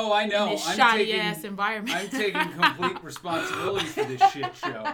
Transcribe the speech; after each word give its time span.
Oh, 0.00 0.12
I 0.12 0.26
know. 0.26 0.44
in 0.44 0.50
this 0.50 0.68
I'm 0.68 0.76
shoddy 0.76 1.06
taking, 1.06 1.20
ass 1.20 1.42
environment. 1.42 1.96
I'm 1.96 2.08
taking 2.08 2.48
complete 2.60 3.02
responsibility 3.02 3.86
for 3.86 4.04
this 4.04 4.30
shit 4.30 4.54
show. 4.54 4.92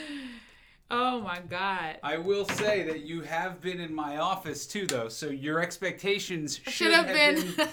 oh 0.90 1.20
my 1.20 1.40
god. 1.40 1.98
I 2.02 2.16
will 2.16 2.46
say 2.46 2.84
that 2.84 3.00
you 3.00 3.20
have 3.20 3.60
been 3.60 3.80
in 3.80 3.94
my 3.94 4.16
office 4.16 4.66
too, 4.66 4.86
though, 4.86 5.10
so 5.10 5.28
your 5.28 5.60
expectations 5.60 6.56
should, 6.64 6.72
Should 6.72 6.92
have 6.92 7.08
been. 7.08 7.68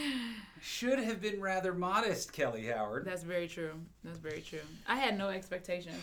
should 0.62 0.98
have 0.98 1.20
been 1.20 1.38
rather 1.42 1.74
modest, 1.74 2.32
Kelly 2.32 2.64
Howard. 2.68 3.04
That's 3.04 3.22
very 3.22 3.46
true. 3.46 3.72
That's 4.02 4.18
very 4.18 4.40
true. 4.40 4.60
I 4.88 4.96
had 4.96 5.18
no 5.18 5.28
expectations. 5.28 6.00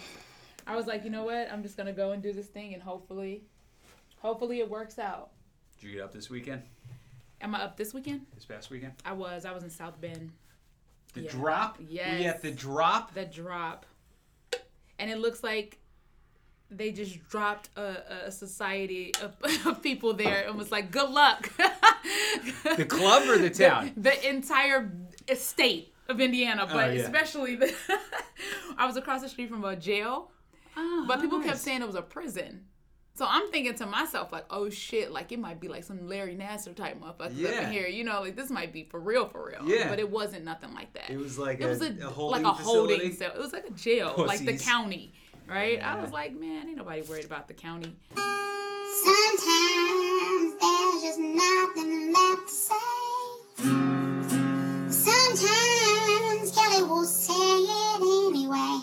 I 0.67 0.75
was 0.75 0.85
like, 0.85 1.03
you 1.03 1.09
know 1.09 1.23
what? 1.23 1.51
I'm 1.51 1.63
just 1.63 1.77
gonna 1.77 1.93
go 1.93 2.11
and 2.11 2.21
do 2.21 2.31
this 2.31 2.45
thing, 2.45 2.75
and 2.75 2.83
hopefully, 2.83 3.41
hopefully 4.19 4.59
it 4.59 4.69
works 4.69 4.99
out. 4.99 5.31
Did 5.81 5.87
you 5.87 5.93
get 5.95 6.03
up 6.03 6.13
this 6.13 6.29
weekend? 6.29 6.61
Am 7.41 7.55
I 7.55 7.61
up 7.63 7.77
this 7.77 7.93
weekend? 7.93 8.25
This 8.35 8.45
past 8.45 8.69
weekend? 8.69 8.93
I 9.05 9.13
was. 9.13 9.45
I 9.45 9.51
was 9.53 9.63
in 9.63 9.69
South 9.69 9.99
Bend. 10.01 10.31
The 11.13 11.21
Yeah. 11.21 11.31
drop? 11.31 11.77
Were 11.77 11.83
you 11.85 11.89
Yes. 11.99 12.35
at 12.35 12.41
the 12.41 12.51
drop? 12.51 13.13
The 13.13 13.25
drop, 13.25 13.85
and 14.99 15.09
it 15.09 15.17
looks 15.19 15.43
like 15.43 15.79
they 16.69 16.91
just 16.91 17.17
dropped 17.29 17.69
a, 17.77 18.27
a 18.27 18.31
society 18.31 19.13
of, 19.23 19.33
of 19.65 19.81
people 19.81 20.13
there 20.13 20.45
and 20.47 20.55
was 20.57 20.71
like, 20.71 20.91
"Good 20.91 21.09
luck." 21.09 21.51
The 22.77 22.85
club 22.85 23.27
or 23.27 23.37
the 23.37 23.49
town? 23.49 23.91
the 23.97 24.27
entire 24.29 24.91
state 25.35 25.93
of 26.07 26.21
Indiana, 26.21 26.65
oh, 26.69 26.73
but 26.73 26.89
Oh, 26.89 26.93
yeah. 26.93 27.01
especially 27.01 27.55
the. 27.55 27.73
I 28.77 28.85
was 28.85 28.97
across 28.97 29.21
the 29.21 29.29
street 29.29 29.49
from 29.49 29.63
a 29.65 29.75
jail, 29.75 30.31
ah, 30.77 31.05
but 31.07 31.19
people 31.21 31.41
kept 31.41 31.57
saying 31.57 31.81
it 31.81 31.87
was 31.87 31.95
a 31.95 32.01
prison. 32.01 32.65
So 33.19 33.25
I'm 33.27 33.51
thinking 33.51 33.75
to 33.75 33.85
myself, 33.85 34.31
like, 34.31 34.45
oh 34.49 34.69
shit, 34.69 35.11
like 35.11 35.33
it 35.33 35.39
might 35.39 35.59
be 35.59 35.67
like 35.67 35.83
some 35.83 36.07
Larry 36.07 36.37
Nassar 36.37 36.73
type 36.73 37.01
motherfuckers 37.01 37.31
up 37.31 37.35
Yeah. 37.35 37.67
in 37.67 37.73
here, 37.73 37.85
you 37.85 38.05
know, 38.05 38.21
like 38.21 38.37
this 38.37 38.49
might 38.49 38.71
be 38.71 38.85
for 38.85 38.97
real, 38.97 39.27
for 39.27 39.45
real. 39.49 39.67
Yeah. 39.69 39.89
But 39.89 39.99
it 39.99 40.09
wasn't 40.09 40.45
nothing 40.45 40.73
like 40.73 40.93
that. 40.93 41.09
It 41.09 41.17
was 41.17 41.37
like 41.37 41.59
It 41.59 41.65
was 41.67 41.81
a, 41.81 41.87
a, 42.01 42.07
a 42.07 42.09
holding 42.09 42.43
like 42.43 42.53
a 42.53 42.55
holding 42.63 43.11
cell. 43.13 43.33
It 43.35 43.37
was 43.37 43.51
like 43.51 43.67
a 43.67 43.71
jail, 43.71 44.13
like 44.17 44.45
the 44.45 44.57
county, 44.57 45.11
right? 45.49 45.83
I 45.83 46.01
was 46.01 46.13
like, 46.13 46.33
man, 46.33 46.69
ain't 46.69 46.77
nobody 46.77 47.01
worried 47.01 47.25
about 47.25 47.49
the 47.49 47.53
county. 47.55 47.93
Sometimes 48.15 48.23
there's 50.61 51.01
just 51.03 51.19
nothing 51.19 52.13
left 52.13 52.47
to 52.47 52.53
say. 52.53 52.75
Sometimes 54.87 56.51
Kelly 56.55 56.83
will 56.83 57.03
say 57.03 57.33
it 57.33 58.01
anyway. 58.01 58.79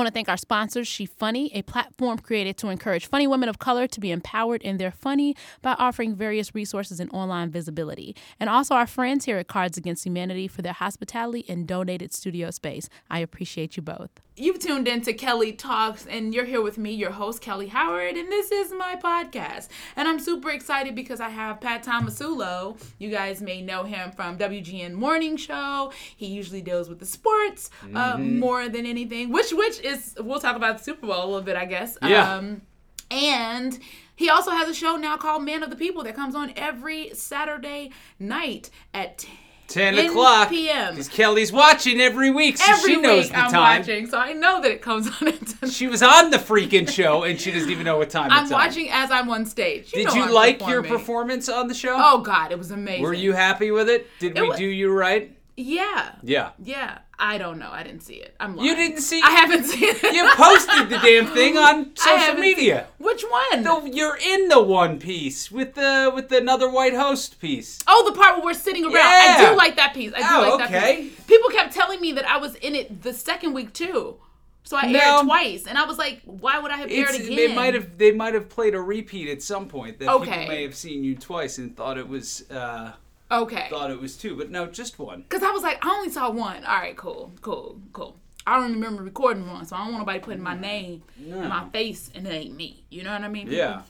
Want 0.00 0.08
to 0.08 0.14
thank 0.14 0.30
our 0.30 0.36
sponsors, 0.38 0.88
She 0.88 1.04
Funny, 1.04 1.50
a 1.54 1.60
platform 1.60 2.18
created 2.18 2.56
to 2.58 2.68
encourage 2.68 3.06
funny 3.06 3.26
women 3.26 3.50
of 3.50 3.58
color 3.58 3.86
to 3.86 4.00
be 4.00 4.10
empowered 4.10 4.62
in 4.62 4.78
their 4.78 4.90
funny 4.90 5.36
by 5.60 5.74
offering 5.78 6.16
various 6.16 6.54
resources 6.54 7.00
and 7.00 7.12
online 7.12 7.50
visibility. 7.50 8.16
And 8.38 8.48
also 8.48 8.74
our 8.74 8.86
friends 8.86 9.26
here 9.26 9.36
at 9.36 9.48
Cards 9.48 9.76
Against 9.76 10.06
Humanity 10.06 10.48
for 10.48 10.62
their 10.62 10.72
hospitality 10.72 11.44
and 11.50 11.66
donated 11.66 12.14
studio 12.14 12.50
space. 12.50 12.88
I 13.10 13.18
appreciate 13.18 13.76
you 13.76 13.82
both. 13.82 14.10
You've 14.40 14.58
tuned 14.58 14.88
in 14.88 15.02
to 15.02 15.12
Kelly 15.12 15.52
Talks, 15.52 16.06
and 16.06 16.32
you're 16.32 16.46
here 16.46 16.62
with 16.62 16.78
me, 16.78 16.92
your 16.92 17.10
host, 17.10 17.42
Kelly 17.42 17.66
Howard, 17.66 18.16
and 18.16 18.32
this 18.32 18.50
is 18.50 18.72
my 18.72 18.96
podcast. 18.96 19.68
And 19.96 20.08
I'm 20.08 20.18
super 20.18 20.48
excited 20.48 20.94
because 20.94 21.20
I 21.20 21.28
have 21.28 21.60
Pat 21.60 21.84
Tomasulo. 21.84 22.80
You 22.98 23.10
guys 23.10 23.42
may 23.42 23.60
know 23.60 23.84
him 23.84 24.12
from 24.12 24.38
WGN 24.38 24.94
Morning 24.94 25.36
Show. 25.36 25.92
He 26.16 26.28
usually 26.28 26.62
deals 26.62 26.88
with 26.88 27.00
the 27.00 27.04
sports 27.04 27.68
uh, 27.94 28.16
more 28.16 28.70
than 28.70 28.86
anything, 28.86 29.30
which 29.30 29.52
which 29.52 29.78
is 29.80 30.16
we'll 30.18 30.40
talk 30.40 30.56
about 30.56 30.78
the 30.78 30.84
Super 30.84 31.06
Bowl 31.06 31.22
a 31.22 31.26
little 31.26 31.42
bit, 31.42 31.56
I 31.56 31.66
guess. 31.66 31.98
Yeah. 32.02 32.36
Um, 32.36 32.62
and 33.10 33.78
he 34.16 34.30
also 34.30 34.52
has 34.52 34.70
a 34.70 34.74
show 34.74 34.96
now 34.96 35.18
called 35.18 35.44
Man 35.44 35.62
of 35.62 35.68
the 35.68 35.76
People 35.76 36.02
that 36.04 36.16
comes 36.16 36.34
on 36.34 36.54
every 36.56 37.12
Saturday 37.12 37.90
night 38.18 38.70
at 38.94 39.18
10 39.18 39.36
10 39.70 39.98
o'clock. 39.98 40.48
p.m. 40.50 40.94
Because 40.94 41.08
Kelly's 41.08 41.52
watching 41.52 42.00
every 42.00 42.30
week, 42.30 42.58
so 42.58 42.72
every 42.72 42.94
she 42.94 43.00
knows 43.00 43.24
week 43.24 43.32
the 43.32 43.38
I'm 43.38 43.50
time. 43.50 43.80
watching, 43.80 44.06
so 44.08 44.18
I 44.18 44.32
know 44.34 44.60
that 44.60 44.70
it 44.70 44.82
comes 44.82 45.08
on 45.20 45.28
at 45.28 45.46
10. 45.60 45.70
She 45.70 45.86
was 45.86 46.02
on 46.02 46.30
the 46.30 46.36
freaking 46.38 46.88
show, 46.88 47.22
and 47.24 47.40
she 47.40 47.50
doesn't 47.50 47.70
even 47.70 47.84
know 47.84 47.96
what 47.98 48.10
time 48.10 48.26
it's. 48.26 48.34
I'm 48.34 48.42
it's 48.44 48.52
on. 48.52 48.58
watching 48.60 48.88
as 48.90 49.10
I'm 49.10 49.30
on 49.30 49.46
stage. 49.46 49.90
Did 49.92 50.08
know 50.08 50.14
you 50.14 50.22
I'm 50.24 50.32
like 50.32 50.60
your 50.60 50.82
performing. 50.82 50.90
performance 50.90 51.48
on 51.48 51.68
the 51.68 51.74
show? 51.74 51.96
Oh 51.98 52.18
God, 52.18 52.52
it 52.52 52.58
was 52.58 52.70
amazing. 52.70 53.02
Were 53.02 53.14
you 53.14 53.32
happy 53.32 53.70
with 53.70 53.88
it? 53.88 54.06
Did 54.18 54.36
It 54.36 54.42
we 54.42 54.48
wa- 54.50 54.56
do 54.56 54.64
you 54.66 54.92
right? 54.92 55.36
Yeah. 55.56 56.12
Yeah. 56.22 56.50
Yeah. 56.64 56.98
I 57.22 57.36
don't 57.38 57.58
know. 57.58 57.68
I 57.70 57.82
didn't 57.82 58.00
see 58.00 58.14
it. 58.14 58.34
I'm 58.40 58.56
lying. 58.56 58.68
You 58.70 58.74
didn't 58.76 59.02
see 59.02 59.20
I 59.22 59.30
haven't 59.30 59.64
seen 59.64 59.90
it. 59.90 60.02
You 60.14 60.28
posted 60.34 60.88
the 60.88 60.98
damn 60.98 61.26
thing 61.34 61.56
on 61.58 61.94
social 61.94 62.34
media. 62.34 62.86
seen- 62.98 63.06
Which 63.06 63.22
one? 63.22 63.62
No, 63.62 63.84
you're 63.84 64.16
in 64.16 64.48
the 64.48 64.62
one 64.62 64.98
piece 64.98 65.50
with 65.50 65.74
the 65.74 66.10
with 66.14 66.32
another 66.32 66.70
white 66.70 66.94
host 66.94 67.38
piece. 67.40 67.78
Oh, 67.86 68.10
the 68.10 68.16
part 68.18 68.36
where 68.36 68.46
we're 68.46 68.54
sitting 68.54 68.84
around. 68.84 68.94
Yeah. 68.94 69.36
I 69.38 69.50
do 69.50 69.56
like 69.56 69.76
that 69.76 69.92
piece. 69.94 70.12
I 70.16 70.20
do 70.20 70.26
Oh, 70.30 70.56
like 70.56 70.70
that 70.70 70.76
okay. 70.82 71.02
piece. 71.02 71.20
People 71.26 71.50
kept 71.50 71.74
telling 71.74 72.00
me 72.00 72.12
that 72.12 72.24
I 72.26 72.38
was 72.38 72.54
in 72.56 72.74
it 72.74 73.02
the 73.02 73.12
second 73.12 73.52
week 73.52 73.72
too. 73.74 74.16
So 74.62 74.76
I 74.76 74.86
No. 74.92 74.98
aired 75.18 75.24
twice, 75.26 75.66
and 75.66 75.76
I 75.78 75.84
was 75.84 75.98
like, 75.98 76.20
"Why 76.24 76.58
would 76.58 76.70
I 76.70 76.76
have 76.76 76.90
aired 76.90 77.10
It's, 77.10 77.18
again?" 77.20 77.36
they 77.36 77.54
might 77.54 77.74
have 77.74 77.98
they 77.98 78.12
might 78.12 78.34
have 78.34 78.48
played 78.48 78.74
a 78.74 78.80
repeat 78.80 79.28
at 79.28 79.42
some 79.42 79.66
point 79.68 79.98
that 79.98 80.08
Okay. 80.08 80.30
people 80.30 80.46
may 80.48 80.62
have 80.62 80.74
seen 80.74 81.02
you 81.02 81.16
twice 81.16 81.58
and 81.58 81.76
thought 81.76 81.96
it 81.98 82.06
was 82.08 82.48
uh, 82.50 82.92
Okay. 83.30 83.66
thought 83.70 83.90
it 83.90 84.00
was 84.00 84.16
two, 84.16 84.36
but 84.36 84.50
no, 84.50 84.66
just 84.66 84.98
one. 84.98 85.22
Because 85.22 85.42
I 85.42 85.50
was 85.50 85.62
like, 85.62 85.84
I 85.84 85.90
only 85.90 86.10
saw 86.10 86.30
one. 86.30 86.64
All 86.64 86.76
right, 86.78 86.96
cool, 86.96 87.32
cool, 87.42 87.80
cool. 87.92 88.16
I 88.46 88.56
don't 88.56 88.72
remember 88.72 89.02
recording 89.02 89.46
one, 89.46 89.64
so 89.66 89.76
I 89.76 89.80
don't 89.84 89.92
want 89.92 90.00
nobody 90.02 90.18
putting 90.18 90.42
my 90.42 90.56
name 90.58 91.02
and 91.18 91.48
my 91.48 91.68
face, 91.70 92.10
and 92.14 92.26
it 92.26 92.30
ain't 92.30 92.56
me. 92.56 92.84
You 92.90 93.02
know 93.04 93.12
what 93.12 93.22
I 93.22 93.28
mean? 93.28 93.48
Yeah. 93.50 93.82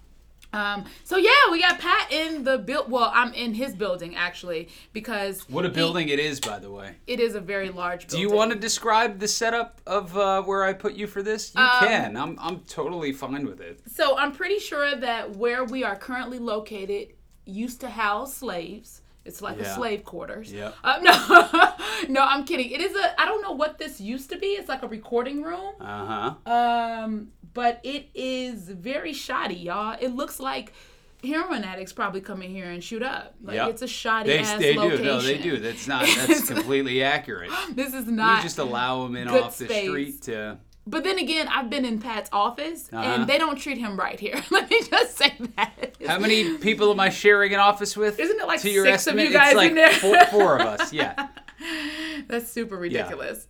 Um. 0.52 0.84
So 1.04 1.16
yeah, 1.16 1.30
we 1.52 1.60
got 1.62 1.78
Pat 1.78 2.10
in 2.10 2.42
the 2.42 2.58
build. 2.58 2.90
Well, 2.90 3.12
I'm 3.14 3.32
in 3.34 3.54
his 3.54 3.72
building 3.72 4.16
actually 4.16 4.68
because 4.92 5.48
What 5.48 5.64
a 5.64 5.68
he- 5.68 5.74
building 5.74 6.08
it 6.08 6.18
is, 6.18 6.40
by 6.40 6.58
the 6.58 6.68
way. 6.72 6.96
it 7.06 7.20
is 7.20 7.36
a 7.36 7.40
very 7.40 7.70
large. 7.70 8.08
Building. 8.08 8.16
Do 8.16 8.20
you 8.20 8.36
want 8.36 8.52
to 8.52 8.58
describe 8.58 9.20
the 9.20 9.28
setup 9.28 9.80
of 9.86 10.16
uh, 10.18 10.42
where 10.42 10.64
I 10.64 10.72
put 10.72 10.94
you 10.94 11.06
for 11.06 11.22
this? 11.22 11.54
You 11.54 11.62
Um, 11.62 11.70
can. 11.86 12.16
I'm 12.16 12.36
I'm 12.40 12.60
totally 12.62 13.12
fine 13.12 13.46
with 13.46 13.60
it. 13.60 13.80
So 13.94 14.18
I'm 14.18 14.32
pretty 14.32 14.58
sure 14.58 14.96
that 14.96 15.36
where 15.36 15.62
we 15.64 15.84
are 15.84 15.94
currently 15.94 16.40
located 16.40 17.14
used 17.46 17.80
to 17.82 17.88
house 17.88 18.34
slaves. 18.34 19.02
It's 19.25 19.42
like 19.42 19.58
a 19.60 19.75
slave 19.75 20.04
quarters. 20.04 20.53
Yeah. 20.53 20.72
Uh, 20.82 20.98
no, 21.03 22.08
no, 22.08 22.20
I'm 22.22 22.44
kidding. 22.44 22.70
It 22.70 22.81
is 22.81 22.97
a. 22.97 23.20
I 23.20 23.26
don't 23.26 23.42
know 23.42 23.53
what 23.53 23.78
this 23.78 24.00
used 24.00 24.31
to 24.31 24.38
be. 24.38 24.48
It's 24.48 24.69
like 24.69 24.82
a 24.82 24.88
recording 24.88 25.42
room. 25.42 25.75
Uh 25.81 26.34
huh. 26.47 26.50
Um, 26.53 27.28
but 27.53 27.80
it 27.82 28.09
is 28.14 28.69
very 28.69 29.12
shoddy, 29.12 29.56
y'all. 29.56 29.97
It 30.00 30.14
looks 30.14 30.41
like 30.41 30.72
heroin 31.22 31.64
addicts 31.64 31.92
probably 31.92 32.22
come 32.22 32.41
in 32.41 32.50
here 32.50 32.70
and 32.70 32.82
shoot 32.82 33.03
up. 33.03 33.34
Like 33.42 33.56
Yep. 33.56 33.69
it's 33.69 33.82
a 33.82 33.86
shoddy 33.86 34.30
They, 34.30 34.38
ass 34.38 34.59
they 34.59 34.72
do. 34.72 34.80
location. 34.80 35.04
No, 35.04 35.20
they 35.20 35.36
do. 35.38 35.59
That's 35.59 35.86
not. 35.86 36.06
That's 36.26 36.48
completely 36.48 37.03
accurate. 37.03 37.50
This 37.75 37.92
is 37.92 38.06
We 38.06 38.12
not. 38.12 38.42
just 38.42 38.59
allow 38.59 39.03
them 39.04 39.16
in 39.16 39.28
off 39.28 39.59
the 39.59 39.66
space. 39.66 39.88
street 39.88 40.22
to. 40.22 40.59
But 40.90 41.04
then 41.04 41.18
again, 41.18 41.46
I've 41.48 41.70
been 41.70 41.84
in 41.84 42.00
Pat's 42.00 42.28
office 42.32 42.88
Uh-huh. 42.92 43.02
and 43.02 43.26
they 43.28 43.38
don't 43.38 43.56
treat 43.56 43.78
him 43.78 43.96
right 43.96 44.18
here. 44.18 44.42
Let 44.50 44.68
me 44.68 44.82
just 44.82 45.16
say 45.16 45.34
that. 45.56 45.94
How 46.06 46.18
many 46.18 46.58
people 46.58 46.90
am 46.90 46.98
I 46.98 47.10
sharing 47.10 47.54
an 47.54 47.60
office 47.60 47.96
with? 47.96 48.18
Isn't 48.18 48.40
it 48.40 48.46
like 48.46 48.60
to 48.62 48.70
your 48.70 48.84
six 48.84 49.06
of 49.06 49.18
you 49.18 49.30
guys 49.32 49.48
it's 49.52 49.56
like 49.56 49.70
in 49.70 49.76
there? 49.76 49.92
Four, 49.92 50.18
four 50.26 50.58
of 50.58 50.66
us. 50.66 50.92
Yeah. 50.92 51.28
That's 52.26 52.50
super 52.50 52.76
ridiculous. 52.76 53.46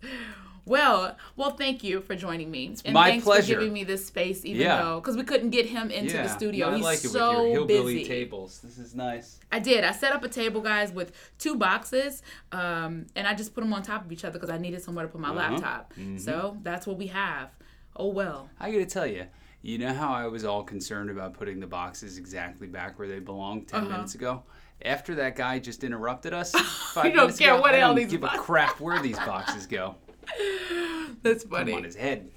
Well, 0.74 1.16
well, 1.34 1.50
thank 1.50 1.82
you 1.82 2.00
for 2.00 2.14
joining 2.14 2.48
me, 2.48 2.76
and 2.84 2.94
my 2.94 3.10
thanks 3.10 3.24
pleasure. 3.24 3.54
for 3.54 3.58
giving 3.60 3.72
me 3.72 3.82
this 3.82 4.06
space, 4.06 4.44
even 4.44 4.62
Yeah. 4.62 4.80
though 4.80 5.00
because 5.00 5.16
we 5.16 5.24
couldn't 5.24 5.50
get 5.50 5.66
him 5.66 5.90
into 5.90 6.14
yeah. 6.14 6.22
the 6.22 6.28
studio. 6.28 6.66
No, 6.68 6.72
I 6.72 6.76
He's 6.76 6.84
like 6.84 7.04
it 7.04 7.08
so 7.08 7.28
with 7.42 7.46
your 7.48 7.66
hillbilly 7.66 7.94
busy. 7.96 8.08
tables. 8.08 8.60
This 8.62 8.78
is 8.78 8.94
nice. 8.94 9.40
I 9.50 9.58
did. 9.58 9.82
I 9.82 9.90
set 9.90 10.12
up 10.12 10.22
a 10.22 10.28
table, 10.28 10.60
guys, 10.60 10.92
with 10.92 11.10
two 11.38 11.56
boxes, 11.56 12.22
um, 12.52 13.06
and 13.16 13.26
I 13.26 13.34
just 13.34 13.52
put 13.52 13.62
them 13.62 13.72
on 13.72 13.82
top 13.82 14.04
of 14.04 14.12
each 14.12 14.24
other 14.24 14.34
because 14.38 14.48
I 14.48 14.58
needed 14.58 14.80
somewhere 14.80 15.06
to 15.06 15.10
put 15.10 15.20
my 15.20 15.30
Uh-huh. 15.30 15.38
laptop. 15.54 15.92
Mm-hmm. 15.94 16.18
So 16.18 16.56
that's 16.62 16.86
what 16.86 16.98
we 16.98 17.08
have. 17.08 17.50
Oh 17.96 18.06
well. 18.06 18.48
I 18.60 18.70
gotta 18.70 18.86
tell 18.86 19.08
you, 19.08 19.26
you 19.62 19.76
know 19.76 19.92
how 19.92 20.12
I 20.12 20.28
was 20.28 20.44
all 20.44 20.62
concerned 20.62 21.10
about 21.10 21.34
putting 21.34 21.58
the 21.58 21.66
boxes 21.66 22.16
exactly 22.16 22.68
back 22.68 22.96
where 22.96 23.08
they 23.08 23.18
belong 23.18 23.62
10 23.64 23.80
Uh-huh. 23.80 23.90
minutes 23.90 24.14
ago. 24.14 24.44
After 24.82 25.16
that 25.16 25.34
guy 25.34 25.58
just 25.58 25.82
interrupted 25.82 26.32
us, 26.32 26.54
You 27.04 27.10
don't 27.12 27.36
care 27.36 27.54
ago, 27.54 27.60
what 27.60 27.74
I 27.74 27.78
hell 27.78 27.88
don't 27.88 27.96
these 27.96 28.12
give 28.12 28.20
boxes- 28.20 28.40
a 28.40 28.44
crap 28.44 28.80
where 28.80 29.02
these 29.02 29.16
boxes 29.18 29.66
go. 29.66 29.96
That's 31.22 31.44
Come 31.44 31.72
on 31.72 31.84
his 31.84 31.96
head. 31.96 32.30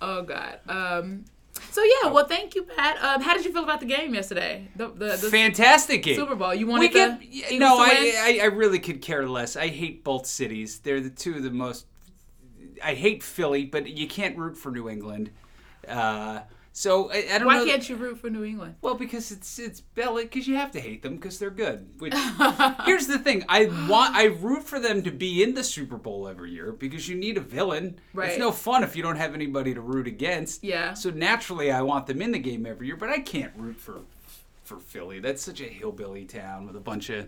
Oh 0.00 0.22
God. 0.22 0.60
Um. 0.68 1.24
So 1.70 1.82
yeah. 1.82 2.10
Well, 2.10 2.26
thank 2.26 2.54
you, 2.54 2.64
Pat. 2.64 3.02
Um, 3.02 3.22
how 3.22 3.34
did 3.34 3.44
you 3.44 3.52
feel 3.52 3.64
about 3.64 3.80
the 3.80 3.86
game 3.86 4.14
yesterday? 4.14 4.68
The 4.76 4.88
the, 4.88 5.06
the 5.16 5.30
Fantastic 5.30 6.02
game. 6.02 6.16
Super 6.16 6.34
Bowl. 6.34 6.54
You 6.54 6.66
wanted 6.66 6.92
we 6.92 7.00
the 7.00 7.18
get, 7.18 7.52
Eagles 7.52 7.60
no? 7.60 7.78
I, 7.78 8.14
I 8.18 8.40
I 8.42 8.46
really 8.46 8.78
could 8.78 9.00
care 9.00 9.28
less. 9.28 9.56
I 9.56 9.68
hate 9.68 10.04
both 10.04 10.26
cities. 10.26 10.80
They're 10.80 11.00
the 11.00 11.10
two 11.10 11.36
of 11.36 11.42
the 11.42 11.50
most. 11.50 11.86
I 12.84 12.94
hate 12.94 13.22
Philly, 13.22 13.64
but 13.64 13.88
you 13.88 14.06
can't 14.06 14.36
root 14.36 14.56
for 14.56 14.70
New 14.70 14.88
England. 14.88 15.30
Uh, 15.88 16.40
So 16.76 17.10
I, 17.10 17.16
I 17.16 17.38
don't 17.38 17.40
know. 17.40 17.46
Why 17.46 17.56
know. 17.56 17.64
can't 17.64 17.88
you 17.88 17.96
root 17.96 18.18
for 18.18 18.28
New 18.28 18.44
England? 18.44 18.74
Well, 18.82 18.96
because 18.96 19.32
it's 19.32 19.58
it's 19.58 19.80
Bella. 19.80 20.24
Because 20.24 20.46
you 20.46 20.56
have 20.56 20.72
to 20.72 20.80
hate 20.80 21.02
them 21.02 21.16
because 21.16 21.38
they're 21.38 21.48
good. 21.48 21.88
Which 22.00 22.12
here's 22.84 23.06
the 23.06 23.18
thing: 23.18 23.46
I 23.48 23.64
want 23.88 24.14
I 24.14 24.24
root 24.24 24.62
for 24.62 24.78
them 24.78 25.02
to 25.04 25.10
be 25.10 25.42
in 25.42 25.54
the 25.54 25.64
Super 25.64 25.96
Bowl 25.96 26.28
every 26.28 26.50
year 26.50 26.72
because 26.72 27.08
you 27.08 27.16
need 27.16 27.38
a 27.38 27.40
villain. 27.40 27.98
Right. 28.12 28.28
It's 28.28 28.38
no 28.38 28.52
fun 28.52 28.84
if 28.84 28.94
you 28.94 29.02
don't 29.02 29.16
have 29.16 29.32
anybody 29.32 29.72
to 29.72 29.80
root 29.80 30.06
against. 30.06 30.62
Yeah. 30.62 30.92
So 30.92 31.08
naturally, 31.08 31.72
I 31.72 31.80
want 31.80 32.08
them 32.08 32.20
in 32.20 32.32
the 32.32 32.38
game 32.38 32.66
every 32.66 32.88
year, 32.88 32.96
but 32.96 33.08
I 33.08 33.20
can't 33.20 33.52
root 33.56 33.80
for 33.80 34.02
for 34.62 34.78
Philly. 34.78 35.18
That's 35.18 35.42
such 35.42 35.62
a 35.62 35.68
hillbilly 35.68 36.26
town 36.26 36.66
with 36.66 36.76
a 36.76 36.80
bunch 36.80 37.08
of 37.08 37.26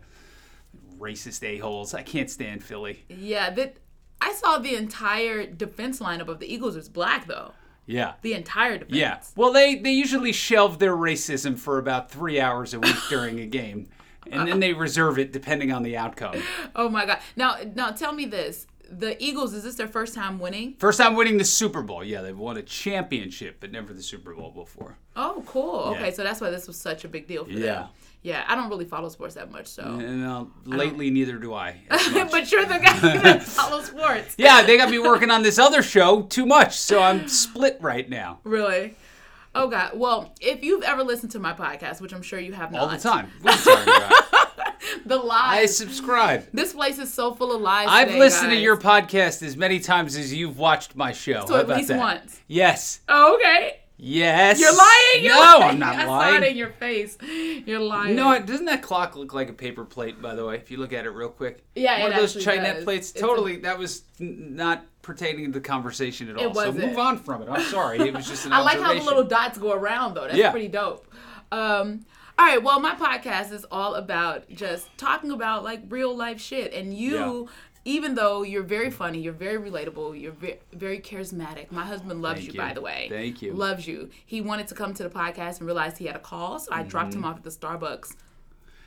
racist 0.99 1.43
a 1.43 1.57
holes. 1.57 1.95
I 1.95 2.03
can't 2.03 2.29
stand 2.29 2.63
Philly. 2.63 3.07
Yeah, 3.09 3.49
that 3.49 3.79
I 4.21 4.35
saw 4.35 4.59
the 4.59 4.75
entire 4.75 5.47
defense 5.47 6.01
lineup 6.01 6.29
of 6.29 6.39
the 6.39 6.53
Eagles 6.53 6.77
was 6.77 6.91
black 6.91 7.27
though. 7.27 7.53
Yeah. 7.89 8.15
The 8.23 8.35
entire 8.35 8.79
defense. 8.79 8.97
Yeah. 8.97 9.21
Well, 9.35 9.53
they 9.53 9.75
they 9.75 9.93
usually 9.93 10.31
shelve 10.33 10.79
their 10.79 10.95
racism 10.95 11.59
for 11.59 11.79
about 11.79 12.11
three 12.11 12.39
hours 12.39 12.75
a 12.75 12.81
week 12.81 12.97
during 13.09 13.41
a 13.41 13.47
game, 13.47 13.89
and 14.31 14.47
then 14.47 14.61
they 14.61 14.75
reserve 14.75 15.19
it 15.19 15.33
depending 15.33 15.73
on 15.73 15.83
the 15.83 15.97
outcome. 15.97 16.43
Oh 16.77 16.89
my 16.91 17.07
god. 17.07 17.19
Now 17.35 17.57
now 17.75 17.91
tell 17.91 18.13
me 18.13 18.27
this. 18.27 18.67
The 18.91 19.23
Eagles, 19.23 19.53
is 19.53 19.65
this 19.65 19.75
their 19.75 19.87
first 19.89 20.15
time 20.15 20.39
winning? 20.39 20.75
First 20.79 20.99
time 20.99 21.15
winning 21.15 21.37
the 21.39 21.45
Super 21.45 21.83
Bowl. 21.83 22.03
Yeah, 22.03 22.23
they've 22.23 22.37
won 22.37 22.57
a 22.57 22.63
championship, 22.63 23.59
but 23.61 23.71
never 23.71 23.93
the 23.93 24.03
Super 24.03 24.35
Bowl 24.35 24.51
before. 24.51 24.97
Oh, 25.15 25.43
cool. 25.47 25.91
Yeah. 25.93 25.99
Okay, 25.99 26.11
so 26.13 26.23
that's 26.25 26.41
why 26.41 26.49
this 26.51 26.67
was 26.67 26.79
such 26.81 27.05
a 27.05 27.09
big 27.09 27.27
deal 27.27 27.45
for 27.45 27.51
Yeah. 27.51 27.59
them. 27.75 27.89
Yeah, 28.23 28.45
I 28.49 28.57
don't 28.57 28.69
really 28.69 28.85
follow 28.85 29.09
sports 29.11 29.35
that 29.37 29.53
much, 29.53 29.69
so. 29.69 29.83
And 29.85 30.25
uh, 30.27 30.45
lately, 30.65 31.09
neither 31.11 31.37
do 31.39 31.55
I. 31.55 31.77
but 31.89 32.51
you're 32.51 32.65
the 32.65 32.79
guy 32.79 32.99
that 33.19 33.43
follows 33.45 33.87
sports. 33.87 34.35
yeah, 34.39 34.63
they 34.63 34.77
got 34.77 34.91
me 34.91 34.99
working 34.99 35.31
on 35.31 35.43
this 35.43 35.59
other 35.59 35.83
show 35.83 36.23
too 36.23 36.45
much, 36.45 36.77
so 36.77 37.01
I'm 37.01 37.29
split 37.29 37.79
right 37.81 38.09
now. 38.09 38.41
Really? 38.43 38.97
Oh 39.55 39.69
God. 39.69 39.93
Well, 39.95 40.33
if 40.41 40.65
you've 40.65 40.83
ever 40.83 41.05
listened 41.05 41.31
to 41.33 41.39
my 41.39 41.53
podcast, 41.53 42.01
which 42.01 42.13
I'm 42.13 42.23
sure 42.23 42.39
you 42.41 42.53
have 42.55 42.73
not, 42.73 42.81
All 42.83 42.89
the 42.89 42.99
time. 42.99 43.31
What 44.79 44.87
are 44.87 44.87
you 44.87 44.95
talking 44.95 45.05
about? 45.07 45.27
the 45.27 45.33
I 45.35 45.67
subscribe. 45.67 46.47
this 46.53 46.73
place 46.73 46.99
is 46.99 47.13
so 47.13 47.35
full 47.35 47.55
of 47.55 47.61
lies. 47.61 47.87
I've 47.91 48.09
today, 48.09 48.19
listened 48.19 48.51
to 48.51 48.57
your 48.57 48.77
podcast 48.77 49.43
as 49.43 49.57
many 49.57 49.81
times 49.81 50.17
as 50.17 50.33
you've 50.33 50.59
watched 50.59 50.97
my 50.97 51.13
show. 51.13 51.45
So 51.47 51.55
How 51.55 51.61
at 51.61 51.69
least 51.69 51.89
that? 51.89 51.99
once. 51.99 52.41
Yes. 52.47 53.01
Oh, 53.09 53.35
okay. 53.37 53.81
Yes. 54.01 54.61
You're 54.61 54.73
lying. 54.77 55.25
You're 55.25 55.35
no, 55.35 55.41
lying. 55.59 55.63
I'm 55.71 55.79
not 55.81 55.97
I 55.97 56.05
saw 56.05 56.29
it 56.31 56.35
in 56.37 56.41
lying. 56.43 56.57
your 56.57 56.69
face. 56.71 57.19
You're 57.21 57.81
lying. 57.81 58.15
No, 58.15 58.31
it- 58.31 58.47
doesn't 58.47 58.67
that 58.67 58.81
clock 58.81 59.17
look 59.17 59.35
like 59.35 59.49
a 59.51 59.53
paper 59.53 59.85
plate? 59.85 60.23
By 60.23 60.37
the 60.37 60.47
way, 60.47 60.55
if 60.55 60.71
you 60.71 60.77
look 60.77 60.93
at 60.93 61.05
it 61.05 61.11
real 61.11 61.31
quick. 61.31 61.65
Yeah, 61.75 62.03
one 62.03 62.13
it 62.13 62.15
of 62.15 62.21
those 62.21 62.37
Chinette 62.37 62.75
does. 62.77 62.85
plates. 62.85 63.11
It's 63.11 63.19
a- 63.21 63.25
Totally, 63.25 63.57
that 63.57 63.77
was 63.77 64.03
not 64.21 64.85
pertaining 65.03 65.47
to 65.47 65.51
the 65.53 65.61
conversation 65.61 66.29
at 66.31 66.37
all. 66.37 66.43
so 66.45 66.51
wasn't. 66.51 66.79
move 66.87 66.99
on 66.99 67.19
from 67.19 67.43
it. 67.43 67.49
I'm 67.51 67.63
sorry. 67.63 67.99
It 67.99 68.15
was 68.15 68.29
just 68.29 68.47
an 68.47 68.53
I 68.55 68.61
like 68.61 68.79
how 68.79 68.95
the 68.95 69.01
little 69.03 69.25
dots 69.25 69.59
go 69.59 69.73
around 69.73 70.15
though. 70.15 70.25
That's 70.27 70.37
Yeah. 70.37 70.53
pretty 70.53 70.69
dope. 70.69 71.05
Um, 71.51 72.05
all 72.39 72.47
right, 72.47 72.63
well, 72.63 72.79
my 72.79 72.95
podcast 72.95 73.53
is 73.53 73.67
all 73.71 73.97
about 73.97 74.49
just 74.49 74.89
talking 74.97 75.33
about 75.33 75.65
like 75.65 75.83
real 75.89 76.17
life 76.17 76.41
shit, 76.41 76.73
and 76.73 76.95
you. 76.95 77.49
Even 77.85 78.17
though 78.17 78.43
you're 78.43 78.65
very 78.65 78.91
funny, 78.91 79.19
you're 79.19 79.33
very 79.33 79.57
relatable, 79.57 80.21
you're 80.21 80.33
very, 80.33 80.59
very 80.75 81.01
charismatic. 81.01 81.73
My 81.73 81.87
husband 81.87 82.21
loves 82.21 82.45
you, 82.45 82.53
you. 82.53 82.59
by 82.59 82.75
the 82.75 82.83
way. 82.83 83.07
Thank 83.09 83.41
you. 83.41 83.55
Loves 83.55 83.87
you. 83.87 84.11
He 84.27 84.43
wanted 84.43 84.69
to 84.69 84.75
come 84.75 84.93
to 84.93 85.03
the 85.03 85.09
podcast 85.09 85.59
and 85.59 85.67
realized 85.67 85.97
he 85.97 86.05
had 86.05 86.17
a 86.17 86.19
call, 86.19 86.59
so 86.59 86.71
I 86.71 86.83
dropped 86.83 87.15
him 87.15 87.23
mm-hmm. 87.23 87.31
off 87.31 87.39
at 87.39 87.45
the 87.45 87.51
Starbucks 87.51 88.15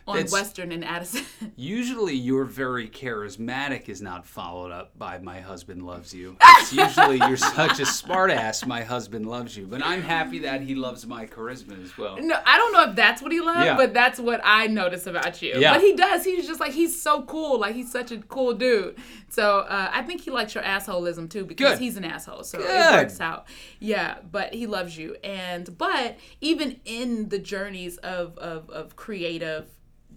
on. 0.07 0.15
That's- 0.17 0.31
Western 0.31 0.71
and 0.71 0.83
Addison. 0.85 1.25
Usually, 1.55 2.15
you're 2.15 2.45
very 2.45 2.87
charismatic 2.89 3.89
is 3.89 4.01
not 4.01 4.25
followed 4.25 4.71
up 4.71 4.97
by 4.97 5.19
"My 5.19 5.39
husband 5.41 5.85
loves 5.85 6.13
you." 6.13 6.35
It's 6.41 6.73
usually 6.73 7.17
you're 7.17 7.37
such 7.37 7.79
a 7.79 7.83
smartass. 7.83 8.65
My 8.65 8.83
husband 8.83 9.25
loves 9.27 9.55
you, 9.55 9.67
but 9.67 9.83
I'm 9.85 10.01
happy 10.01 10.39
that 10.39 10.61
he 10.61 10.75
loves 10.75 11.05
my 11.05 11.25
charisma 11.25 11.81
as 11.83 11.97
well. 11.97 12.17
No, 12.19 12.39
I 12.45 12.57
don't 12.57 12.73
know 12.73 12.89
if 12.89 12.95
that's 12.95 13.21
what 13.21 13.31
he 13.31 13.41
loves, 13.41 13.65
Yeah. 13.65 13.75
but 13.77 13.93
that's 13.93 14.19
what 14.19 14.41
I 14.43 14.67
notice 14.67 15.07
about 15.07 15.41
you. 15.41 15.53
Yeah. 15.57 15.73
But 15.73 15.81
he 15.81 15.93
does. 15.95 16.23
He's 16.23 16.47
just 16.47 16.59
like 16.59 16.71
he's 16.73 16.99
so 17.01 17.23
cool. 17.23 17.59
Like 17.59 17.75
he's 17.75 17.91
such 17.91 18.11
a 18.11 18.17
cool 18.17 18.53
dude. 18.53 18.97
So 19.29 19.59
uh, 19.59 19.89
I 19.93 20.01
think 20.03 20.21
he 20.21 20.31
likes 20.31 20.55
your 20.55 20.63
assholism 20.63 21.29
too 21.29 21.45
because 21.45 21.71
Good. 21.73 21.79
he's 21.79 21.97
an 21.97 22.03
asshole. 22.03 22.43
So 22.43 22.59
it 22.59 22.65
works 22.67 23.21
out. 23.21 23.47
Yeah, 23.79 24.17
but 24.29 24.53
he 24.53 24.67
loves 24.67 24.97
you. 24.97 25.15
And 25.23 25.77
but 25.77 26.17
even 26.41 26.79
in 26.85 27.29
the 27.29 27.39
journeys 27.39 27.97
of 27.97 28.37
of, 28.37 28.69
of 28.69 28.95
creative 28.95 29.67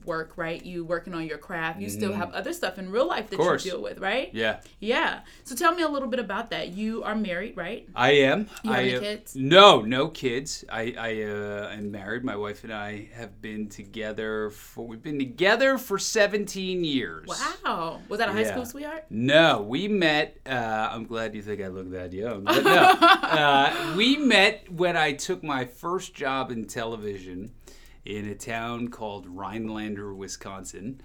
work, 0.07 0.33
right? 0.37 0.65
You 0.65 0.85
working 0.85 1.15
on 1.15 1.27
your 1.27 1.39
craft, 1.39 1.81
you 1.81 1.89
still 1.89 2.13
have 2.13 2.33
other 2.33 2.53
stuff 2.53 2.79
in 2.79 2.91
real 2.91 3.07
life 3.07 3.31
that 3.31 3.39
you 3.39 3.45
Mm-hmm. 3.45 3.69
deal 3.69 3.83
with, 3.83 3.99
right? 3.99 4.31
Yeah. 4.33 4.61
Yeah. 4.81 5.21
So 5.45 5.55
tell 5.55 5.75
me 5.75 5.83
a 5.83 5.89
little 5.89 6.09
bit 6.09 6.19
about 6.21 6.51
that. 6.51 6.73
You 6.73 7.03
are 7.05 7.15
married, 7.15 7.57
right? 7.57 7.87
I 7.95 8.13
am. 8.13 8.49
You 8.65 8.73
have 8.73 8.85
I, 8.85 8.93
uh, 8.95 9.01
kids? 9.01 9.37
No, 9.37 9.81
no 9.83 10.09
kids. 10.09 10.65
I, 10.73 10.95
I 10.99 11.23
uh, 11.23 11.69
am 11.73 11.91
married. 11.91 12.25
My 12.25 12.37
wife 12.37 12.65
and 12.65 12.73
I 12.73 13.09
have 13.15 13.41
been 13.43 13.69
together 13.69 14.51
for 14.51 14.87
we've 14.87 15.03
been 15.03 15.19
together 15.19 15.79
for 15.79 15.99
17 15.99 16.85
years. 16.85 17.29
Wow. 17.65 18.01
Was 18.09 18.19
that 18.19 18.29
a 18.29 18.33
high 18.33 18.43
Yeah. 18.43 18.51
school 18.53 18.67
sweetheart? 18.67 19.05
No, 19.11 19.63
we 19.63 19.89
met. 19.89 20.39
Uh, 20.47 20.89
I'm 20.91 21.05
glad 21.07 21.35
you 21.35 21.43
think 21.43 21.61
I 21.63 21.69
look 21.69 21.91
that 21.93 22.13
young, 22.13 22.45
but 22.45 22.63
no. 22.65 22.71
uh, 23.03 23.95
we 23.97 24.17
met 24.17 24.71
when 24.73 24.97
I 24.97 25.13
took 25.13 25.43
my 25.43 25.65
first 25.65 26.15
job 26.15 26.51
in 26.51 26.65
television 26.67 27.53
in 28.05 28.27
a 28.29 28.35
town 28.35 28.89
called 28.89 29.27
Rhinelander, 29.27 30.15
Wisconsin. 30.15 31.01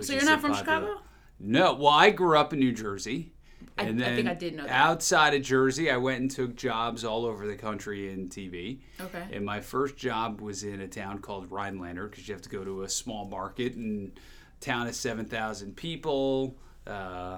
So 0.00 0.12
you're 0.12 0.24
not 0.24 0.40
from 0.40 0.52
popular- 0.52 0.80
Chicago? 0.80 1.00
No, 1.40 1.74
well, 1.74 1.88
I 1.92 2.10
grew 2.10 2.36
up 2.38 2.52
in 2.52 2.58
New 2.60 2.72
Jersey. 2.72 3.32
I- 3.76 3.84
And 3.84 4.00
I 4.00 4.04
then 4.04 4.16
think 4.16 4.28
I 4.28 4.34
did 4.34 4.54
know 4.54 4.62
that. 4.64 4.70
outside 4.70 5.34
of 5.34 5.42
Jersey, 5.42 5.90
I 5.90 5.96
went 5.96 6.20
and 6.20 6.30
took 6.30 6.54
jobs 6.54 7.04
all 7.04 7.24
over 7.24 7.46
the 7.46 7.56
country 7.56 8.10
in 8.12 8.28
TV. 8.28 8.80
Okay. 9.00 9.26
And 9.32 9.44
my 9.44 9.60
first 9.60 9.96
job 9.96 10.40
was 10.40 10.62
in 10.62 10.80
a 10.80 10.86
town 10.88 11.18
called 11.18 11.50
Rhinelander 11.50 12.06
because 12.08 12.28
you 12.28 12.34
have 12.34 12.42
to 12.42 12.48
go 12.48 12.64
to 12.64 12.82
a 12.82 12.88
small 12.88 13.24
market 13.26 13.74
and 13.74 14.12
town 14.60 14.86
of 14.86 14.94
7,000 14.94 15.76
people, 15.76 16.56
uh, 16.86 16.90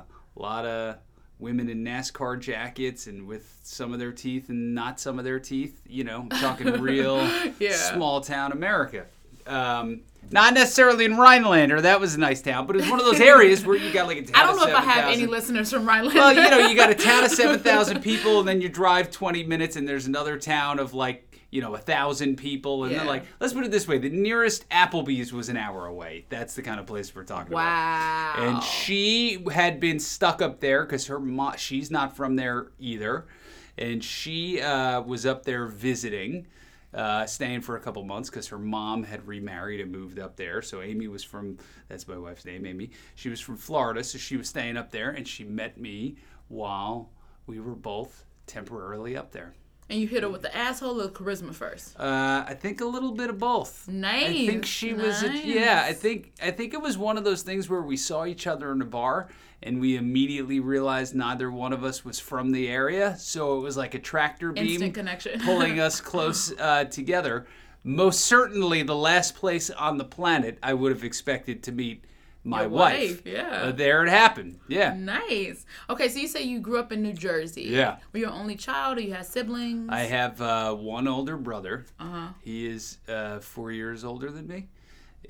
a 0.02 0.04
lot 0.34 0.66
of 0.66 0.96
women 1.38 1.68
in 1.68 1.84
NASCAR 1.84 2.40
jackets 2.40 3.06
and 3.06 3.26
with 3.26 3.58
some 3.62 3.92
of 3.92 3.98
their 3.98 4.12
teeth 4.12 4.48
and 4.48 4.74
not 4.74 4.98
some 4.98 5.18
of 5.18 5.24
their 5.24 5.38
teeth. 5.38 5.80
You 5.86 6.04
know, 6.04 6.20
I'm 6.22 6.28
talking 6.40 6.66
real 6.80 7.18
Yeah. 7.58 7.72
small 7.72 8.20
town 8.20 8.52
America. 8.52 9.04
Um, 9.46 10.00
not 10.32 10.54
necessarily 10.54 11.04
in 11.04 11.16
Rhinelander. 11.16 11.80
That 11.82 12.00
was 12.00 12.16
a 12.16 12.18
nice 12.18 12.42
town, 12.42 12.66
but 12.66 12.74
it 12.74 12.80
was 12.80 12.90
one 12.90 12.98
of 12.98 13.06
those 13.06 13.20
areas 13.20 13.64
where 13.64 13.76
you 13.76 13.92
got 13.92 14.08
like 14.08 14.18
a 14.18 14.22
town 14.26 14.42
I 14.42 14.46
don't 14.46 14.56
know 14.56 14.66
if 14.66 14.74
I 14.74 14.80
have 14.80 14.94
7,000 15.04 15.12
any 15.22 15.26
listeners 15.30 15.70
from 15.72 15.86
Rhineland. 15.86 16.16
well, 16.16 16.32
you 16.34 16.50
know, 16.50 16.66
you 16.66 16.74
got 16.74 16.90
a 16.90 16.94
town 16.96 17.22
of 17.22 17.30
7,000 17.42 18.02
people, 18.02 18.40
and 18.40 18.48
then 18.48 18.60
you 18.60 18.68
drive 18.68 19.12
20 19.12 19.44
minutes, 19.44 19.76
and 19.76 19.88
there's 19.88 20.06
another 20.06 20.36
town 20.36 20.80
of 20.80 20.94
like, 20.94 21.25
you 21.50 21.60
know, 21.60 21.74
a 21.74 21.78
thousand 21.78 22.36
people. 22.36 22.84
And 22.84 22.92
Yeah. 22.92 22.98
then, 22.98 23.06
like, 23.06 23.24
let's 23.40 23.52
put 23.52 23.64
it 23.64 23.70
this 23.70 23.86
way 23.88 23.98
the 23.98 24.10
nearest 24.10 24.68
Applebee's 24.70 25.32
was 25.32 25.48
an 25.48 25.56
hour 25.56 25.86
away. 25.86 26.26
That's 26.28 26.54
the 26.54 26.62
kind 26.62 26.80
of 26.80 26.86
place 26.86 27.14
we're 27.14 27.24
talking 27.24 27.52
about. 27.52 27.64
wow. 27.64 28.34
And 28.38 28.62
she 28.62 29.44
had 29.52 29.78
been 29.80 29.98
stuck 30.00 30.42
up 30.42 30.60
there 30.60 30.84
because 30.84 31.06
her 31.06 31.20
mom, 31.20 31.54
she's 31.56 31.90
not 31.90 32.16
from 32.16 32.36
there 32.36 32.68
either. 32.78 33.26
And 33.78 34.02
she 34.02 34.60
uh, 34.60 35.02
was 35.02 35.26
up 35.26 35.44
there 35.44 35.66
visiting, 35.66 36.46
uh, 36.94 37.26
staying 37.26 37.60
for 37.60 37.76
a 37.76 37.80
couple 37.80 38.02
months 38.04 38.30
because 38.30 38.48
her 38.48 38.58
mom 38.58 39.04
had 39.04 39.26
remarried 39.26 39.80
and 39.80 39.92
moved 39.92 40.18
up 40.18 40.36
there. 40.36 40.62
So 40.62 40.80
Amy 40.82 41.08
was 41.08 41.22
from, 41.22 41.58
that's 41.88 42.08
my 42.08 42.16
wife's 42.16 42.44
name, 42.46 42.64
Amy. 42.66 42.90
She 43.14 43.28
was 43.28 43.38
from 43.40 43.56
Florida, 43.58 44.02
so 44.02 44.16
she 44.18 44.36
was 44.36 44.48
staying 44.48 44.76
up 44.78 44.90
there 44.90 45.10
and 45.10 45.28
she 45.28 45.44
met 45.44 45.78
me 45.78 46.16
while 46.48 47.10
we 47.46 47.60
were 47.60 47.74
both 47.74 48.24
temporarily 48.46 49.16
up 49.16 49.30
there. 49.32 49.54
And 49.88 50.00
you 50.00 50.08
hit 50.08 50.22
her 50.22 50.28
with 50.28 50.42
the 50.42 50.56
asshole 50.56 51.00
or 51.00 51.04
the 51.04 51.10
charisma 51.10 51.54
first. 51.54 51.98
Uh, 51.98 52.44
I 52.46 52.54
think 52.54 52.80
a 52.80 52.84
little 52.84 53.12
bit 53.12 53.30
of 53.30 53.38
both. 53.38 53.86
Nice. 53.88 54.24
I 54.24 54.46
think 54.46 54.66
she 54.66 54.92
was. 54.92 55.22
A, 55.22 55.30
yeah, 55.36 55.84
I 55.86 55.92
think 55.92 56.32
I 56.42 56.50
think 56.50 56.74
it 56.74 56.80
was 56.82 56.98
one 56.98 57.16
of 57.16 57.24
those 57.24 57.42
things 57.42 57.68
where 57.68 57.82
we 57.82 57.96
saw 57.96 58.24
each 58.24 58.46
other 58.46 58.72
in 58.72 58.82
a 58.82 58.86
bar 58.86 59.28
and 59.62 59.80
we 59.80 59.96
immediately 59.96 60.60
realized 60.60 61.14
neither 61.14 61.50
one 61.50 61.72
of 61.72 61.82
us 61.82 62.04
was 62.04 62.20
from 62.20 62.52
the 62.52 62.68
area, 62.68 63.16
so 63.18 63.58
it 63.58 63.62
was 63.62 63.76
like 63.76 63.94
a 63.94 63.98
tractor 63.98 64.52
beam 64.52 64.66
Instant 64.66 64.94
connection. 64.94 65.40
pulling 65.40 65.80
us 65.80 66.00
close 66.12 66.52
uh, 66.58 66.84
together. 66.84 67.46
Most 67.82 68.20
certainly, 68.22 68.82
the 68.82 68.96
last 68.96 69.34
place 69.34 69.70
on 69.70 69.96
the 69.96 70.04
planet 70.04 70.58
I 70.62 70.74
would 70.74 70.92
have 70.92 71.04
expected 71.04 71.62
to 71.64 71.72
meet 71.72 72.04
my 72.46 72.62
Your 72.62 72.70
wife. 72.70 73.10
wife, 73.10 73.22
yeah. 73.26 73.48
Uh, 73.64 73.72
there 73.72 74.04
it 74.06 74.08
happened. 74.08 74.60
Yeah. 74.68 74.94
Nice. 74.94 75.66
Okay, 75.90 76.08
so 76.08 76.20
you 76.20 76.28
say 76.28 76.42
you 76.44 76.60
grew 76.60 76.78
up 76.78 76.92
in 76.92 77.02
New 77.02 77.12
Jersey. 77.12 77.64
Yeah. 77.64 77.96
Were 78.12 78.20
you 78.20 78.26
an 78.26 78.32
only 78.32 78.54
child 78.54 78.98
or 78.98 79.00
you 79.00 79.12
had 79.12 79.26
siblings? 79.26 79.88
I 79.90 80.00
have 80.00 80.40
uh, 80.40 80.72
one 80.74 81.08
older 81.08 81.36
brother. 81.36 81.86
Uh-huh. 81.98 82.28
He 82.40 82.66
is 82.66 82.98
uh, 83.08 83.40
four 83.40 83.72
years 83.72 84.04
older 84.04 84.30
than 84.30 84.46
me. 84.46 84.68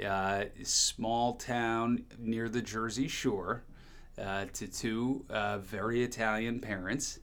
Uh, 0.04 0.44
small 0.62 1.36
town 1.36 2.04
near 2.18 2.50
the 2.50 2.60
Jersey 2.60 3.08
Shore, 3.08 3.62
uh, 4.22 4.44
to 4.52 4.66
two 4.68 5.24
uh, 5.30 5.56
very 5.58 6.02
Italian 6.02 6.60
parents. 6.60 7.18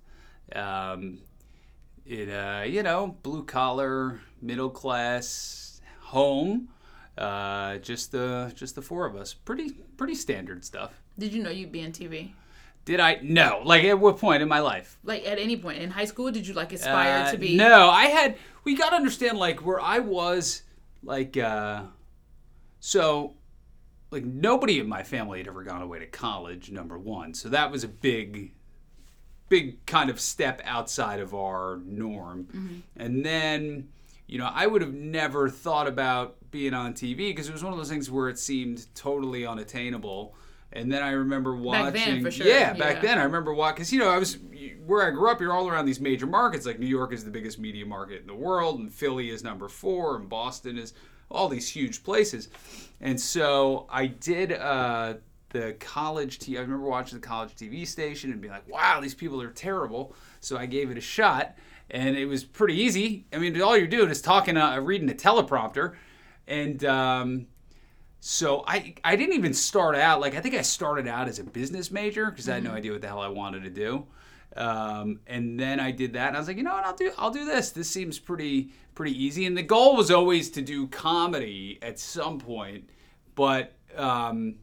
Um, 0.56 1.20
it, 2.06 2.30
uh, 2.30 2.64
you 2.66 2.82
know, 2.82 3.16
blue 3.22 3.44
collar, 3.44 4.20
middle 4.42 4.72
class 4.72 5.82
home. 6.00 6.70
Uh, 7.18 7.78
just 7.78 8.12
the 8.12 8.52
just 8.56 8.76
the 8.76 8.82
four 8.82 9.06
of 9.06 9.16
us. 9.16 9.34
Pretty 9.34 9.72
pretty 9.98 10.16
standard 10.16 10.64
stuff. 10.66 11.02
Did 11.18 11.34
you 11.34 11.44
know 11.44 11.50
you'd 11.52 11.72
be 11.72 11.82
in 11.82 11.92
TV? 11.92 12.32
Did 12.86 13.00
I? 13.00 13.20
No. 13.22 13.62
Like 13.64 13.84
at 13.86 14.00
what 14.00 14.18
point 14.18 14.42
in 14.42 14.50
my 14.50 14.60
life? 14.60 14.98
Like 15.04 15.26
at 15.26 15.38
any 15.40 15.56
point 15.56 15.78
in 15.80 15.92
high 15.92 16.06
school, 16.06 16.32
did 16.32 16.46
you 16.48 16.54
like 16.54 16.74
aspire 16.74 17.26
Uh, 17.28 17.32
to 17.32 17.38
be? 17.38 17.56
No, 17.56 17.90
I 17.90 18.06
had. 18.06 18.38
We 18.64 18.76
got 18.76 18.90
to 18.90 18.96
understand 18.96 19.38
like 19.38 19.66
where 19.66 19.80
I 19.80 20.00
was. 20.00 20.64
Like, 21.06 21.36
uh, 21.38 21.84
so, 22.80 23.36
like 24.10 24.24
nobody 24.24 24.80
in 24.80 24.88
my 24.88 25.04
family 25.04 25.40
had 25.40 25.48
ever 25.50 25.64
gone 25.64 25.82
away 25.82 26.00
to 26.00 26.08
college. 26.08 26.72
Number 26.72 26.98
one, 26.98 27.34
so 27.34 27.50
that 27.50 27.72
was 27.72 27.84
a 27.84 27.88
big, 27.90 28.54
big 29.50 29.86
kind 29.86 30.10
of 30.10 30.20
step 30.20 30.62
outside 30.66 31.20
of 31.20 31.34
our 31.36 31.80
norm. 31.86 32.84
And 32.96 33.26
then, 33.26 33.90
you 34.28 34.38
know, 34.40 34.50
I 34.52 34.66
would 34.68 34.82
have 34.82 34.94
never 34.94 35.50
thought 35.50 35.88
about 35.88 36.38
being 36.54 36.74
on 36.74 36.94
TV 36.94 37.18
because 37.18 37.50
it 37.50 37.52
was 37.52 37.64
one 37.64 37.74
of 37.74 37.78
those 37.80 37.90
things 37.90 38.10
where 38.10 38.30
it 38.30 38.40
seemed 38.40 38.86
totally 38.96 39.46
unattainable. 39.46 40.36
And 40.72 40.92
then 40.92 41.04
I 41.04 41.12
remember 41.12 41.56
watching. 41.56 41.84
Back 41.86 41.94
then, 41.94 42.24
for 42.24 42.32
sure, 42.32 42.48
Yeah, 42.48 42.74
back 42.74 42.96
yeah. 42.96 43.02
then 43.02 43.20
I 43.20 43.24
remember 43.24 43.54
watching 43.54 43.76
because 43.76 43.92
you 43.92 44.00
know 44.00 44.10
I 44.10 44.18
was 44.18 44.38
where 44.86 45.06
I 45.06 45.10
grew 45.12 45.30
up. 45.30 45.42
You're 45.42 45.52
all 45.54 45.68
around 45.68 45.86
these 45.86 46.00
major 46.00 46.26
markets. 46.26 46.66
Like 46.66 46.80
New 46.80 46.88
York 46.88 47.12
is 47.14 47.26
the 47.26 47.30
biggest 47.32 47.60
media 47.60 47.86
market 47.86 48.22
in 48.22 48.28
the 48.28 48.34
world, 48.36 48.80
and 48.80 48.92
Philly 48.94 49.30
is 49.30 49.44
number 49.44 49.68
four, 49.68 50.16
and 50.16 50.30
Boston 50.30 50.78
is 50.78 50.94
all 51.30 51.48
these 51.50 51.68
huge 51.70 52.04
places. 52.04 52.50
And 53.02 53.20
so 53.20 53.86
I 53.90 54.08
did 54.08 54.54
uh, 54.54 55.16
the 55.50 55.74
college. 55.80 56.40
T- 56.40 56.58
I 56.58 56.62
remember 56.62 56.88
watching 56.88 57.20
the 57.20 57.28
college 57.28 57.54
TV 57.56 57.86
station 57.88 58.32
and 58.32 58.42
being 58.42 58.54
like, 58.54 58.68
"Wow, 58.68 59.00
these 59.00 59.14
people 59.14 59.42
are 59.44 59.50
terrible." 59.52 60.16
So 60.40 60.58
I 60.58 60.66
gave 60.66 60.90
it 60.90 60.98
a 60.98 61.02
shot, 61.02 61.56
and 61.92 62.16
it 62.18 62.26
was 62.26 62.44
pretty 62.44 62.76
easy. 62.82 63.26
I 63.32 63.38
mean, 63.38 63.62
all 63.62 63.78
you're 63.78 63.86
doing 63.86 64.10
is 64.10 64.22
talking, 64.24 64.58
uh, 64.58 64.80
reading 64.80 65.10
a 65.12 65.14
teleprompter, 65.14 65.94
and. 66.48 66.84
Um, 66.86 67.48
so 68.26 68.64
I 68.66 68.96
I 69.04 69.18
didn't 69.18 69.36
even 69.36 69.54
start 69.54 69.98
out 69.98 70.22
like 70.22 70.34
I 70.34 70.40
think 70.40 70.56
I 70.56 70.62
started 70.62 71.10
out 71.10 71.28
as 71.28 71.40
a 71.40 71.44
business 71.44 71.92
major 71.92 72.32
because 72.32 72.48
I 72.48 72.54
had 72.54 72.64
no 72.64 72.72
idea 72.72 72.94
what 72.94 73.02
the 73.02 73.08
hell 73.10 73.20
I 73.20 73.28
wanted 73.28 73.64
to 73.64 73.70
do. 73.70 74.06
Um, 74.56 75.20
and 75.28 75.60
then 75.60 75.82
I 75.82 75.92
did 75.92 76.14
that 76.14 76.30
and 76.30 76.38
I 76.38 76.40
was 76.40 76.48
like, 76.48 76.56
you 76.56 76.64
know 76.64 76.74
what, 76.74 76.86
I'll 76.86 76.96
do 76.96 77.12
I'll 77.18 77.32
do 77.32 77.44
this. 77.44 77.72
This 77.72 77.90
seems 77.90 78.20
pretty 78.20 78.72
pretty 78.96 79.12
easy. 79.22 79.46
And 79.46 79.58
the 79.58 79.64
goal 79.64 79.98
was 79.98 80.10
always 80.10 80.50
to 80.52 80.62
do 80.62 80.88
comedy 80.88 81.80
at 81.82 82.00
some 82.00 82.40
point, 82.40 82.90
but 83.36 83.74
um, 83.98 84.56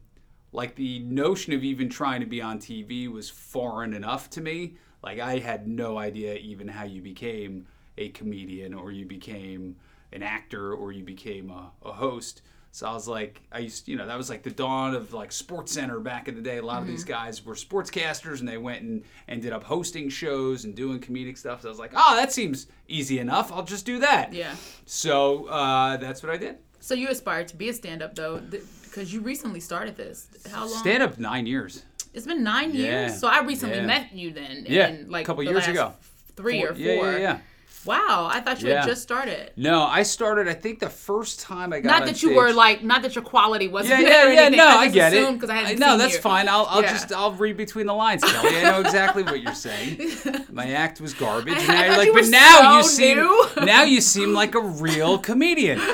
like 0.51 0.73
the 0.73 0.99
notion 1.01 1.53
of 1.53 1.63
even 1.63 1.87
trying 1.87 2.21
to 2.21 2.25
be 2.25 2.41
on 2.41 2.57
TV 2.57 3.11
was 3.11 3.29
foreign 3.29 3.93
enough 3.93 4.27
to 4.31 4.41
me. 4.41 4.73
Like 5.03 5.19
I 5.19 5.37
had 5.37 5.67
no 5.67 5.99
idea 5.99 6.33
even 6.33 6.67
how 6.67 6.85
you 6.85 7.03
became 7.03 7.67
a 7.95 8.09
comedian 8.09 8.73
or 8.73 8.91
you 8.91 9.05
became 9.05 9.75
an 10.13 10.23
actor 10.23 10.73
or 10.73 10.91
you 10.91 11.03
became 11.03 11.49
a, 11.51 11.71
a 11.83 11.91
host. 11.91 12.41
So 12.73 12.87
I 12.87 12.93
was 12.93 13.05
like, 13.05 13.41
I 13.51 13.59
used, 13.59 13.89
you 13.89 13.97
know, 13.97 14.07
that 14.07 14.17
was 14.17 14.29
like 14.29 14.43
the 14.43 14.49
dawn 14.51 14.95
of 14.95 15.11
like 15.13 15.33
Sports 15.33 15.73
Center 15.73 15.99
back 15.99 16.29
in 16.29 16.35
the 16.35 16.41
day. 16.41 16.57
A 16.57 16.61
lot 16.65 16.81
of 16.81 16.87
these 16.87 17.03
guys 17.03 17.45
were 17.45 17.53
sportscasters, 17.53 18.39
and 18.39 18.47
they 18.47 18.57
went 18.57 18.81
and 18.81 19.03
ended 19.27 19.51
up 19.51 19.63
hosting 19.63 20.07
shows 20.07 20.63
and 20.63 20.73
doing 20.73 20.99
comedic 21.01 21.37
stuff. 21.37 21.63
So 21.63 21.67
I 21.67 21.71
was 21.71 21.79
like, 21.79 21.91
oh, 21.93 22.15
that 22.15 22.31
seems 22.31 22.67
easy 22.87 23.19
enough. 23.19 23.51
I'll 23.51 23.63
just 23.63 23.85
do 23.85 23.99
that. 23.99 24.31
Yeah. 24.31 24.55
So 24.85 25.47
uh, 25.47 25.97
that's 25.97 26.23
what 26.23 26.31
I 26.31 26.37
did. 26.37 26.59
So 26.79 26.93
you 26.93 27.09
aspired 27.09 27.49
to 27.49 27.57
be 27.57 27.67
a 27.67 27.73
stand-up 27.73 28.15
though, 28.15 28.39
because 28.83 29.13
you 29.13 29.19
recently 29.19 29.59
started 29.59 29.97
this. 29.97 30.29
How 30.49 30.61
long? 30.61 30.79
Stand 30.79 31.03
up 31.03 31.19
nine 31.19 31.45
years. 31.45 31.83
It's 32.13 32.25
been 32.25 32.41
nine 32.43 32.71
Yeah. 32.73 33.07
years. 33.07 33.19
So 33.19 33.27
I 33.27 33.41
recently 33.41 33.77
Yeah. 33.77 33.85
met 33.85 34.13
you 34.13 34.31
then. 34.31 34.65
Yeah, 34.67 34.95
like 35.07 35.23
a 35.23 35.27
couple 35.27 35.43
years 35.43 35.67
ago. 35.67 35.93
Three 36.37 36.63
or 36.63 36.69
four. 36.69 36.77
Yeah, 36.77 36.93
yeah, 36.93 37.17
yeah. 37.17 37.37
Wow, 37.85 38.29
I 38.31 38.39
thought 38.41 38.61
you 38.61 38.69
Yeah. 38.69 38.81
had 38.81 38.87
just 38.87 39.01
started. 39.01 39.51
No, 39.55 39.83
I 39.83 40.03
started. 40.03 40.47
I 40.47 40.53
think 40.53 40.79
the 40.79 40.89
first 40.89 41.39
time 41.39 41.73
I 41.73 41.79
got 41.79 41.89
Not 41.99 42.05
that 42.07 42.21
you 42.21 42.35
were 42.35 42.53
like, 42.53 42.83
not 42.83 43.01
that 43.01 43.15
your 43.15 43.23
quality 43.23 43.67
wasn't 43.67 44.01
Yeah, 44.01 44.09
there. 44.09 44.27
yeah, 44.27 44.33
yeah. 44.33 44.41
anything. 44.47 44.57
No, 44.57 44.67
I, 44.67 44.81
I, 44.81 44.87
get 44.89 45.13
it. 45.13 45.33
because 45.33 45.49
I 45.49 45.53
I- 45.53 45.61
hadn't 45.63 45.79
no, 45.79 45.97
that's 45.97 46.13
you. 46.15 46.19
fine. 46.21 46.47
I'll, 46.47 46.65
I'll 46.69 46.81
Yeah. 46.81 46.91
just 46.91 47.11
I'll 47.11 47.31
read 47.33 47.57
between 47.57 47.87
the 47.87 47.93
lines, 47.93 48.23
Kelly. 48.23 48.57
I 48.57 48.63
know 48.63 48.79
exactly 48.81 49.23
what 49.23 49.41
you're 49.41 49.53
saying. 49.55 49.99
My 50.51 50.71
act 50.71 51.01
was 51.01 51.13
garbage, 51.13 51.53
and 51.57 51.71
I 51.71 51.73
now 51.73 51.85
you're 51.85 51.97
like, 51.97 52.07
you 52.07 52.13
but 52.13 52.27
now 52.27 52.77
you 52.77 52.83
so 52.83 52.89
seem 52.89 53.17
new." 53.17 53.47
now 53.65 53.83
you 53.83 54.01
seem 54.01 54.33
like 54.33 54.55
a 54.55 54.61
real 54.61 55.17
comedian. 55.17 55.79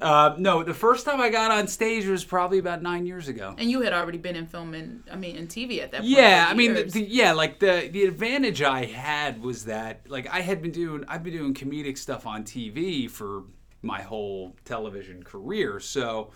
Uh, 0.00 0.34
no, 0.38 0.62
the 0.62 0.72
first 0.72 1.04
time 1.04 1.20
I 1.20 1.28
got 1.28 1.50
on 1.50 1.68
stage 1.68 2.06
was 2.06 2.24
probably 2.24 2.58
about 2.58 2.80
nine 2.80 3.04
years 3.04 3.28
ago. 3.28 3.54
And 3.58 3.70
you 3.70 3.82
had 3.82 3.92
already 3.92 4.16
been 4.16 4.34
in 4.34 4.46
film 4.46 4.72
and 4.72 5.02
I 5.12 5.16
mean 5.16 5.36
in 5.36 5.46
TV 5.46 5.82
at 5.82 5.90
that 5.90 5.98
point. 6.00 6.10
Yeah, 6.10 6.46
I 6.48 6.54
mean, 6.54 6.72
the, 6.72 6.84
the, 6.84 7.02
yeah, 7.02 7.32
like 7.32 7.58
the 7.58 7.86
the 7.92 8.04
advantage 8.04 8.62
I 8.62 8.86
had 8.86 9.42
was 9.42 9.66
that 9.66 10.00
like 10.08 10.26
I 10.32 10.40
had 10.40 10.62
been 10.62 10.70
doing 10.70 11.04
I've 11.06 11.22
been 11.22 11.29
doing 11.30 11.54
comedic 11.54 11.98
stuff 11.98 12.26
on 12.26 12.44
TV 12.44 13.10
for 13.10 13.44
my 13.82 14.02
whole 14.02 14.54
television 14.64 15.22
career, 15.22 15.80
so 15.80 16.30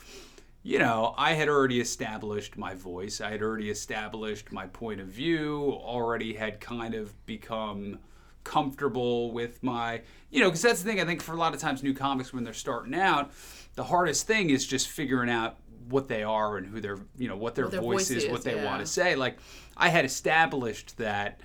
you 0.63 0.79
know 0.79 1.15
I 1.19 1.35
had 1.35 1.49
already 1.49 1.81
established 1.81 2.57
my 2.57 2.75
voice, 2.75 3.21
I 3.21 3.31
had 3.31 3.43
already 3.43 3.71
established 3.71 4.53
my 4.53 4.67
point 4.67 5.01
of 5.01 5.09
view, 5.09 5.73
already 5.73 6.35
had 6.35 6.61
kind 6.61 6.95
of 6.95 7.27
become 7.27 7.99
comfortable 8.45 9.33
with 9.33 9.63
my 9.63 10.03
you 10.31 10.41
know 10.41 10.49
because 10.49 10.63
that's 10.63 10.83
the 10.83 10.89
thing 10.91 11.01
I 11.01 11.05
think 11.05 11.23
for 11.23 11.33
a 11.33 11.39
lot 11.39 11.55
of 11.55 11.61
times 11.61 11.83
new 11.83 11.95
comics 11.95 12.33
when 12.33 12.45
they're 12.45 12.53
starting 12.53 12.95
out, 12.95 13.33
the 13.75 13.85
hardest 13.85 14.27
thing 14.27 14.51
is 14.51 14.67
just 14.67 14.89
figuring 14.89 15.31
out 15.31 15.57
what 15.89 16.09
they 16.09 16.23
are 16.23 16.57
and 16.57 16.67
who 16.67 16.81
their 16.81 16.99
you 17.17 17.29
know 17.29 17.37
what 17.37 17.55
their, 17.55 17.65
What 17.65 17.73
their 17.73 17.81
voice, 17.81 18.09
voice 18.09 18.11
is, 18.11 18.25
is, 18.25 18.31
what 18.31 18.43
they 18.43 18.57
yeah. 18.57 18.65
want 18.65 18.81
to 18.81 18.87
say. 18.87 19.17
Like 19.17 19.39
I 19.77 19.89
had 19.89 20.05
established 20.05 20.97
that 20.99 21.41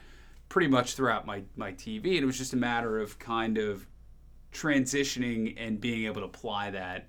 pretty 0.50 0.68
much 0.68 0.96
throughout 0.96 1.26
my 1.26 1.44
my 1.56 1.72
TV, 1.72 2.16
and 2.16 2.24
it 2.24 2.26
was 2.26 2.38
just 2.38 2.54
a 2.54 2.58
matter 2.58 3.00
of 3.00 3.18
kind 3.20 3.58
of 3.58 3.86
transitioning 4.54 5.56
and 5.58 5.80
being 5.80 6.06
able 6.06 6.22
to 6.22 6.26
apply 6.26 6.72
that 6.72 7.08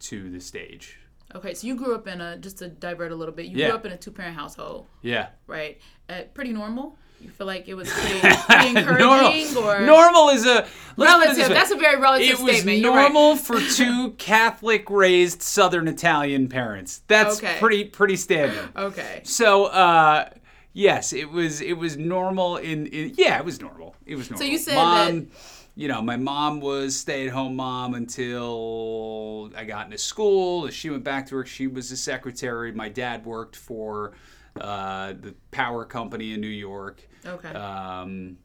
to 0.00 0.30
the 0.30 0.40
stage. 0.40 0.98
Okay, 1.34 1.54
so 1.54 1.66
you 1.66 1.74
grew 1.76 1.94
up 1.94 2.06
in 2.08 2.20
a 2.20 2.36
just 2.36 2.58
to 2.58 2.68
divert 2.68 3.12
a 3.12 3.14
little 3.14 3.32
bit. 3.34 3.46
You 3.46 3.56
Yeah. 3.56 3.68
grew 3.68 3.76
up 3.76 3.86
in 3.86 3.92
a 3.92 3.96
two-parent 3.96 4.36
household, 4.36 4.86
Yeah. 5.00 5.28
right? 5.46 5.80
Uh, 6.08 6.22
pretty 6.34 6.52
normal. 6.52 6.98
You 7.20 7.30
feel 7.30 7.46
like 7.46 7.68
it 7.68 7.74
was 7.74 7.88
pretty, 7.92 8.18
pretty 8.20 8.68
encouraging, 8.76 9.54
normal, 9.54 9.70
or 9.70 9.80
normal 9.86 10.28
is 10.30 10.44
a 10.44 10.66
let's 10.66 10.70
put 10.96 11.04
it 11.04 11.06
relative? 11.06 11.48
That's 11.50 11.70
a 11.70 11.76
very 11.76 12.00
relative 12.00 12.40
it 12.40 12.40
was 12.42 12.52
statement. 12.56 12.78
You're 12.78 12.90
right. 12.92 13.02
normal 13.12 13.36
for 13.36 13.60
two 13.76 14.10
Catholic 14.18 14.90
raised 14.90 15.40
Southern 15.40 15.86
Italian 15.86 16.48
parents. 16.48 17.02
That's 17.06 17.38
Okay. 17.38 17.56
pretty 17.60 17.84
pretty 17.84 18.16
standard. 18.16 18.68
Okay. 18.76 19.20
So 19.24 19.66
uh 19.66 20.30
yes, 20.72 21.12
it 21.12 21.30
was 21.30 21.60
it 21.60 21.74
was 21.74 21.96
normal 21.96 22.56
in, 22.56 22.86
in 22.86 23.14
yeah, 23.16 23.38
it 23.38 23.44
was 23.44 23.60
normal. 23.60 23.94
It 24.06 24.16
was 24.16 24.30
normal. 24.30 24.46
So 24.46 24.50
you 24.50 24.58
said 24.58 24.74
mom, 24.74 25.20
that- 25.20 25.26
you 25.74 25.88
know, 25.88 26.02
my 26.02 26.16
mom 26.16 26.60
was 26.60 26.94
stay-at-home 26.96 27.56
mom 27.56 27.94
until 27.94 29.50
I 29.56 29.64
got 29.64 29.86
into 29.86 29.96
school. 29.98 30.68
She 30.68 30.90
went 30.90 31.02
back 31.02 31.26
to 31.28 31.34
work. 31.36 31.46
She 31.46 31.66
was 31.66 31.90
a 31.92 31.96
secretary. 31.96 32.72
My 32.72 32.90
dad 32.90 33.24
worked 33.24 33.56
for 33.56 34.12
uh, 34.60 35.14
the 35.18 35.34
power 35.50 35.84
company 35.86 36.34
in 36.34 36.40
New 36.42 36.46
York. 36.48 37.08
Okay. 37.24 37.48
Um, 37.48 38.36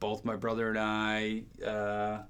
both 0.00 0.24
my 0.24 0.36
brother 0.36 0.70
and 0.70 0.78
I, 0.78 1.42
uh, 1.64 2.22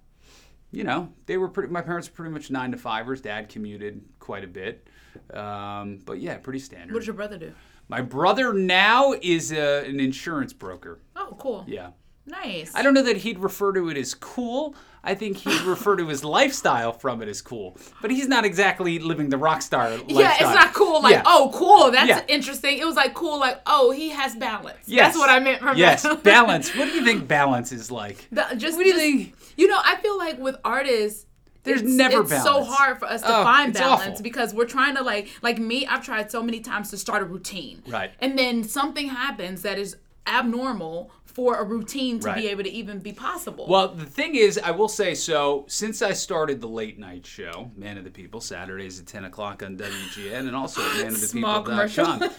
you 0.72 0.82
know, 0.82 1.12
they 1.26 1.36
were 1.36 1.48
pretty. 1.48 1.72
My 1.72 1.82
parents 1.82 2.08
were 2.08 2.14
pretty 2.14 2.32
much 2.32 2.50
nine 2.50 2.72
to 2.72 2.76
fivers. 2.76 3.20
Dad 3.20 3.48
commuted 3.48 4.02
quite 4.18 4.42
a 4.42 4.48
bit, 4.48 4.88
um, 5.32 6.00
but 6.04 6.18
yeah, 6.20 6.36
pretty 6.38 6.58
standard. 6.58 6.92
what 6.92 7.00
does 7.00 7.06
your 7.06 7.14
brother 7.14 7.38
do? 7.38 7.52
My 7.88 8.00
brother 8.00 8.52
now 8.52 9.14
is 9.20 9.52
a, 9.52 9.84
an 9.86 10.00
insurance 10.00 10.52
broker. 10.52 11.00
Oh, 11.16 11.36
cool. 11.38 11.64
Yeah. 11.68 11.90
Nice. 12.26 12.72
I 12.74 12.82
don't 12.82 12.94
know 12.94 13.02
that 13.02 13.18
he'd 13.18 13.38
refer 13.38 13.72
to 13.74 13.90
it 13.90 13.98
as 13.98 14.14
cool. 14.14 14.74
I 15.06 15.14
think 15.14 15.36
he'd 15.36 15.60
refer 15.66 15.94
to 15.96 16.08
his 16.08 16.24
lifestyle 16.24 16.94
from 16.94 17.20
it 17.20 17.28
as 17.28 17.42
cool. 17.42 17.76
But 18.00 18.10
he's 18.10 18.26
not 18.26 18.46
exactly 18.46 18.98
living 18.98 19.28
the 19.28 19.36
rock 19.36 19.60
star 19.60 19.90
lifestyle. 19.90 20.10
Yeah, 20.18 20.32
it's 20.32 20.40
not 20.54 20.72
cool. 20.72 21.02
Like, 21.02 21.12
Yeah. 21.16 21.22
oh, 21.26 21.50
cool. 21.52 21.90
That's 21.90 22.08
Yeah. 22.08 22.22
interesting. 22.26 22.78
It 22.78 22.86
was 22.86 22.96
like 22.96 23.12
cool. 23.12 23.38
Like, 23.38 23.60
oh, 23.66 23.90
he 23.90 24.08
has 24.10 24.34
balance. 24.36 24.78
Yes. 24.86 25.08
That's 25.08 25.18
what 25.18 25.28
I 25.28 25.38
meant 25.40 25.60
from 25.60 25.76
Yes, 25.76 26.06
balance. 26.22 26.74
What 26.74 26.86
do 26.86 26.92
you 26.92 27.04
think 27.04 27.28
balance 27.28 27.70
is 27.72 27.90
like? 27.90 28.26
The- 28.32 28.54
just, 28.56 28.78
What 28.78 28.84
do 28.84 28.88
you 28.88 28.94
just- 28.94 29.04
think? 29.04 29.34
You 29.58 29.68
know, 29.68 29.78
I 29.84 29.96
feel 29.96 30.16
like 30.16 30.38
with 30.38 30.56
artists, 30.64 31.26
There's 31.64 31.82
it's, 31.82 31.90
never 31.92 32.20
it's 32.22 32.42
so 32.42 32.62
hard 32.64 32.98
for 32.98 33.06
us 33.06 33.22
to 33.22 33.28
Oh, 33.28 33.42
find 33.42 33.72
balance 33.74 34.02
awful. 34.04 34.22
because 34.22 34.54
we're 34.54 34.66
trying 34.66 34.94
to 34.96 35.02
like, 35.02 35.28
like 35.42 35.58
me. 35.58 35.86
I've 35.86 36.04
tried 36.04 36.30
so 36.30 36.42
many 36.42 36.60
times 36.60 36.90
to 36.90 36.96
start 36.96 37.22
a 37.22 37.24
routine, 37.24 37.82
Right. 37.88 38.12
And 38.20 38.38
then 38.38 38.62
something 38.64 39.08
happens 39.08 39.62
that 39.62 39.78
is 39.78 39.96
abnormal 40.26 41.10
for 41.24 41.56
a 41.56 41.64
routine 41.64 42.20
to 42.20 42.28
Right. 42.28 42.36
be 42.36 42.48
able 42.48 42.62
to 42.62 42.70
even 42.70 42.98
be 43.00 43.12
possible. 43.12 43.66
Well, 43.68 43.88
the 43.88 44.04
thing 44.06 44.36
is, 44.36 44.56
I 44.58 44.70
will 44.70 44.88
say 44.88 45.14
so. 45.14 45.64
Since 45.68 46.00
I 46.00 46.12
started 46.12 46.60
the 46.60 46.68
late 46.68 46.98
night 46.98 47.26
show, 47.26 47.70
Man 47.76 47.98
of 47.98 48.04
the 48.04 48.10
People, 48.10 48.40
Saturdays 48.40 49.00
at 49.00 49.06
ten 49.06 49.24
o'clock 49.24 49.62
on 49.62 49.76
WGN, 49.76 50.46
and 50.46 50.54
also 50.54 50.80
Man 50.80 51.08
of 51.08 51.14
at 51.14 51.28
Small 51.28 51.64
manofthepeople.com, 51.64 52.30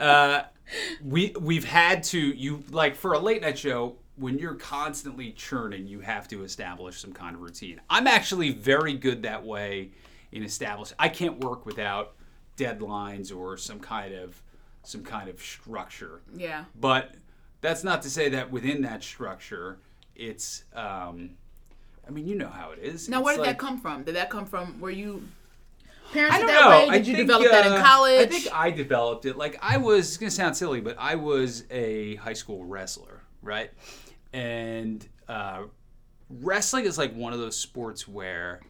uh, 0.00 0.42
we 1.04 1.34
we've 1.38 1.64
had 1.64 2.02
to 2.04 2.18
you 2.18 2.62
like 2.70 2.96
for 2.96 3.12
a 3.12 3.18
late 3.18 3.42
night 3.42 3.58
show 3.58 3.96
when 4.20 4.38
you're 4.38 4.54
constantly 4.54 5.32
churning, 5.32 5.86
you 5.86 6.00
have 6.00 6.28
to 6.28 6.44
establish 6.44 7.00
some 7.00 7.12
kind 7.12 7.34
of 7.34 7.40
routine. 7.42 7.80
I'm 7.88 8.06
actually 8.06 8.50
very 8.52 8.92
good 8.94 9.22
that 9.22 9.44
way 9.44 9.90
in 10.30 10.42
establishing. 10.44 10.94
I 10.98 11.08
can't 11.08 11.42
work 11.42 11.64
without 11.66 12.12
deadlines 12.56 13.34
or 13.34 13.56
some 13.56 13.80
kind 13.80 14.14
of 14.14 14.40
some 14.82 15.02
kind 15.02 15.28
of 15.28 15.40
structure. 15.40 16.20
yeah. 16.34 16.64
But 16.78 17.14
that's 17.60 17.82
not 17.84 18.02
to 18.02 18.10
say 18.10 18.28
that 18.30 18.50
within 18.50 18.82
that 18.82 19.02
structure, 19.02 19.78
it's. 20.14 20.64
Um, 20.74 21.30
I 22.06 22.12
mean, 22.12 22.26
you 22.26 22.34
know 22.34 22.48
how 22.48 22.70
it 22.72 22.78
is. 22.80 23.08
Now, 23.08 23.18
It's 23.18 23.24
where 23.26 23.34
did 23.36 23.40
like- 23.42 23.50
that 23.50 23.58
come 23.58 23.78
from? 23.80 24.02
Did 24.04 24.16
that 24.16 24.30
come 24.30 24.44
from 24.46 24.80
where 24.80 24.90
you? 24.92 25.22
parents 26.12 26.34
I 26.34 26.38
don't 26.38 26.46
that 26.48 26.60
know. 26.62 26.68
way? 26.70 26.88
I 26.88 26.98
Did 26.98 27.06
you 27.06 27.14
think, 27.14 27.28
develop 27.28 27.50
that 27.52 27.66
in 27.66 27.72
uh, 27.72 27.82
college? 27.84 28.20
I 28.20 28.26
think 28.26 28.48
I 28.52 28.70
developed 28.72 29.26
it. 29.26 29.36
Like 29.36 29.58
I 29.62 29.76
was 29.76 30.08
it's 30.08 30.16
gonna 30.16 30.30
sound 30.30 30.56
silly, 30.56 30.80
but 30.80 30.96
I 30.98 31.14
was 31.14 31.64
a 31.70 32.16
high 32.16 32.32
school 32.32 32.64
wrestler, 32.64 33.20
right? 33.42 33.70
And 34.32 35.06
uh, 35.28 35.62
wrestling 36.28 36.84
is 36.84 36.98
like 36.98 37.14
one 37.14 37.32
of 37.32 37.38
those 37.38 37.56
sports 37.56 38.06
where 38.06 38.60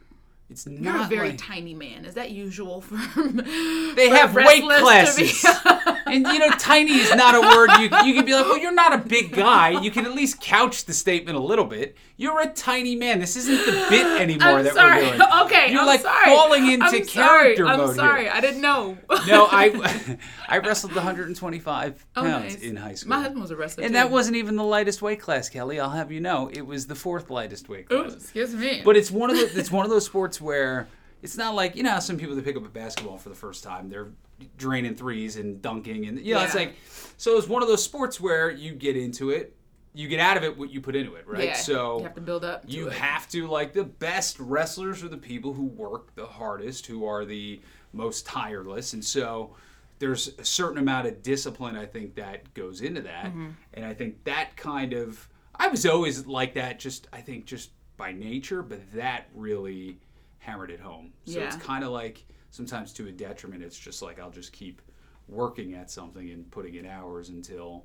it's 0.49 0.67
You're 0.67 0.81
not 0.81 1.07
a 1.07 1.15
very 1.15 1.31
like, 1.31 1.39
tiny 1.39 1.75
man. 1.75 2.05
Is 2.05 2.15
that 2.15 2.31
usual 2.31 2.81
for 2.81 2.97
they 3.33 4.09
for 4.09 4.15
have 4.15 4.35
weight 4.35 4.65
wrestlers 4.69 5.17
to 5.17 5.23
be- 5.23 5.29
classes. 5.29 5.97
and 6.13 6.27
you 6.27 6.39
know, 6.39 6.51
tiny 6.59 6.93
is 6.93 7.15
not 7.15 7.35
a 7.35 7.41
word 7.41 7.71
you 7.79 7.85
you 8.07 8.15
can 8.15 8.25
be 8.25 8.35
like, 8.35 8.45
well, 8.47 8.59
you're 8.59 8.73
not 8.73 8.93
a 8.93 8.99
big 8.99 9.33
guy. 9.33 9.81
You 9.81 9.91
can 9.91 10.05
at 10.07 10.13
least 10.15 10.41
couch 10.41 10.85
the 10.85 10.93
statement 10.93 11.37
a 11.37 11.41
little 11.41 11.65
bit. 11.65 11.97
You're 12.17 12.41
a 12.41 12.49
tiny 12.53 12.97
man. 12.97 13.19
This 13.19 13.35
isn't 13.37 13.65
the 13.67 13.87
bit 13.89 14.21
anymore 14.21 14.59
I'm 14.59 14.65
that 14.65 14.75
sorry. 14.75 15.03
we're 15.07 15.17
doing. 15.17 15.21
Okay, 15.45 15.73
You're 15.73 15.81
I'm 15.81 15.87
like 15.87 16.01
sorry. 16.03 16.27
falling 16.27 16.71
into 16.71 16.85
I'm 16.85 16.91
sorry. 16.93 17.07
character 17.07 17.67
I'm 17.67 17.95
sorry. 17.95 18.23
here. 18.25 18.33
I 18.35 18.41
didn't 18.41 18.61
know. 18.61 18.99
No, 19.27 19.47
I 19.51 20.19
I 20.49 20.59
wrestled 20.59 20.95
125 20.95 22.07
Oh, 22.17 22.23
pounds 22.23 22.55
nice. 22.55 22.63
in 22.63 22.77
high 22.77 22.95
school. 22.95 23.09
My 23.11 23.21
husband 23.21 23.41
was 23.41 23.51
a 23.51 23.57
wrestler. 23.57 23.85
and 23.85 23.91
too. 23.93 23.95
that 23.95 24.11
wasn't 24.11 24.37
even 24.37 24.57
the 24.57 24.65
lightest 24.65 25.01
weight 25.03 25.21
class, 25.21 25.49
Kelly. 25.49 25.81
I'll 25.81 25.91
have 25.91 26.13
you 26.13 26.21
know, 26.21 26.51
it 26.53 26.67
was 26.67 26.87
the 26.87 26.95
fourth 26.95 27.31
lightest 27.31 27.69
weight 27.69 27.87
Ooh, 27.93 28.03
excuse 28.03 28.55
me. 28.55 28.83
But 28.85 28.97
it's 28.97 29.11
one 29.11 29.31
of 29.31 29.37
the 29.37 29.59
it's 29.59 29.71
one 29.73 29.85
of 29.87 29.91
those 29.91 30.05
sports 30.05 30.41
where 30.41 30.89
it's 31.23 31.37
not 31.37 31.55
like 31.55 31.77
you 31.77 31.83
know 31.83 31.99
some 32.01 32.17
people 32.17 32.35
that 32.35 32.45
pick 32.45 32.57
up 32.57 32.65
a 32.65 32.69
basketball 32.69 33.19
for 33.19 33.29
the 33.29 33.35
first 33.35 33.63
time 33.65 33.89
they're 33.89 34.09
draining 34.57 34.95
threes 34.95 35.37
and 35.37 35.61
dunking 35.61 36.07
and 36.07 36.19
you 36.21 36.35
know 36.35 36.43
it's 36.43 36.55
like 36.55 36.75
so 37.19 37.37
it's 37.37 37.47
one 37.49 37.63
of 37.63 37.69
those 37.69 37.83
sports 37.85 38.19
where 38.21 38.51
you 38.51 38.73
get 38.73 38.97
into 38.97 39.31
it, 39.31 39.55
you 39.93 40.09
get 40.09 40.19
out 40.21 40.37
of 40.39 40.45
it 40.45 40.57
what 40.57 40.71
you 40.71 40.81
put 40.81 40.97
into 40.97 41.15
it, 41.17 41.27
right? 41.27 41.45
yeah, 41.45 41.55
So 41.55 41.99
you 41.99 42.05
have 42.05 42.15
to 42.15 42.21
build 42.23 42.45
up. 42.45 42.65
To 42.67 42.71
you 42.73 42.87
it. 42.87 42.95
have 42.95 43.29
to 43.31 43.47
like 43.47 43.73
the 43.75 43.85
best 43.85 44.39
wrestlers 44.41 45.03
are 45.05 45.09
the 45.09 45.19
people 45.19 45.53
who 45.53 45.65
work 45.65 46.15
the 46.15 46.25
hardest 46.27 46.87
who 46.87 47.05
are 47.05 47.25
the 47.27 47.61
most 47.93 48.25
tireless 48.25 48.93
and 48.95 49.05
so 49.05 49.55
there's 49.99 50.29
a 50.39 50.45
certain 50.45 50.79
amount 50.79 51.07
of 51.09 51.23
discipline 51.23 51.77
i 51.77 51.85
think 51.85 52.15
that 52.15 52.55
goes 52.55 52.81
into 52.81 53.03
that 53.03 53.27
Mm-hmm. 53.27 53.49
and 53.75 53.85
i 53.85 53.93
think 53.93 54.23
that 54.25 54.57
kind 54.57 54.93
of 54.95 55.29
i 55.57 55.67
was 55.69 55.85
always 55.85 56.25
like 56.27 56.55
that 56.55 56.79
just 56.79 57.09
i 57.13 57.21
think 57.21 57.45
just 57.45 57.71
by 57.99 58.13
nature 58.13 58.63
but 58.63 58.81
that 58.95 59.27
really 59.35 59.99
hammered 60.41 60.71
it 60.71 60.81
home 60.81 61.13
so 61.25 61.41
it's 61.41 61.57
kind 61.57 61.85
of 61.85 61.91
like 61.91 62.25
sometimes 62.51 62.93
to 62.93 63.07
a 63.07 63.13
detriment 63.13 63.63
it's 63.63 63.79
just 63.79 64.03
like 64.03 64.19
i'll 64.19 64.31
just 64.31 64.53
keep 64.53 64.83
working 65.29 65.75
at 65.75 65.91
something 65.91 66.31
and 66.31 66.51
putting 66.51 66.75
in 66.75 66.85
hours 66.85 67.29
until 67.29 67.85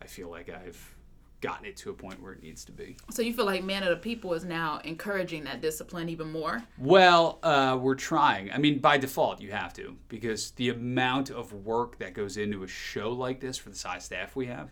i 0.00 0.06
feel 0.06 0.30
like 0.30 0.48
i've 0.48 0.96
gotten 1.42 1.66
it 1.66 1.76
to 1.76 1.90
a 1.90 1.92
point 1.92 2.20
where 2.22 2.32
it 2.32 2.42
needs 2.42 2.64
to 2.64 2.72
be 2.72 2.96
So 3.10 3.22
you 3.22 3.34
feel 3.34 3.44
like 3.44 3.62
Man 3.62 3.82
of 3.82 3.90
the 3.90 3.96
People 3.96 4.32
is 4.32 4.44
now 4.44 4.80
encouraging 4.84 5.44
that 5.44 5.60
discipline 5.60 6.08
even 6.08 6.32
more? 6.32 6.62
Well, 6.78 7.38
uh, 7.42 7.78
we're 7.80 7.94
trying. 7.94 8.50
I 8.50 8.58
mean, 8.58 8.78
by 8.78 8.96
default, 8.98 9.40
you 9.42 9.52
have 9.52 9.74
to 9.74 9.96
because 10.08 10.52
the 10.52 10.70
amount 10.70 11.30
of 11.30 11.52
work 11.52 11.98
that 11.98 12.14
goes 12.14 12.36
into 12.38 12.62
a 12.62 12.66
show 12.66 13.12
like 13.12 13.40
this 13.40 13.58
for 13.58 13.68
the 13.68 13.76
size 13.76 14.04
staff 14.04 14.34
we 14.34 14.46
have. 14.46 14.70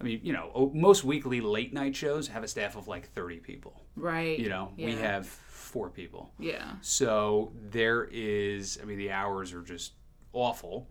I 0.00 0.04
mean, 0.04 0.20
you 0.22 0.32
know, 0.32 0.70
most 0.74 1.04
weekly 1.04 1.40
late 1.40 1.72
night 1.72 1.94
shows 1.94 2.28
have 2.28 2.42
a 2.42 2.48
staff 2.48 2.76
of 2.76 2.88
like 2.88 3.08
30 3.12 3.38
people. 3.38 3.82
Right. 3.94 4.38
You 4.38 4.48
know, 4.48 4.72
we 4.76 4.92
have 4.94 5.26
four 5.66 5.90
people. 5.90 6.32
Yeah. 6.38 6.72
So 6.80 7.52
there 7.70 8.08
is, 8.10 8.78
I 8.80 8.84
mean, 8.84 8.98
the 8.98 9.10
hours 9.10 9.52
are 9.52 9.62
just 9.62 9.92
awful. 10.32 10.88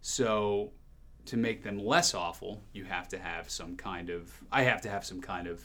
So 0.00 0.72
to 1.26 1.36
make 1.36 1.62
them 1.62 1.78
less 1.78 2.14
awful, 2.14 2.62
you 2.72 2.84
have 2.84 3.08
to 3.08 3.18
have 3.18 3.50
some 3.50 3.76
kind 3.76 4.10
of, 4.10 4.32
I 4.52 4.62
have 4.62 4.80
to 4.82 4.88
have 4.88 5.04
some 5.04 5.20
kind 5.20 5.46
of 5.48 5.62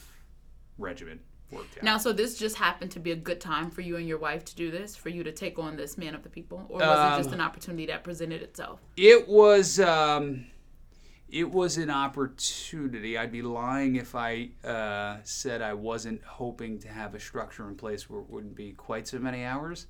regimen 0.78 1.20
worked 1.52 1.78
out. 1.78 1.84
Now, 1.84 1.98
so 1.98 2.14
this 2.14 2.38
just 2.38 2.56
happened 2.56 2.92
to 2.92 3.00
be 3.00 3.12
a 3.12 3.16
good 3.16 3.40
time 3.40 3.70
for 3.70 3.82
you 3.82 3.98
and 3.98 4.08
your 4.08 4.18
wife 4.18 4.44
to 4.46 4.56
do 4.56 4.72
this, 4.72 4.96
for 4.96 5.10
you 5.10 5.24
to 5.24 5.32
take 5.32 5.60
on 5.60 5.76
this 5.76 5.98
Man 5.98 6.16
of 6.16 6.24
the 6.24 6.30
People, 6.30 6.66
or 6.70 6.80
was 6.80 7.14
it 7.14 7.18
just 7.18 7.30
Um, 7.30 7.36
an 7.36 7.42
opportunity 7.42 7.86
that 7.88 8.04
presented 8.04 8.42
itself? 8.42 8.80
It 8.98 9.28
was 9.28 9.80
um, 9.80 10.48
it 11.34 11.52
was 11.52 11.78
an 11.78 11.90
opportunity. 11.90 13.18
I'd 13.18 13.32
be 13.32 13.42
lying 13.42 13.96
if 13.96 14.14
I 14.14 14.50
uh, 14.64 15.18
said 15.24 15.64
I 15.64 15.74
wasn't 15.74 16.24
hoping 16.24 16.78
to 16.80 16.88
have 16.88 17.16
a 17.16 17.20
structure 17.20 17.68
in 17.68 17.76
place 17.76 18.08
where 18.08 18.20
it 18.22 18.30
wouldn't 18.30 18.54
be 18.56 18.74
quite 18.74 19.08
so 19.08 19.18
many 19.18 19.44
hours 19.44 19.88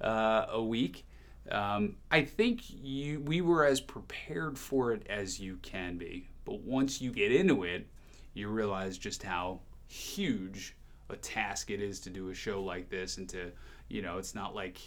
uh, 0.00 0.46
a 0.50 0.62
week. 0.62 1.06
Um, 1.50 1.96
I 2.10 2.24
think 2.24 2.62
you 2.70 3.20
we 3.20 3.42
were 3.42 3.66
as 3.66 3.82
prepared 3.82 4.58
for 4.58 4.92
it 4.92 5.06
as 5.10 5.38
you 5.38 5.58
can 5.60 5.98
be, 5.98 6.30
but 6.46 6.60
once 6.60 7.02
you 7.02 7.12
get 7.12 7.32
into 7.32 7.64
it, 7.64 7.86
you 8.32 8.48
realize 8.48 8.96
just 8.96 9.22
how 9.22 9.60
huge 9.88 10.74
a 11.10 11.16
task 11.16 11.70
it 11.70 11.82
is 11.82 12.00
to 12.00 12.10
do 12.10 12.30
a 12.30 12.34
show 12.34 12.62
like 12.62 12.88
this, 12.88 13.18
and 13.18 13.28
to 13.28 13.52
you 13.88 14.00
know, 14.00 14.16
it's 14.16 14.34
not 14.34 14.54
like 14.54 14.78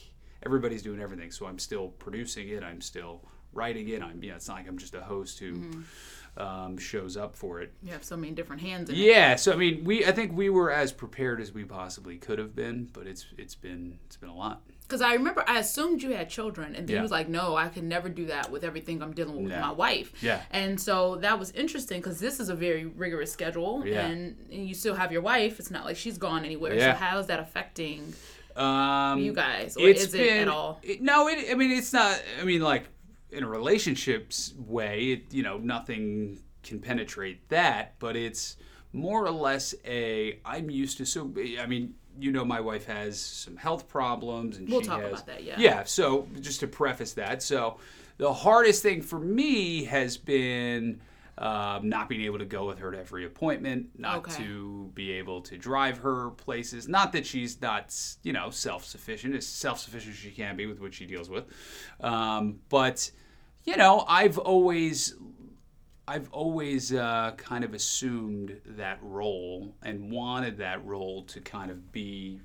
everybody's 0.44 0.82
doing 0.82 1.00
everything. 1.00 1.30
So 1.30 1.46
I'm 1.46 1.60
still 1.60 1.90
producing 1.90 2.50
it. 2.50 2.64
I'm 2.64 2.82
still 2.82 3.22
writing 3.54 3.90
it. 3.90 4.02
I'm 4.02 4.24
yeah, 4.24 4.36
it's 4.36 4.48
not 4.48 4.58
like 4.58 4.68
I'm 4.68 4.78
just 4.78 4.96
a 4.96 5.02
host 5.02 5.40
who 5.40 5.84
um, 6.38 6.78
shows 6.78 7.18
up 7.18 7.36
for 7.36 7.62
it. 7.62 7.74
You 7.84 7.92
have 7.92 8.04
so 8.04 8.16
many 8.16 8.32
different 8.34 8.62
hands 8.62 8.90
in 8.90 8.96
it. 8.96 9.00
Yeah, 9.00 9.36
so 9.36 9.52
I 9.52 9.56
mean, 9.56 9.84
we 9.84 10.06
I 10.06 10.12
think 10.12 10.32
we 10.36 10.50
were 10.50 10.72
as 10.72 10.92
prepared 10.92 11.42
as 11.42 11.52
we 11.54 11.64
possibly 11.66 12.18
could 12.18 12.40
have 12.40 12.56
been, 12.56 12.90
but 12.94 13.08
it's 13.08 13.26
it's 13.38 13.56
been 13.56 14.00
it's 14.06 14.18
been 14.18 14.30
a 14.30 14.36
lot. 14.36 14.62
Because 14.84 15.02
I 15.02 15.14
remember 15.14 15.44
I 15.48 15.60
assumed 15.60 16.02
you 16.04 16.10
had 16.14 16.30
children, 16.30 16.76
and 16.76 16.88
he 16.88 16.96
Yeah. 16.96 17.02
was 17.02 17.12
like, 17.12 17.30
"No, 17.30 17.56
I 17.56 17.70
can 17.70 17.88
never 17.88 18.10
do 18.10 18.26
that 18.26 18.52
with 18.52 18.66
everything 18.66 19.02
I'm 19.02 19.14
dealing 19.14 19.36
with 19.44 19.52
with 19.52 19.60
my 19.62 19.72
wife." 19.72 20.12
Yeah. 20.22 20.42
And 20.52 20.80
so 20.80 21.16
that 21.18 21.40
was 21.40 21.52
interesting 21.52 22.02
because 22.02 22.20
this 22.20 22.42
is 22.42 22.50
a 22.50 22.56
very 22.56 22.86
rigorous 22.86 23.32
schedule, 23.32 23.86
Yeah. 23.88 24.06
and, 24.08 24.36
and 24.52 24.68
you 24.68 24.74
still 24.74 24.96
have 24.96 25.12
your 25.14 25.22
wife. 25.22 25.60
It's 25.62 25.72
not 25.72 25.86
like 25.86 25.96
she's 25.96 26.18
gone 26.18 26.44
anywhere. 26.44 26.74
Yeah. 26.76 26.94
So 26.94 26.98
how 27.06 27.20
is 27.20 27.28
that 27.28 27.40
affecting 27.40 28.14
Um, 28.58 29.20
you 29.20 29.32
guys, 29.32 29.78
or 29.78 29.88
it's 29.88 30.04
is 30.04 30.14
it 30.14 30.18
been 30.18 30.42
at 30.42 30.48
all? 30.50 30.80
it- 30.84 31.02
no, 31.02 31.28
it, 31.30 31.50
I 31.50 31.54
mean 31.56 31.72
it's 31.72 31.94
not. 31.94 32.22
I 32.42 32.44
mean 32.44 32.62
like 32.62 32.84
in 33.32 33.44
a 33.44 33.48
relationships 33.48 34.54
way, 34.58 35.12
it, 35.12 35.34
you 35.34 35.44
know, 35.44 35.58
nothing 35.58 36.39
can 36.63 36.80
penetrate 36.80 37.48
that, 37.50 37.96
but 38.00 38.15
it's 38.15 38.58
more 38.94 39.26
or 39.26 39.32
less 39.32 39.74
a. 39.86 40.39
I'm 40.46 40.70
used 40.70 40.98
to 40.98 41.06
so. 41.06 41.32
I 41.60 41.65
mean, 41.65 41.96
you 42.20 42.32
know, 42.32 42.46
my 42.46 42.60
wife 42.60 42.86
has 42.86 43.20
some 43.20 43.56
health 43.56 43.88
problems, 43.88 44.58
and 44.58 44.70
We'll 44.70 44.82
she 44.82 44.88
talk 44.88 45.02
has, 45.02 45.12
about 45.13 45.26
that, 45.28 45.44
yeah. 45.44 45.56
Yeah. 45.58 45.84
So 45.84 46.28
just 46.39 46.60
to 46.60 46.67
preface 46.67 47.13
that, 47.13 47.41
so 47.41 47.78
the 48.17 48.34
hardest 48.34 48.84
thing 48.84 49.02
for 49.02 49.20
me 49.20 49.86
has 49.86 50.17
been. 50.17 51.02
Um, 51.38 51.89
not 51.89 52.08
being 52.08 52.22
able 52.24 52.38
to 52.38 52.46
go 52.46 52.67
with 52.67 52.78
her 52.80 52.91
to 52.91 53.00
every 53.00 53.26
appointment, 53.26 53.88
not 53.98 54.17
Okay. 54.17 54.44
to 54.44 54.91
be 54.94 55.13
able 55.13 55.41
to 55.44 55.58
drive 55.58 55.98
her 56.00 56.30
places. 56.32 56.88
Not 56.88 57.13
that 57.13 57.26
she's 57.26 57.60
not, 57.60 57.96
you 58.22 58.32
know, 58.32 58.52
self-sufficient. 58.52 59.34
As 59.34 59.48
self-sufficient 59.48 60.13
as 60.13 60.20
she 60.20 60.30
can 60.30 60.56
be 60.56 60.67
with 60.67 60.80
what 60.80 60.94
she 60.94 61.08
deals 61.08 61.32
with. 61.32 61.46
Um, 62.00 62.60
but 62.70 63.10
you 63.65 63.78
know, 63.78 64.06
I've 64.08 64.38
always, 64.38 65.15
I've 66.08 66.32
always 66.32 66.93
uh, 66.93 67.32
kind 67.38 67.63
of 67.63 67.74
assumed 67.74 68.60
that 68.65 69.00
role 69.02 69.76
and 69.84 70.12
wanted 70.12 70.58
that 70.58 70.84
role 70.86 71.24
to 71.26 71.39
kind 71.41 71.71
of 71.71 71.91
be 71.91 72.41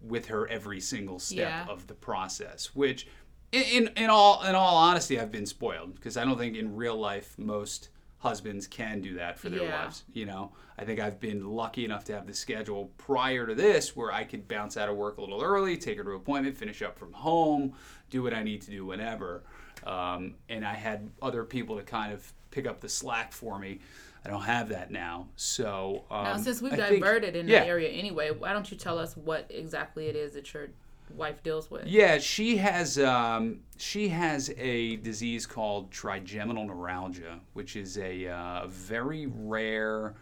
with 0.00 0.26
her 0.26 0.46
every 0.48 0.80
single 0.80 1.18
step 1.18 1.38
Yeah. 1.38 1.66
of 1.68 1.86
the 1.86 1.94
process. 1.94 2.74
Which, 2.74 3.06
in, 3.52 3.88
in 3.96 4.10
all 4.10 4.42
in 4.44 4.54
all 4.54 4.76
honesty, 4.76 5.18
I've 5.18 5.30
been 5.32 5.46
spoiled 5.46 5.94
because 5.94 6.16
I 6.16 6.24
don't 6.24 6.36
think 6.38 6.56
in 6.56 6.74
real 6.76 6.96
life 6.96 7.34
most 7.38 7.88
husbands 8.18 8.66
can 8.66 9.00
do 9.02 9.14
that 9.14 9.38
for 9.38 9.48
their 9.50 9.62
Yeah. 9.64 9.84
wives. 9.84 10.04
You 10.12 10.24
know, 10.26 10.52
I 10.78 10.84
think 10.84 10.98
I've 10.98 11.20
been 11.20 11.46
lucky 11.46 11.84
enough 11.84 12.04
to 12.04 12.14
have 12.14 12.26
the 12.26 12.32
schedule 12.34 12.90
prior 12.96 13.46
to 13.46 13.54
this 13.54 13.94
where 13.94 14.10
I 14.12 14.24
could 14.24 14.48
bounce 14.48 14.76
out 14.78 14.88
of 14.88 14.96
work 14.96 15.18
a 15.18 15.20
little 15.20 15.42
early, 15.42 15.76
take 15.76 15.98
her 15.98 16.04
to 16.04 16.10
an 16.10 16.16
appointment, 16.16 16.56
finish 16.56 16.80
up 16.82 16.98
from 16.98 17.12
home, 17.12 17.74
do 18.10 18.22
what 18.22 18.32
I 18.34 18.42
need 18.42 18.62
to 18.62 18.70
do 18.70 18.86
whenever. 18.86 19.44
Um, 19.86 20.34
and 20.48 20.64
I 20.64 20.74
had 20.74 21.10
other 21.22 21.44
people 21.44 21.76
to 21.76 21.82
kind 21.82 22.12
of 22.12 22.32
pick 22.50 22.66
up 22.66 22.80
the 22.80 22.88
slack 22.88 23.32
for 23.32 23.58
me. 23.58 23.80
I 24.24 24.30
don't 24.30 24.42
have 24.42 24.70
that 24.70 24.90
now. 24.90 25.26
So 25.36 26.04
um, 26.10 26.24
Now, 26.24 26.36
since 26.38 26.62
we've 26.62 26.72
I 26.72 26.76
think- 26.76 27.02
diverted 27.02 27.36
in 27.36 27.46
yeah. 27.46 27.60
that 27.60 27.68
area 27.68 27.90
anyway, 27.90 28.30
why 28.30 28.52
don't 28.52 28.70
you 28.70 28.76
tell 28.76 28.98
us 28.98 29.16
what 29.16 29.46
exactly 29.50 30.06
it 30.06 30.16
is 30.16 30.32
that 30.32 30.52
your 30.54 30.68
wife 31.14 31.42
deals 31.42 31.70
with? 31.70 31.86
Yeah, 31.86 32.16
she 32.18 32.56
has 32.56 32.98
um, 32.98 33.58
she 33.76 34.08
has 34.08 34.50
a 34.56 34.96
disease 34.96 35.44
called 35.46 35.90
trigeminal 35.90 36.64
neuralgia, 36.66 37.38
which 37.52 37.76
is 37.76 37.98
a 37.98 38.28
uh, 38.28 38.66
very 38.68 39.26
rare 39.26 40.14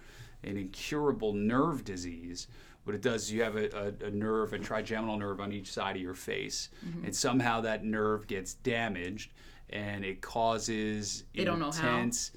and 0.42 0.58
incurable 0.58 1.32
nerve 1.32 1.84
disease. 1.84 2.48
What 2.82 2.96
it 2.96 3.02
does, 3.02 3.30
you 3.30 3.44
have 3.44 3.54
a, 3.54 3.94
a, 4.02 4.06
a 4.06 4.10
nerve, 4.10 4.52
a 4.54 4.58
trigeminal 4.58 5.16
nerve 5.16 5.40
on 5.40 5.52
each 5.52 5.70
side 5.72 5.94
of 5.94 6.02
your 6.02 6.14
face, 6.14 6.70
and 7.04 7.14
somehow 7.14 7.60
that 7.60 7.84
nerve 7.84 8.26
gets 8.26 8.54
damaged, 8.54 9.30
and 9.72 10.04
it 10.04 10.20
causes 10.20 11.24
They 11.34 11.44
don't 11.44 11.58
know 11.58 11.70
how. 11.70 11.88
intense. 11.96 12.32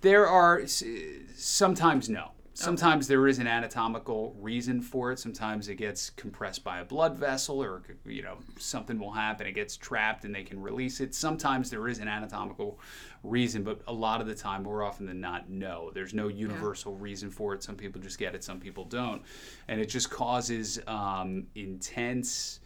There 0.00 0.26
are 0.26 0.62
sometimes 0.66 2.08
no. 2.08 2.30
Sometimes 2.56 3.08
there 3.08 3.26
is 3.26 3.40
an 3.40 3.48
anatomical 3.48 4.36
reason 4.38 4.80
for 4.80 5.10
it. 5.10 5.18
Sometimes 5.18 5.68
it 5.68 5.74
gets 5.74 6.10
compressed 6.10 6.62
by 6.62 6.78
a 6.78 6.84
blood 6.84 7.18
vessel, 7.18 7.60
or 7.60 7.82
you 8.04 8.22
know 8.22 8.36
something 8.60 8.96
will 8.96 9.10
happen. 9.10 9.44
It 9.48 9.54
gets 9.54 9.76
trapped, 9.76 10.24
and 10.24 10.32
they 10.32 10.44
can 10.44 10.62
release 10.62 11.00
it. 11.00 11.16
Sometimes 11.16 11.68
there 11.68 11.88
is 11.88 11.98
an 11.98 12.06
anatomical 12.06 12.78
reason, 13.24 13.64
but 13.64 13.80
a 13.88 13.92
lot 13.92 14.20
of 14.20 14.28
the 14.28 14.36
time, 14.36 14.62
more 14.62 14.84
often 14.84 15.04
than 15.04 15.20
not, 15.20 15.50
no. 15.50 15.90
There's 15.94 16.14
no 16.14 16.28
universal 16.28 16.94
reason 16.94 17.28
for 17.28 17.54
it. 17.54 17.64
Some 17.64 17.74
people 17.74 18.00
just 18.00 18.20
get 18.20 18.36
it, 18.36 18.44
some 18.44 18.60
people 18.60 18.84
don't, 18.84 19.22
and 19.66 19.80
it 19.80 19.86
just 19.86 20.08
causes 20.10 20.78
um, 20.86 21.48
intense, 21.56 22.60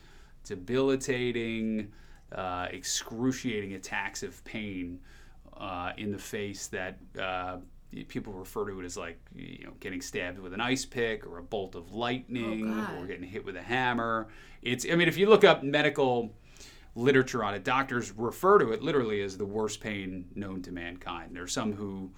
debilitating 0.45 1.93
uh, 2.35 2.67
excruciating 2.71 3.75
attacks 3.75 4.23
of 4.23 4.43
pain 4.45 5.01
uh, 5.57 5.93
in 5.97 6.13
the 6.13 6.19
face 6.19 6.67
that 6.69 6.99
uh, 7.21 7.57
people 8.09 8.33
refer 8.33 8.69
to 8.71 8.81
it 8.81 8.85
as 8.85 8.97
like 8.97 9.19
you 9.35 9.65
know 9.65 9.73
getting 9.81 10.01
stabbed 10.01 10.39
with 10.39 10.53
an 10.53 10.61
ice 10.61 10.85
pick 10.85 11.27
or 11.27 11.39
a 11.39 11.43
bolt 11.43 11.75
of 11.75 11.93
lightning 11.93 12.71
Oh, 12.71 13.01
or 13.01 13.07
getting 13.07 13.27
hit 13.29 13.45
with 13.45 13.57
a 13.57 13.63
hammer. 13.63 14.29
It's 14.63 14.87
I 14.91 14.95
mean 14.95 15.09
if 15.09 15.17
you 15.17 15.29
look 15.29 15.45
up 15.45 15.63
medical 15.63 16.35
literature 16.95 17.45
on 17.45 17.55
it, 17.55 17.65
doctors 17.65 18.13
refer 18.17 18.59
to 18.59 18.73
it 18.73 18.83
literally 18.83 19.23
as 19.23 19.39
the 19.39 19.45
worst 19.47 19.81
pain 19.81 20.27
known 20.35 20.63
to 20.63 20.73
mankind. 20.73 21.35
There 21.35 21.43
are 21.45 21.49
some 21.49 21.73
who 21.73 22.11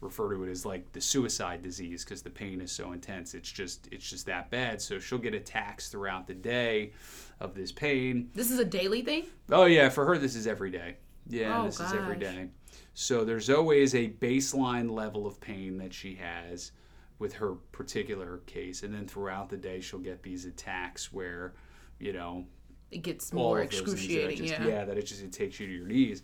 refer 0.00 0.32
to 0.34 0.44
it 0.44 0.48
as 0.50 0.64
like 0.64 0.90
the 0.92 1.00
suicide 1.00 1.62
disease 1.62 2.04
because 2.04 2.22
the 2.22 2.30
pain 2.30 2.60
is 2.60 2.70
so 2.70 2.92
intense. 2.92 3.34
It's 3.34 3.50
just 3.50 3.88
it's 3.90 4.08
just 4.08 4.26
that 4.26 4.50
bad. 4.50 4.80
So 4.80 4.98
she'll 4.98 5.18
get 5.18 5.34
attacks 5.34 5.88
throughout 5.88 6.26
the 6.26 6.34
day 6.34 6.92
of 7.40 7.54
this 7.54 7.72
pain. 7.72 8.30
This 8.34 8.50
is 8.50 8.58
a 8.58 8.64
daily 8.64 9.02
thing. 9.02 9.24
Oh 9.50 9.64
yeah, 9.64 9.88
for 9.88 10.04
her 10.06 10.18
this 10.18 10.34
is 10.36 10.46
every 10.46 10.70
day. 10.70 10.96
Yeah, 11.28 11.60
Oh, 11.60 11.66
this 11.66 11.78
is 11.80 11.92
every 11.92 12.16
day. 12.16 12.48
So 12.94 13.24
there's 13.24 13.50
always 13.50 13.94
a 13.94 14.08
baseline 14.08 14.90
level 14.90 15.26
of 15.26 15.40
pain 15.40 15.76
that 15.78 15.92
she 15.92 16.14
has 16.14 16.72
with 17.18 17.32
her 17.34 17.54
particular 17.72 18.38
case, 18.46 18.82
and 18.84 18.94
then 18.94 19.06
throughout 19.06 19.48
the 19.50 19.56
day 19.56 19.80
she'll 19.80 19.98
get 19.98 20.22
these 20.22 20.44
attacks 20.46 21.12
where, 21.12 21.52
you 21.98 22.12
know, 22.12 22.46
It 22.92 23.02
gets 23.02 23.32
more 23.32 23.60
of 23.60 23.70
those 23.70 23.80
things 23.80 23.92
that 23.94 24.00
I 24.00 24.28
excruciating. 24.30 24.46
just- 24.46 24.60
yeah. 24.62 24.84
that 24.84 24.96
it 24.96 25.02
just 25.06 25.22
it 25.22 25.32
takes 25.32 25.58
you 25.60 25.66
to 25.66 25.72
your 25.72 25.86
knees, 25.86 26.22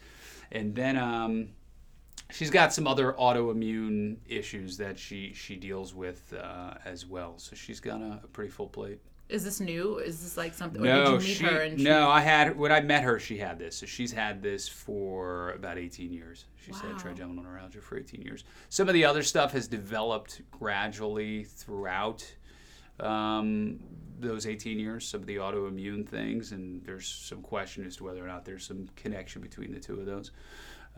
and 0.53 0.75
then 0.75 0.97
um, 0.97 1.49
she's 2.31 2.51
got 2.51 2.73
some 2.73 2.87
other 2.87 3.15
autoimmune 3.15 4.17
issues 4.27 4.77
that 4.79 4.99
she 4.99 5.33
she 5.35 5.57
deals 5.57 5.95
with 5.95 6.33
uh, 6.35 6.75
as 6.85 7.07
well. 7.07 7.35
So 7.39 7.55
she's 7.57 7.81
got 7.81 8.01
a, 8.01 8.21
a 8.25 8.29
pretty 8.29 8.51
full 8.51 8.69
plate. 8.69 9.01
Is 9.29 9.43
this 9.43 9.59
new? 9.59 9.99
Is 9.99 10.23
this 10.23 10.37
like 10.37 10.53
something? 10.53 10.83
No, 10.83 11.13
did 11.19 11.23
you 11.23 11.29
meet 11.29 11.37
she, 11.37 11.45
her 11.45 11.61
and 11.63 11.79
she, 11.79 11.85
no, 11.85 12.11
I 12.11 12.21
had 12.21 12.59
when 12.59 12.71
I 12.71 12.81
met 12.81 13.03
her, 13.05 13.19
she 13.19 13.39
had 13.39 13.59
this. 13.59 13.77
So 13.77 13.87
she's 13.87 14.13
had 14.13 14.43
this 14.43 14.69
for 14.69 15.53
about 15.53 15.79
18 15.79 16.13
years. 16.13 16.45
She's 16.57 16.75
Wow. 16.83 16.91
had 16.91 16.99
trigeminal 16.99 17.43
neuralgia 17.45 17.81
for 17.81 17.99
18 17.99 18.21
years. 18.21 18.45
Some 18.69 18.87
of 18.87 18.95
the 18.95 19.05
other 19.05 19.23
stuff 19.23 19.53
has 19.53 19.67
developed 19.67 20.43
gradually 20.51 21.45
throughout 21.45 22.25
um, 23.01 23.81
those 24.21 24.47
18 24.47 24.79
years. 24.79 25.09
Some 25.09 25.21
of 25.21 25.27
the 25.27 25.37
autoimmune 25.37 26.07
things, 26.07 26.53
and 26.53 26.85
there's 26.85 27.07
some 27.07 27.41
question 27.41 27.87
as 27.87 27.97
to 27.97 28.05
whether 28.05 28.23
or 28.23 28.29
not 28.29 28.45
there's 28.45 28.67
some 28.67 28.89
connection 28.95 29.41
between 29.41 29.73
the 29.73 29.81
two 29.81 29.99
of 30.01 30.07
those. 30.07 30.33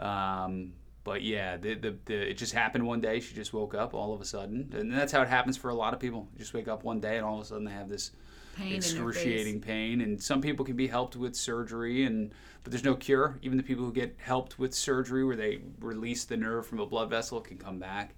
Um, 0.01 0.73
but 1.07 1.23
yeah, 1.23 1.57
the, 1.57 1.75
the, 1.75 1.97
the, 2.05 2.31
it 2.31 2.35
just 2.37 2.53
happened 2.53 2.85
one 2.85 3.01
day. 3.01 3.21
She 3.21 3.33
just 3.35 3.53
woke 3.55 3.75
up 3.75 3.95
all 3.95 4.13
of 4.13 4.21
a 4.21 4.25
sudden, 4.25 4.73
and 4.77 4.93
that's 4.93 5.13
how 5.13 5.23
it 5.23 5.29
happens 5.29 5.57
for 5.57 5.71
a 5.71 5.75
lot 5.75 5.95
of 5.95 6.01
people. 6.01 6.29
You 6.35 6.41
just 6.41 6.53
wake 6.53 6.67
up 6.67 6.83
one 6.83 6.99
day, 7.01 7.17
and 7.17 7.25
all 7.25 7.37
of 7.37 7.43
a 7.43 7.45
sudden 7.45 7.65
they 7.65 7.71
have 7.73 7.89
this 7.89 8.11
pain 8.57 8.67
in 8.67 8.71
their 8.73 8.81
face. 8.81 8.93
excruciating 8.93 9.61
pain 9.61 10.01
and 10.01 10.21
some 10.23 10.41
people 10.41 10.65
can 10.65 10.77
be 10.77 10.87
helped 10.87 11.15
with 11.15 11.37
surgery 11.37 12.05
and 12.05 12.33
but 12.65 12.71
there's 12.73 12.85
no 12.85 12.95
cure 12.95 13.39
even 13.43 13.59
the 13.59 13.63
people 13.63 13.85
who 13.85 13.93
get 13.93 14.17
helped 14.19 14.59
with 14.59 14.75
surgery 14.75 15.25
where 15.25 15.37
they 15.37 15.61
release 15.79 16.25
the 16.25 16.37
nerve 16.37 16.67
from 16.67 16.81
a 16.81 16.87
blood 16.87 17.11
vessel 17.11 17.39
can 17.39 17.59
come 17.59 17.79
back 17.79 18.15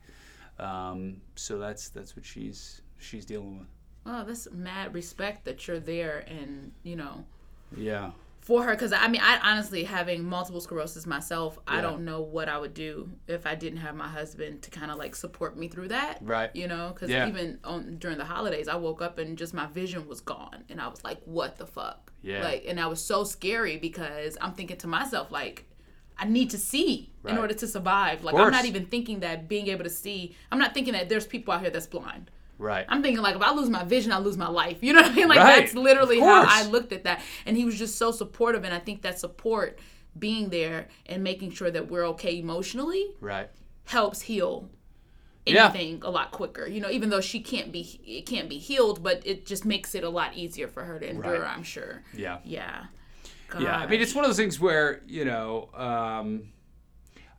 um, 0.60 1.20
so 1.34 1.58
that's 1.58 1.88
that's 1.88 2.14
what 2.14 2.24
she's 2.24 2.82
she's 2.98 3.24
dealing 3.24 3.58
with 3.58 3.66
Oh, 4.06 4.24
that's 4.24 4.48
mad 4.52 4.94
respect 4.94 5.44
that 5.44 5.66
you're 5.66 5.80
there 5.80 6.24
and 6.28 6.70
you 6.84 6.94
know 6.94 7.24
yeah 7.76 8.12
for 8.48 8.62
her 8.64 8.70
because 8.70 8.94
I 8.94 9.08
mean 9.08 9.20
I 9.22 9.38
honestly 9.42 9.84
having 9.84 10.24
multiple 10.24 10.62
sclerosis 10.62 11.06
myself 11.06 11.58
I 11.68 11.82
don't 11.82 12.02
know 12.06 12.22
what 12.22 12.48
I 12.48 12.56
would 12.56 12.72
do 12.72 13.10
if 13.26 13.44
I 13.46 13.54
didn't 13.54 13.80
have 13.80 13.94
my 13.94 14.08
husband 14.08 14.62
to 14.62 14.70
kind 14.70 14.90
of 14.90 14.96
like 14.96 15.14
support 15.14 15.58
me 15.58 15.68
through 15.68 15.88
that 15.88 16.20
Right. 16.22 16.48
you 16.54 16.66
know? 16.66 16.90
Because 16.94 17.10
Yeah. 17.10 17.28
even 17.28 17.58
on 17.62 17.98
during 17.98 18.16
the 18.16 18.24
holidays 18.24 18.66
I 18.66 18.76
woke 18.76 19.02
up 19.02 19.18
and 19.18 19.36
just 19.36 19.52
my 19.52 19.66
vision 19.66 20.08
was 20.08 20.22
gone 20.22 20.64
and 20.70 20.80
I 20.80 20.88
was 20.88 21.04
like 21.04 21.20
what 21.26 21.58
the 21.58 21.66
fuck? 21.66 22.10
Yeah. 22.22 22.42
like 22.42 22.64
and 22.66 22.80
I 22.80 22.86
was 22.86 23.04
so 23.04 23.22
scary 23.22 23.76
because 23.76 24.38
I'm 24.40 24.54
thinking 24.54 24.78
to 24.78 24.86
myself 24.86 25.30
like 25.30 25.66
I 26.16 26.24
need 26.24 26.48
to 26.50 26.58
see 26.58 27.12
in 27.26 27.36
order 27.36 27.52
to 27.52 27.66
survive. 27.66 28.24
Like 28.24 28.34
I'm 28.34 28.50
not 28.50 28.64
even 28.64 28.86
thinking 28.86 29.20
that 29.20 29.46
being 29.46 29.68
able 29.68 29.84
to 29.84 29.90
see 29.90 30.34
I'm 30.50 30.58
not 30.58 30.72
thinking 30.72 30.94
that 30.94 31.10
there's 31.10 31.26
people 31.26 31.52
out 31.52 31.60
here 31.60 31.70
that's 31.70 31.86
blind 31.86 32.30
right 32.58 32.84
I'm 32.88 33.02
thinking 33.02 33.22
like 33.22 33.36
if 33.36 33.42
I 33.42 33.52
lose 33.52 33.70
my 33.70 33.84
vision, 33.84 34.12
I 34.12 34.18
lose 34.18 34.36
my 34.36 34.48
life. 34.48 34.78
You 34.82 34.92
know 34.92 35.02
what 35.02 35.12
I 35.12 35.14
mean? 35.14 35.28
Like 35.28 35.38
Right. 35.38 35.60
that's 35.60 35.74
literally 35.74 36.18
how. 36.20 36.44
I 36.46 36.66
looked 36.66 36.92
at 36.92 37.04
that. 37.04 37.22
And 37.46 37.56
he 37.56 37.64
was 37.64 37.78
just 37.78 37.96
so 37.96 38.10
supportive 38.10 38.64
and 38.64 38.74
I 38.74 38.78
think 38.80 39.02
that 39.02 39.18
support 39.18 39.78
being 40.18 40.48
there 40.50 40.88
and 41.06 41.22
making 41.22 41.52
sure 41.52 41.70
that 41.70 41.88
we're 41.90 42.04
okay 42.08 42.38
emotionally 42.38 43.06
right 43.20 43.48
helps 43.84 44.20
heal 44.22 44.68
Yeah. 45.46 45.66
anything 45.70 46.02
a 46.04 46.10
lot 46.10 46.32
quicker. 46.32 46.66
You 46.66 46.80
know, 46.80 46.90
even 46.90 47.08
though 47.10 47.20
she 47.20 47.40
can't 47.40 47.70
be 47.72 48.00
it 48.04 48.26
can't 48.26 48.48
be 48.48 48.58
healed, 48.58 49.02
but 49.02 49.22
it 49.24 49.46
just 49.46 49.64
makes 49.64 49.94
it 49.94 50.02
a 50.04 50.10
lot 50.10 50.36
easier 50.36 50.66
for 50.68 50.82
her 50.84 50.98
to 50.98 51.08
endure, 51.08 51.40
Right. 51.42 51.56
I'm 51.56 51.62
sure. 51.62 52.02
yeah 52.14 52.38
Yeah. 52.44 52.84
Yeah, 53.58 53.78
I 53.78 53.86
mean, 53.86 54.02
it's 54.02 54.14
one 54.14 54.24
of 54.26 54.28
those 54.28 54.36
things 54.36 54.60
where 54.60 55.00
you 55.06 55.24
know, 55.24 55.70
um, 55.74 56.48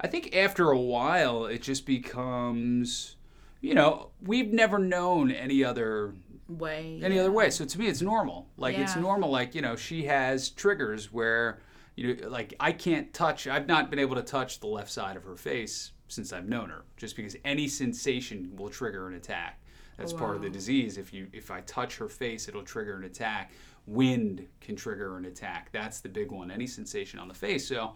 I 0.01 0.07
think 0.07 0.35
after 0.35 0.71
a 0.71 0.79
while, 0.79 1.45
it 1.45 1.61
just 1.61 1.85
becomes, 1.85 3.15
you 3.61 3.73
know, 3.73 4.11
we've 4.21 4.53
never 4.53 4.79
known 4.79 5.31
any 5.31 5.63
other 5.63 6.13
way. 6.47 6.99
any 7.03 7.19
other 7.19 7.31
way. 7.31 7.49
So 7.49 7.65
to 7.65 7.79
me, 7.79 7.87
it's 7.87 8.01
normal. 8.01 8.47
Like 8.57 8.77
it's 8.77 8.95
normal. 8.95 9.29
Like 9.29 9.53
you 9.55 9.61
know, 9.61 9.75
she 9.75 10.05
has 10.05 10.49
triggers 10.49 11.11
where 11.11 11.59
you 11.95 12.15
know, 12.15 12.29
like 12.29 12.53
I 12.59 12.71
can't 12.71 13.13
touch. 13.13 13.47
I've 13.47 13.67
not 13.67 13.89
been 13.89 13.99
able 13.99 14.15
to 14.15 14.21
touch 14.21 14.59
the 14.59 14.67
left 14.67 14.89
side 14.89 15.15
of 15.15 15.23
her 15.23 15.35
face 15.35 15.91
since 16.07 16.33
I've 16.33 16.47
known 16.47 16.69
her, 16.69 16.85
just 16.97 17.15
because 17.15 17.35
any 17.45 17.67
sensation 17.67 18.51
will 18.55 18.69
trigger 18.69 19.07
an 19.07 19.15
attack. 19.15 19.61
That's 19.97 20.13
part 20.13 20.37
of 20.37 20.41
the 20.41 20.49
disease. 20.49 20.97
If 20.97 21.13
you 21.13 21.27
if 21.33 21.51
I 21.51 21.59
touch 21.61 21.97
her 21.97 22.07
face, 22.07 22.47
it'll 22.47 22.63
trigger 22.63 22.95
an 22.95 23.03
attack. 23.03 23.51
Wind 23.85 24.47
can 24.61 24.77
trigger 24.77 25.17
an 25.17 25.25
attack. 25.25 25.69
That's 25.73 25.99
the 25.99 26.09
big 26.09 26.31
one. 26.31 26.51
Any 26.51 26.67
sensation 26.67 27.19
on 27.19 27.27
the 27.27 27.33
face. 27.33 27.67
So. 27.67 27.95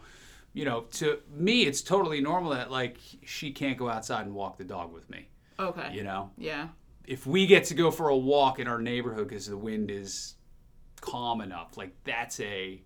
You 0.55 0.65
know, 0.65 0.81
to 0.91 1.17
me, 1.31 1.63
it's 1.63 1.81
totally 1.81 2.21
normal 2.21 2.51
that 2.51 2.69
like 2.69 2.99
she 3.25 3.49
can't 3.49 3.75
go 3.75 3.89
outside 3.89 4.27
and 4.27 4.35
walk 4.35 4.59
the 4.59 4.63
dog 4.63 4.93
with 4.93 5.09
me. 5.09 5.27
Okay. 5.59 5.93
You 5.93 6.03
know, 6.03 6.31
Yeah. 6.37 6.69
if 7.05 7.25
we 7.27 7.45
get 7.45 7.65
to 7.65 7.73
go 7.75 7.91
for 7.91 8.09
a 8.09 8.17
walk 8.17 8.59
in 8.59 8.67
our 8.67 8.81
neighborhood 8.81 9.27
because 9.29 9.47
the 9.47 9.57
wind 9.57 9.91
is 9.91 10.35
calm 11.01 11.41
enough, 11.41 11.77
like 11.77 11.93
that's 12.03 12.39
a 12.39 12.81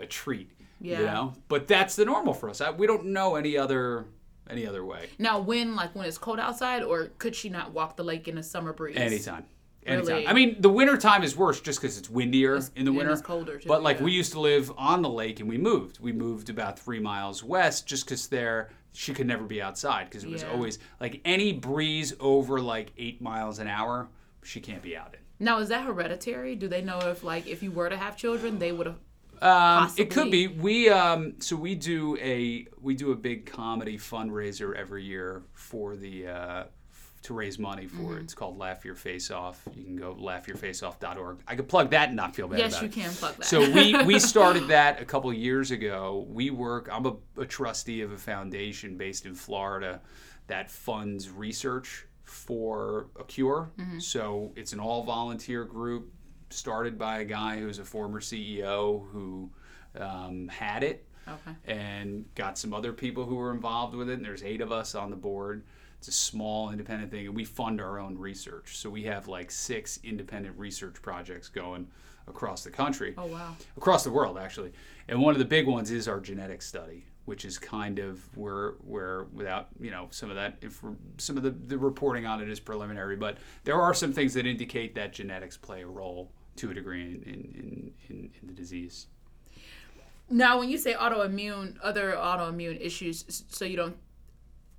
a 0.00 0.06
treat. 0.06 0.52
Yeah. 0.80 0.98
You 1.00 1.04
know, 1.06 1.32
but 1.48 1.66
that's 1.66 1.96
the 1.96 2.04
normal 2.04 2.32
for 2.34 2.48
us. 2.48 2.60
I, 2.60 2.70
we 2.70 2.86
don't 2.86 3.06
know 3.06 3.34
any 3.34 3.56
other 3.58 4.06
any 4.48 4.66
other 4.66 4.84
way. 4.84 5.08
Now 5.18 5.40
when 5.40 5.74
like 5.76 5.94
when 5.94 6.06
it's 6.06 6.18
cold 6.18 6.38
outside 6.38 6.82
or 6.82 7.06
could 7.18 7.34
she 7.34 7.48
not 7.48 7.72
walk 7.72 7.96
the 7.96 8.04
lake 8.04 8.28
in 8.28 8.38
a 8.38 8.42
summer 8.42 8.72
breeze? 8.72 8.96
Anytime. 8.96 9.44
Anytime. 9.84 10.06
Really? 10.16 10.26
I 10.28 10.32
mean, 10.34 10.60
the 10.60 10.68
winter 10.68 10.96
time 10.98 11.22
is 11.22 11.34
worse 11.36 11.60
just 11.60 11.80
because 11.80 11.96
it's 11.98 12.10
windier 12.10 12.60
in 12.76 12.84
the 12.84 12.92
winter. 12.92 13.10
it's 13.12 13.22
colder, 13.22 13.58
too, 13.58 13.68
But 13.68 13.82
like 13.82 13.98
yeah. 13.98 14.04
we 14.04 14.12
used 14.12 14.32
to 14.32 14.40
live 14.40 14.70
on 14.76 15.02
the 15.02 15.08
lake 15.08 15.40
and 15.40 15.48
we 15.48 15.56
moved. 15.58 15.98
We 15.98 16.12
moved 16.12 16.50
about 16.50 16.78
three 16.78 17.00
miles 17.00 17.42
west 17.42 17.86
just 17.86 18.04
because 18.04 18.28
there 18.28 18.70
she 18.92 19.12
could 19.14 19.26
never 19.26 19.44
be 19.44 19.60
outside 19.62 20.04
because 20.08 20.24
it 20.24 20.30
was 20.30 20.42
Yeah. 20.42 20.50
always 20.50 20.78
like 21.00 21.20
any 21.24 21.52
breeze 21.52 22.14
over 22.20 22.60
like 22.60 22.92
eight 22.98 23.20
miles 23.20 23.58
an 23.58 23.68
hour, 23.68 24.08
she 24.42 24.60
can't 24.60 24.82
be 24.82 24.96
out 24.96 25.14
in. 25.14 25.20
Now 25.44 25.58
is 25.60 25.68
that 25.68 25.84
hereditary? 25.84 26.56
Do 26.56 26.68
they 26.68 26.82
know 26.82 26.98
if 27.00 27.22
like 27.22 27.46
if 27.46 27.62
you 27.62 27.70
were 27.70 27.88
to 27.88 27.96
have 27.96 28.16
children, 28.16 28.58
they 28.58 28.72
would 28.72 28.86
have 28.88 28.96
Um, 29.40 29.92
it 29.96 30.10
could 30.10 30.32
be. 30.32 30.48
We 30.48 30.88
um, 30.88 31.34
so 31.40 31.54
we 31.54 31.76
do 31.76 32.16
a 32.20 32.66
we 32.80 32.94
do 32.96 33.12
a 33.12 33.16
big 33.16 33.46
comedy 33.46 33.96
fundraiser 33.96 34.74
every 34.74 35.04
year 35.04 35.42
for 35.52 35.94
the 35.94 36.26
uh, 36.26 36.64
to 37.28 37.34
raise 37.34 37.58
money 37.58 37.86
for 37.86 37.96
Mm-hmm. 38.02 38.16
it. 38.18 38.22
It's 38.22 38.34
called 38.34 38.58
Laugh 38.58 38.84
Your 38.84 38.94
Face 38.94 39.30
Off. 39.30 39.62
You 39.76 39.84
can 39.84 39.96
go 39.96 40.14
laughyourfaceoff.org. 40.14 41.38
I 41.46 41.54
could 41.56 41.68
plug 41.68 41.90
that 41.90 42.08
and 42.08 42.16
not 42.16 42.34
feel 42.34 42.48
bad 42.48 42.58
Yes, 42.58 42.72
about 42.72 42.82
you 42.82 42.88
it. 42.88 42.92
can 42.92 43.10
plug 43.12 43.36
that. 43.36 43.44
So 43.46 43.60
we 43.70 43.94
we 44.04 44.18
started 44.34 44.68
that 44.68 45.00
a 45.00 45.04
couple 45.04 45.32
years 45.32 45.70
ago. 45.70 46.26
We 46.28 46.50
work. 46.50 46.88
I'm 46.92 47.06
a, 47.06 47.16
a 47.38 47.46
trustee 47.46 48.00
of 48.02 48.12
a 48.12 48.18
foundation 48.18 48.96
based 48.96 49.26
in 49.26 49.34
Florida 49.34 50.00
that 50.48 50.70
funds 50.70 51.30
research 51.30 52.06
for 52.24 53.06
a 53.18 53.24
cure. 53.24 53.70
Mm-hmm. 53.78 53.98
So 54.00 54.52
it's 54.56 54.72
an 54.72 54.80
all 54.80 55.02
volunteer 55.04 55.64
group 55.64 56.12
started 56.50 56.98
by 56.98 57.20
a 57.20 57.24
guy 57.24 57.58
who's 57.58 57.78
a 57.78 57.84
former 57.84 58.20
CEO 58.20 59.06
who 59.10 59.50
um, 59.98 60.48
had 60.48 60.82
it 60.82 61.04
Okay. 61.26 61.56
and 61.66 62.24
got 62.34 62.56
some 62.56 62.72
other 62.72 62.90
people 62.94 63.26
who 63.26 63.34
were 63.36 63.52
involved 63.52 63.94
with 63.94 64.08
it. 64.08 64.14
And 64.14 64.24
there's 64.24 64.42
eight 64.42 64.62
of 64.62 64.72
us 64.72 64.94
on 64.94 65.10
the 65.10 65.16
board. 65.16 65.64
It's 65.98 66.08
a 66.08 66.12
small 66.12 66.70
independent 66.70 67.10
thing, 67.10 67.26
and 67.26 67.34
we 67.34 67.44
fund 67.44 67.80
our 67.80 67.98
own 67.98 68.16
research. 68.16 68.76
So 68.78 68.88
we 68.90 69.02
have 69.04 69.26
like 69.28 69.50
six 69.50 69.98
independent 70.04 70.56
research 70.58 71.02
projects 71.02 71.48
going 71.48 71.88
across 72.26 72.62
the 72.62 72.70
country 72.70 73.14
Oh 73.16 73.26
wow. 73.26 73.56
across 73.76 74.04
the 74.04 74.10
world 74.10 74.36
actually 74.36 74.72
and 75.08 75.18
one 75.18 75.32
of 75.34 75.38
the 75.38 75.46
big 75.46 75.66
ones 75.66 75.90
is 75.90 76.06
our 76.08 76.20
genetic 76.20 76.60
study 76.60 77.06
which 77.24 77.44
is 77.46 77.58
kind 77.58 77.98
of 77.98 78.20
where 78.36 78.72
where 78.84 79.24
without 79.32 79.68
you 79.80 79.90
know 79.90 80.08
some 80.10 80.28
of 80.28 80.36
that 80.36 80.56
if 80.60 80.82
some 81.16 81.38
of 81.38 81.42
the, 81.42 81.50
the 81.50 81.78
reporting 81.78 82.26
on 82.26 82.42
it 82.42 82.48
is 82.50 82.60
preliminary 82.60 83.16
but 83.16 83.38
there 83.64 83.80
are 83.80 83.94
some 83.94 84.12
things 84.12 84.34
that 84.34 84.44
indicate 84.46 84.94
that 84.94 85.12
genetics 85.14 85.56
play 85.56 85.80
a 85.82 85.86
role 85.86 86.30
to 86.56 86.70
a 86.70 86.74
degree 86.74 87.02
in 87.02 87.22
in, 87.22 87.40
in, 87.54 87.92
in, 88.10 88.30
in 88.42 88.46
the 88.46 88.52
disease 88.52 89.06
Now, 90.30 90.58
when 90.58 90.68
you 90.68 90.78
say 90.78 90.94
autoimmune, 90.94 91.76
other 91.82 92.12
autoimmune 92.12 92.78
issues, 92.80 93.44
so 93.48 93.64
you 93.64 93.76
don't, 93.76 93.96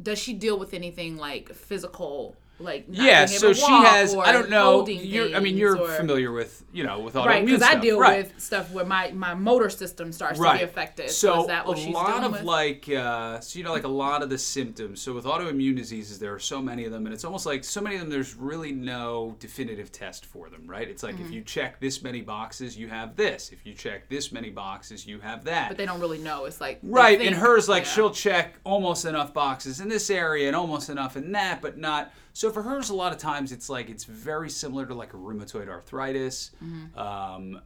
does 0.01 0.19
she 0.19 0.33
deal 0.33 0.57
with 0.57 0.73
anything 0.73 1.17
like 1.17 1.53
physical 1.53 2.37
like 2.59 2.85
yeah, 2.89 3.25
so 3.25 3.53
she 3.53 3.65
has. 3.71 4.15
I 4.15 4.31
don't 4.31 4.49
know. 4.49 4.85
You're, 4.87 5.35
I 5.35 5.39
mean, 5.39 5.57
you're 5.57 5.77
or- 5.77 5.87
familiar 5.95 6.31
with 6.31 6.63
you 6.71 6.83
know 6.83 6.99
with 6.99 7.15
autoimmune 7.15 7.25
right 7.25 7.45
because 7.45 7.61
I 7.63 7.75
deal 7.79 7.99
right. 7.99 8.25
with 8.25 8.39
stuff 8.41 8.71
where 8.71 8.85
my 8.85 9.11
my 9.11 9.33
motor 9.33 9.69
system 9.69 10.11
starts 10.11 10.39
to 10.39 10.53
be 10.53 10.61
affected. 10.63 11.09
So 11.09 11.41
is 11.41 11.47
that 11.47 11.65
what 11.65 11.77
a 11.77 11.81
she's 11.81 11.93
lot 11.93 12.23
of 12.23 12.31
with? 12.33 12.43
like, 12.43 12.89
uh, 12.89 13.39
so 13.39 13.57
you 13.57 13.63
know, 13.65 13.71
like 13.71 13.85
a 13.85 13.87
lot 13.87 14.21
of 14.23 14.29
the 14.29 14.37
symptoms. 14.37 15.01
So 15.01 15.13
with 15.13 15.25
autoimmune 15.25 15.75
diseases, 15.75 16.19
there 16.19 16.33
are 16.33 16.39
so 16.39 16.61
many 16.61 16.85
of 16.85 16.91
them, 16.91 17.05
and 17.05 17.13
it's 17.13 17.23
almost 17.23 17.45
like 17.45 17.63
so 17.63 17.81
many 17.81 17.95
of 17.95 18.01
them. 18.01 18.09
There's 18.09 18.35
really 18.35 18.71
no 18.71 19.35
definitive 19.39 19.91
test 19.91 20.25
for 20.25 20.49
them, 20.49 20.67
right? 20.67 20.87
It's 20.87 21.03
like 21.03 21.15
Mm-hmm. 21.15 21.25
if 21.25 21.31
you 21.31 21.41
check 21.41 21.79
this 21.79 22.03
many 22.03 22.21
boxes, 22.21 22.77
you 22.77 22.87
have 22.89 23.15
this. 23.15 23.51
If 23.51 23.65
you 23.65 23.73
check 23.73 24.07
this 24.09 24.31
many 24.31 24.49
boxes, 24.51 25.07
you 25.07 25.19
have 25.21 25.43
that. 25.45 25.69
but 25.69 25.77
they 25.77 25.85
don't 25.85 25.99
really 25.99 26.19
know. 26.19 26.45
It's 26.45 26.61
like 26.61 26.79
Right, 26.83 27.17
think- 27.17 27.31
and 27.31 27.39
hers 27.39 27.67
like 27.67 27.83
yeah. 27.85 27.89
she'll 27.89 28.11
check 28.11 28.55
almost 28.63 29.05
enough 29.05 29.33
boxes 29.33 29.79
in 29.79 29.89
this 29.89 30.09
area 30.09 30.47
and 30.47 30.55
almost 30.55 30.89
enough 30.89 31.17
in 31.17 31.31
that, 31.31 31.61
but 31.61 31.77
not. 31.77 32.11
So 32.33 32.51
for 32.51 32.61
hers, 32.61 32.89
a 32.89 32.95
lot 32.95 33.11
of 33.11 33.17
times 33.17 33.51
it's 33.51 33.69
like 33.69 33.89
it's 33.89 34.03
very 34.03 34.49
similar 34.49 34.85
to 34.85 34.93
like 34.93 35.13
a 35.13 35.17
rheumatoid 35.17 35.67
arthritis. 35.67 36.51
Mm-hmm. 36.63 36.97
Um, 36.97 37.61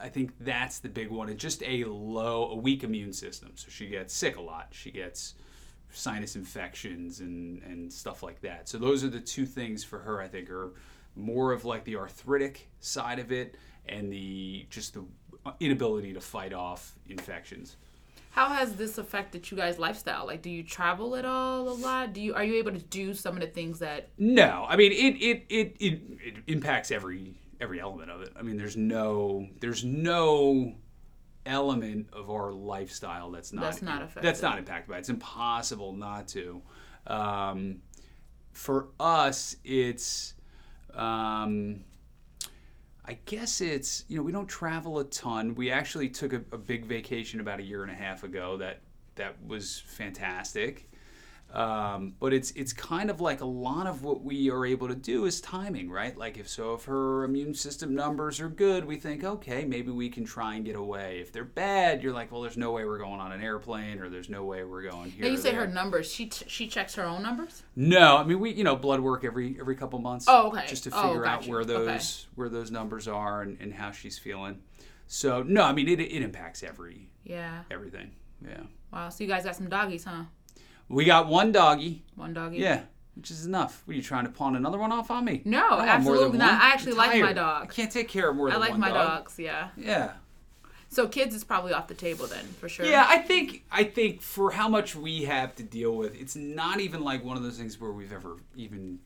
I 0.00 0.08
think 0.08 0.32
that's 0.40 0.78
the 0.78 0.88
big 0.88 1.10
one. 1.10 1.28
It's 1.28 1.42
just 1.42 1.62
a 1.62 1.84
low, 1.84 2.50
a 2.50 2.56
weak 2.56 2.84
immune 2.84 3.12
system. 3.12 3.52
So 3.54 3.68
she 3.70 3.86
gets 3.86 4.14
sick 4.14 4.36
a 4.36 4.40
lot. 4.40 4.68
She 4.72 4.90
gets 4.90 5.34
sinus 5.90 6.36
infections 6.36 7.20
and 7.20 7.62
and 7.62 7.92
stuff 7.92 8.22
like 8.22 8.40
that. 8.42 8.68
So 8.68 8.78
those 8.78 9.04
are 9.04 9.08
the 9.08 9.20
two 9.20 9.46
things 9.46 9.84
for 9.84 9.98
her. 10.00 10.20
I 10.20 10.28
think 10.28 10.50
are 10.50 10.74
more 11.16 11.52
of 11.52 11.64
like 11.64 11.84
the 11.84 11.96
arthritic 11.96 12.68
side 12.80 13.18
of 13.18 13.30
it 13.30 13.56
and 13.86 14.12
the 14.12 14.66
just 14.70 14.94
the 14.94 15.04
inability 15.60 16.12
to 16.12 16.20
fight 16.20 16.52
off 16.52 16.94
infections. 17.08 17.76
How 18.34 18.48
has 18.48 18.74
this 18.74 18.98
affected 18.98 19.48
you 19.48 19.56
guys' 19.56 19.78
lifestyle? 19.78 20.26
Like, 20.26 20.42
do 20.42 20.50
you 20.50 20.64
travel 20.64 21.14
at 21.14 21.24
all 21.24 21.68
a 21.68 21.70
lot? 21.70 22.12
Do 22.12 22.20
you 22.20 22.34
are 22.34 22.42
you 22.42 22.54
able 22.56 22.72
to 22.72 22.78
do 22.80 23.14
some 23.14 23.34
of 23.36 23.40
the 23.40 23.46
things 23.46 23.78
that? 23.78 24.08
No, 24.18 24.66
I 24.68 24.74
mean 24.74 24.90
it 24.90 25.22
it, 25.22 25.44
it 25.48 25.76
it 25.78 26.02
it 26.20 26.34
impacts 26.48 26.90
every 26.90 27.36
every 27.60 27.78
element 27.80 28.10
of 28.10 28.22
it. 28.22 28.32
I 28.36 28.42
mean 28.42 28.56
there's 28.56 28.76
no 28.76 29.46
there's 29.60 29.84
no 29.84 30.74
element 31.46 32.08
of 32.12 32.28
our 32.28 32.50
lifestyle 32.50 33.30
that's 33.30 33.52
not 33.52 33.62
That's 33.62 33.82
not 33.82 34.02
affected. 34.02 34.22
that's 34.24 34.42
not 34.42 34.58
impacted 34.58 34.90
by 34.90 34.96
it. 34.96 35.00
It's 35.00 35.10
impossible 35.10 35.92
not 35.92 36.26
to. 36.28 36.60
Um, 37.06 37.82
for 38.50 38.88
us, 38.98 39.54
it's 39.62 40.34
um, 40.92 41.84
I 43.06 43.18
guess 43.26 43.60
it's 43.60 44.04
you 44.08 44.16
know 44.16 44.22
we 44.22 44.32
don't 44.32 44.48
travel 44.48 44.98
a 44.98 45.04
ton. 45.04 45.54
We 45.54 45.70
actually 45.70 46.08
took 46.08 46.32
a, 46.32 46.42
a 46.52 46.58
big 46.58 46.86
vacation 46.86 47.40
about 47.40 47.60
a 47.60 47.62
year 47.62 47.82
and 47.82 47.90
a 47.90 47.94
half 47.94 48.24
ago. 48.24 48.56
That 48.56 48.80
that 49.16 49.36
was 49.46 49.82
fantastic. 49.86 50.90
Um, 51.54 52.14
but 52.18 52.32
it's 52.34 52.50
it's 52.52 52.72
kind 52.72 53.10
of 53.10 53.20
like 53.20 53.40
a 53.40 53.44
lot 53.46 53.86
of 53.86 54.02
what 54.02 54.24
we 54.24 54.50
are 54.50 54.66
able 54.66 54.88
to 54.88 54.94
do 54.96 55.24
is 55.24 55.40
timing, 55.40 55.88
right? 55.88 56.16
Like 56.18 56.36
if 56.36 56.48
so, 56.48 56.74
if 56.74 56.84
her 56.86 57.22
immune 57.22 57.54
system 57.54 57.94
numbers 57.94 58.40
are 58.40 58.48
good, 58.48 58.84
we 58.84 58.96
think 58.96 59.22
okay, 59.22 59.64
maybe 59.64 59.92
we 59.92 60.08
can 60.08 60.24
try 60.24 60.56
and 60.56 60.64
get 60.64 60.74
away. 60.74 61.20
If 61.20 61.30
they're 61.30 61.44
bad, 61.44 62.02
you're 62.02 62.12
like, 62.12 62.32
well, 62.32 62.42
there's 62.42 62.56
no 62.56 62.72
way 62.72 62.84
we're 62.84 62.98
going 62.98 63.20
on 63.20 63.30
an 63.30 63.40
airplane, 63.40 64.00
or 64.00 64.08
there's 64.08 64.28
no 64.28 64.42
way 64.44 64.64
we're 64.64 64.82
going 64.82 65.12
here. 65.12 65.26
And 65.26 65.32
you 65.32 65.40
say 65.40 65.52
her 65.54 65.68
numbers. 65.68 66.10
She 66.10 66.26
t- 66.26 66.44
she 66.48 66.66
checks 66.66 66.96
her 66.96 67.04
own 67.04 67.22
numbers. 67.22 67.62
No, 67.76 68.16
I 68.16 68.24
mean 68.24 68.40
we 68.40 68.50
you 68.52 68.64
know 68.64 68.74
blood 68.74 68.98
work 68.98 69.22
every 69.24 69.56
every 69.60 69.76
couple 69.76 70.00
months. 70.00 70.26
Oh, 70.28 70.48
okay. 70.48 70.66
Just 70.66 70.82
to 70.84 70.90
Oh, 70.92 71.02
figure 71.02 71.24
out 71.24 71.46
where 71.46 71.64
those 71.64 71.86
Okay. 71.88 72.30
where 72.34 72.48
those 72.48 72.72
numbers 72.72 73.06
are 73.06 73.42
and, 73.42 73.56
and 73.60 73.72
how 73.72 73.92
she's 73.92 74.18
feeling. 74.18 74.60
So 75.06 75.44
no, 75.44 75.62
I 75.62 75.72
mean 75.72 75.86
it, 75.88 76.00
it 76.00 76.20
impacts 76.20 76.64
every 76.64 77.10
Yeah. 77.22 77.62
everything. 77.70 78.10
Yeah, 78.44 78.62
Wow. 78.92 79.08
So 79.10 79.22
you 79.22 79.30
guys 79.30 79.44
got 79.44 79.54
some 79.54 79.68
doggies, 79.68 80.02
huh? 80.04 80.24
We 80.88 81.04
got 81.04 81.28
one 81.28 81.52
doggy. 81.52 82.02
One 82.16 82.34
doggy. 82.34 82.58
Yeah, 82.58 82.82
which 83.16 83.30
is 83.30 83.46
enough. 83.46 83.82
Are 83.88 83.92
you 83.92 84.02
trying 84.02 84.24
to 84.24 84.30
pawn 84.30 84.56
another 84.56 84.78
one 84.78 84.92
off 84.92 85.10
on 85.10 85.24
me? 85.24 85.42
No, 85.44 85.58
I 85.58 85.60
want 85.60 85.78
more 85.78 85.86
than 85.86 85.88
absolutely 85.88 86.38
not. 86.38 86.52
one. 86.52 86.60
I 86.60 86.70
actually 86.70 86.92
like 86.92 87.20
my 87.20 87.32
dog. 87.32 87.62
I 87.64 87.66
can't 87.66 87.90
take 87.90 88.08
care 88.08 88.30
of 88.30 88.36
more. 88.36 88.48
I 88.48 88.52
than 88.52 88.60
like 88.60 88.70
one 88.70 88.80
my 88.80 88.88
dog. 88.88 89.24
dogs. 89.24 89.38
Yeah. 89.38 89.68
Yeah. 89.76 90.12
So 90.88 91.08
kids 91.08 91.34
is 91.34 91.42
probably 91.42 91.72
off 91.72 91.88
the 91.88 91.94
table 91.94 92.26
then 92.28 92.44
for 92.44 92.68
sure. 92.68 92.86
Yeah, 92.86 93.04
I 93.08 93.18
think 93.18 93.64
I 93.72 93.82
think 93.82 94.22
for 94.22 94.52
how 94.52 94.68
much 94.68 94.94
we 94.94 95.24
have 95.24 95.54
to 95.56 95.64
deal 95.64 95.96
with, 95.96 96.14
it's 96.14 96.36
not 96.36 96.78
even 96.78 97.02
like 97.02 97.24
one 97.24 97.36
of 97.36 97.42
those 97.42 97.58
things 97.58 97.80
where 97.80 97.90
we've 97.90 98.12
ever 98.12 98.36
even 98.54 99.00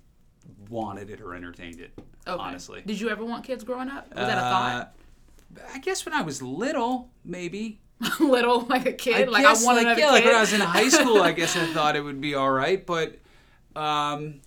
wanted 0.69 1.09
it 1.09 1.21
or 1.21 1.35
entertained 1.35 1.81
it. 1.81 1.93
Okay. 2.27 2.43
Honestly. 2.43 2.83
Did 2.85 3.01
you 3.01 3.09
ever 3.09 3.25
want 3.25 3.45
kids 3.45 3.65
growing 3.65 3.89
up? 3.89 4.09
Was 4.15 4.27
that 4.27 4.37
a 4.37 4.41
thought? 4.41 4.95
Uh, 5.57 5.61
I 5.73 5.79
guess 5.79 6.05
when 6.05 6.15
I 6.15 6.21
was 6.21 6.43
little, 6.43 7.11
maybe. 7.25 7.81
Little, 8.21 8.61
like 8.63 8.87
a 8.87 8.93
kid. 8.93 9.29
I 9.29 9.31
like 9.31 9.43
guess, 9.43 9.63
I 9.63 9.67
wanted 9.67 9.85
like, 9.85 9.99
another 9.99 10.01
yeah, 10.01 10.07
kid. 10.07 10.13
like 10.13 10.25
when 10.25 10.35
I 10.35 10.41
was 10.41 10.53
in 10.53 10.61
high 10.61 10.89
school, 11.01 11.23
I 11.23 11.33
guess 11.33 11.57
I 11.57 11.67
thought 11.67 11.97
it 11.97 12.01
would 12.03 12.21
be 12.21 12.35
all 12.35 12.51
right, 12.51 12.85
but 12.85 13.19
um, 13.75 14.41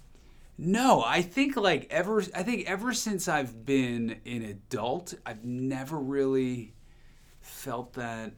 no, 0.57 1.03
I 1.03 1.21
think 1.21 1.55
like 1.57 1.87
ever, 1.89 2.23
I 2.35 2.43
think 2.43 2.69
ever 2.69 2.93
since 2.93 3.27
I've 3.27 3.65
been 3.65 4.21
an 4.25 4.43
adult, 4.43 5.13
I've 5.25 5.43
never 5.43 5.97
really 5.97 6.73
felt 7.41 7.93
that 7.93 8.33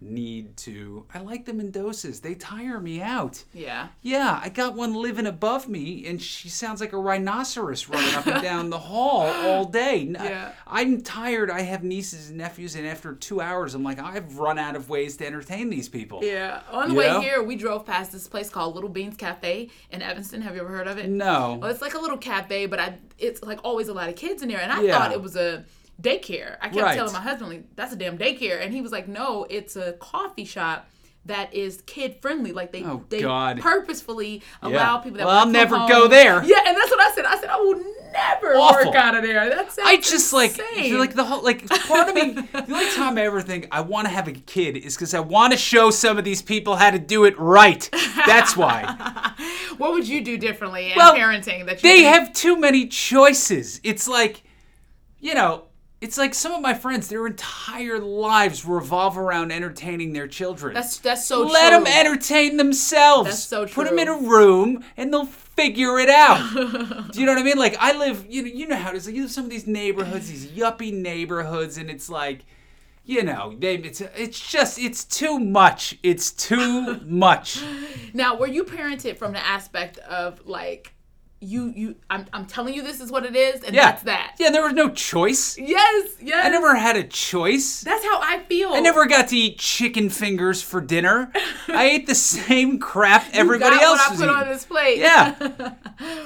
need 0.00 0.56
to. 0.58 1.04
I 1.12 1.20
like 1.20 1.44
them 1.44 1.58
in 1.60 1.70
doses. 1.70 2.20
They 2.20 2.34
tire 2.34 2.80
me 2.80 3.00
out. 3.02 3.42
yeah. 3.52 3.88
Yeah, 4.02 4.40
I 4.42 4.48
got 4.48 4.74
one 4.74 4.94
living 4.94 5.26
above 5.26 5.68
me, 5.68 6.06
and 6.06 6.22
she 6.22 6.48
sounds 6.48 6.80
like 6.80 6.92
a 6.92 6.98
rhinoceros 6.98 7.88
running 7.88 8.14
up 8.14 8.26
and 8.26 8.42
down 8.42 8.70
the 8.70 8.78
hall 8.78 9.22
all 9.26 9.64
day. 9.64 10.08
Yeah. 10.12 10.52
I'm 10.66 11.00
tired. 11.02 11.50
I 11.50 11.62
have 11.62 11.82
nieces 11.82 12.28
and 12.28 12.38
nephews, 12.38 12.74
and 12.76 12.86
after 12.86 13.14
two 13.14 13.40
hours, 13.40 13.74
I'm 13.74 13.82
like, 13.82 13.98
I've 13.98 14.38
run 14.38 14.58
out 14.58 14.76
of 14.76 14.88
ways 14.88 15.16
to 15.18 15.26
entertain 15.26 15.68
these 15.68 15.88
people. 15.88 16.20
Yeah. 16.22 16.62
On 16.70 16.88
the 16.88 16.92
You 16.94 16.98
way 16.98 17.06
know? 17.08 17.20
here, 17.20 17.42
we 17.42 17.56
drove 17.56 17.84
past 17.84 18.12
this 18.12 18.28
place 18.28 18.48
called 18.50 18.74
Little 18.74 18.90
Beans 18.90 19.16
Cafe 19.16 19.68
in 19.90 20.02
Evanston. 20.02 20.42
Have 20.42 20.54
you 20.54 20.60
ever 20.60 20.70
heard 20.70 20.86
of 20.86 20.98
it? 20.98 21.08
No. 21.08 21.58
Well, 21.60 21.70
it's 21.70 21.82
like 21.82 21.94
a 21.94 21.98
little 21.98 22.18
cafe, 22.18 22.66
but 22.66 22.78
I 22.78 22.98
it's 23.18 23.42
like 23.42 23.58
always 23.64 23.88
a 23.88 23.94
lot 23.94 24.08
of 24.08 24.14
kids 24.14 24.42
in 24.42 24.48
there, 24.48 24.60
and 24.60 24.72
I 24.72 24.82
Yeah. 24.82 24.96
thought 24.96 25.12
it 25.12 25.20
was 25.20 25.34
a 25.34 25.64
daycare. 26.00 26.56
I 26.60 26.68
kept 26.68 26.76
Right. 26.80 26.94
telling 26.96 27.12
my 27.12 27.20
husband 27.20 27.50
like 27.50 27.76
that's 27.76 27.92
a 27.92 27.96
damn 27.96 28.18
daycare, 28.18 28.62
and 28.62 28.72
he 28.72 28.80
was 28.80 28.92
like, 28.92 29.08
no, 29.08 29.46
it's 29.50 29.76
a 29.76 29.92
coffee 29.94 30.44
shop. 30.44 30.88
That 31.26 31.52
is 31.52 31.82
kid 31.84 32.16
friendly. 32.22 32.52
Like 32.52 32.72
they, 32.72 32.82
Oh, 32.84 33.04
they 33.10 33.20
God. 33.20 33.60
purposefully 33.60 34.40
allow 34.62 34.96
people 34.98 35.18
that 35.18 35.26
Well, 35.26 35.36
I'll 35.40 35.46
never 35.46 35.76
home- 35.76 35.88
go 35.88 36.08
there. 36.08 36.42
Yeah, 36.42 36.60
and 36.64 36.74
that's 36.74 36.90
what 36.90 37.00
I 37.00 37.12
said. 37.14 37.26
I 37.26 37.36
said 37.38 37.50
I 37.50 37.56
will 37.56 37.74
never 38.12 38.54
Awful. 38.56 38.86
work 38.86 38.94
out 38.94 39.14
of 39.14 39.22
there. 39.22 39.50
That's 39.50 39.78
I 39.78 39.96
just 39.96 40.32
like 40.32 40.52
insane. 40.58 40.98
like 40.98 41.12
the 41.14 41.24
whole 41.24 41.42
like 41.44 41.68
part 41.86 42.08
of 42.08 42.14
me. 42.14 42.30
the 42.30 42.64
only 42.72 42.90
time 42.92 43.18
I 43.18 43.22
ever 43.26 43.42
think 43.42 43.68
I 43.70 43.82
want 43.82 44.06
to 44.06 44.10
have 44.14 44.26
a 44.26 44.32
kid 44.32 44.78
is 44.78 44.94
because 44.94 45.12
I 45.12 45.20
want 45.20 45.52
to 45.52 45.58
show 45.58 45.90
some 45.90 46.16
of 46.16 46.24
these 46.24 46.40
people 46.40 46.76
how 46.76 46.90
to 46.92 46.98
do 46.98 47.24
it 47.26 47.38
right. 47.38 47.86
That's 48.26 48.56
why. 48.56 49.34
What 49.76 49.92
would 49.92 50.08
you 50.08 50.24
do 50.24 50.36
differently 50.38 50.90
in 50.92 50.96
Well, 50.96 51.14
parenting 51.14 51.66
that 51.66 51.82
you 51.82 51.88
they 51.90 52.02
think- 52.02 52.06
have 52.14 52.32
too 52.32 52.56
many 52.56 52.86
choices. 52.88 53.80
It's 53.84 54.08
like, 54.08 54.42
you 55.20 55.34
know, 55.34 55.64
it's 56.00 56.16
like 56.16 56.32
some 56.32 56.52
of 56.52 56.60
my 56.60 56.74
friends, 56.74 57.08
their 57.08 57.26
entire 57.26 57.98
lives 57.98 58.64
revolve 58.64 59.18
around 59.18 59.50
entertaining 59.50 60.12
their 60.12 60.28
children. 60.28 60.74
That's 60.74 60.98
that's 60.98 61.24
so 61.26 61.42
Let 61.42 61.70
true. 61.70 61.78
them 61.78 61.86
entertain 61.86 62.56
themselves. 62.56 63.30
That's 63.30 63.42
so 63.42 63.64
true. 63.64 63.82
Put 63.82 63.90
them 63.90 63.98
in 63.98 64.06
a 64.06 64.16
room 64.16 64.84
and 64.96 65.12
they'll 65.12 65.26
figure 65.26 65.98
it 65.98 66.08
out. 66.08 66.52
Do 67.12 67.20
you 67.20 67.26
know 67.26 67.32
what 67.32 67.40
I 67.40 67.44
mean? 67.44 67.58
Like 67.58 67.76
I 67.80 67.98
live, 67.98 68.26
you 68.28 68.42
know, 68.42 68.48
you 68.48 68.68
know 68.68 68.76
how 68.76 68.90
it 68.90 68.96
is. 68.96 69.06
Like 69.06 69.16
you 69.16 69.22
live 69.22 69.32
some 69.32 69.44
of 69.44 69.50
these 69.50 69.66
neighborhoods, 69.66 70.28
these 70.28 70.46
yuppie 70.46 70.92
neighborhoods, 70.92 71.78
and 71.78 71.90
it's 71.90 72.08
like, 72.08 72.44
you 73.04 73.24
know, 73.24 73.56
they, 73.58 73.74
it's 73.78 74.00
it's 74.00 74.38
just 74.38 74.78
it's 74.78 75.02
too 75.04 75.40
much. 75.40 75.98
It's 76.04 76.30
too 76.30 77.00
much. 77.04 77.60
Now, 78.14 78.36
were 78.36 78.46
you 78.46 78.62
parented 78.62 79.16
from 79.16 79.32
the 79.32 79.44
aspect 79.44 79.98
of 79.98 80.46
like 80.46 80.92
you 81.40 81.72
you 81.76 81.94
I'm 82.10 82.26
I'm 82.32 82.46
telling 82.46 82.74
you 82.74 82.82
this 82.82 83.00
is 83.00 83.12
what 83.12 83.24
it 83.24 83.36
is 83.36 83.62
and 83.62 83.74
Yeah, 83.74 83.90
that's 83.90 84.02
that. 84.04 84.34
Yeah, 84.38 84.50
there 84.50 84.62
was 84.62 84.72
no 84.72 84.90
choice. 84.90 85.56
Yes, 85.56 86.16
yes. 86.20 86.44
I 86.44 86.48
never 86.48 86.74
had 86.74 86.96
a 86.96 87.04
choice. 87.04 87.82
That's 87.82 88.04
how 88.04 88.20
I 88.20 88.40
feel. 88.40 88.72
I 88.72 88.80
never 88.80 89.06
got 89.06 89.28
to 89.28 89.36
eat 89.36 89.58
chicken 89.58 90.10
fingers 90.10 90.62
for 90.62 90.80
dinner. 90.80 91.30
I 91.68 91.84
ate 91.90 92.06
the 92.06 92.14
same 92.14 92.80
crap 92.80 93.26
everybody 93.32 93.76
got 93.76 93.82
else 93.82 93.98
what 94.00 94.10
I 94.10 94.16
put 94.16 94.24
eating. 94.24 94.36
on 94.36 94.48
this 94.48 94.64
plate. 94.64 94.98
Yeah. 94.98 95.74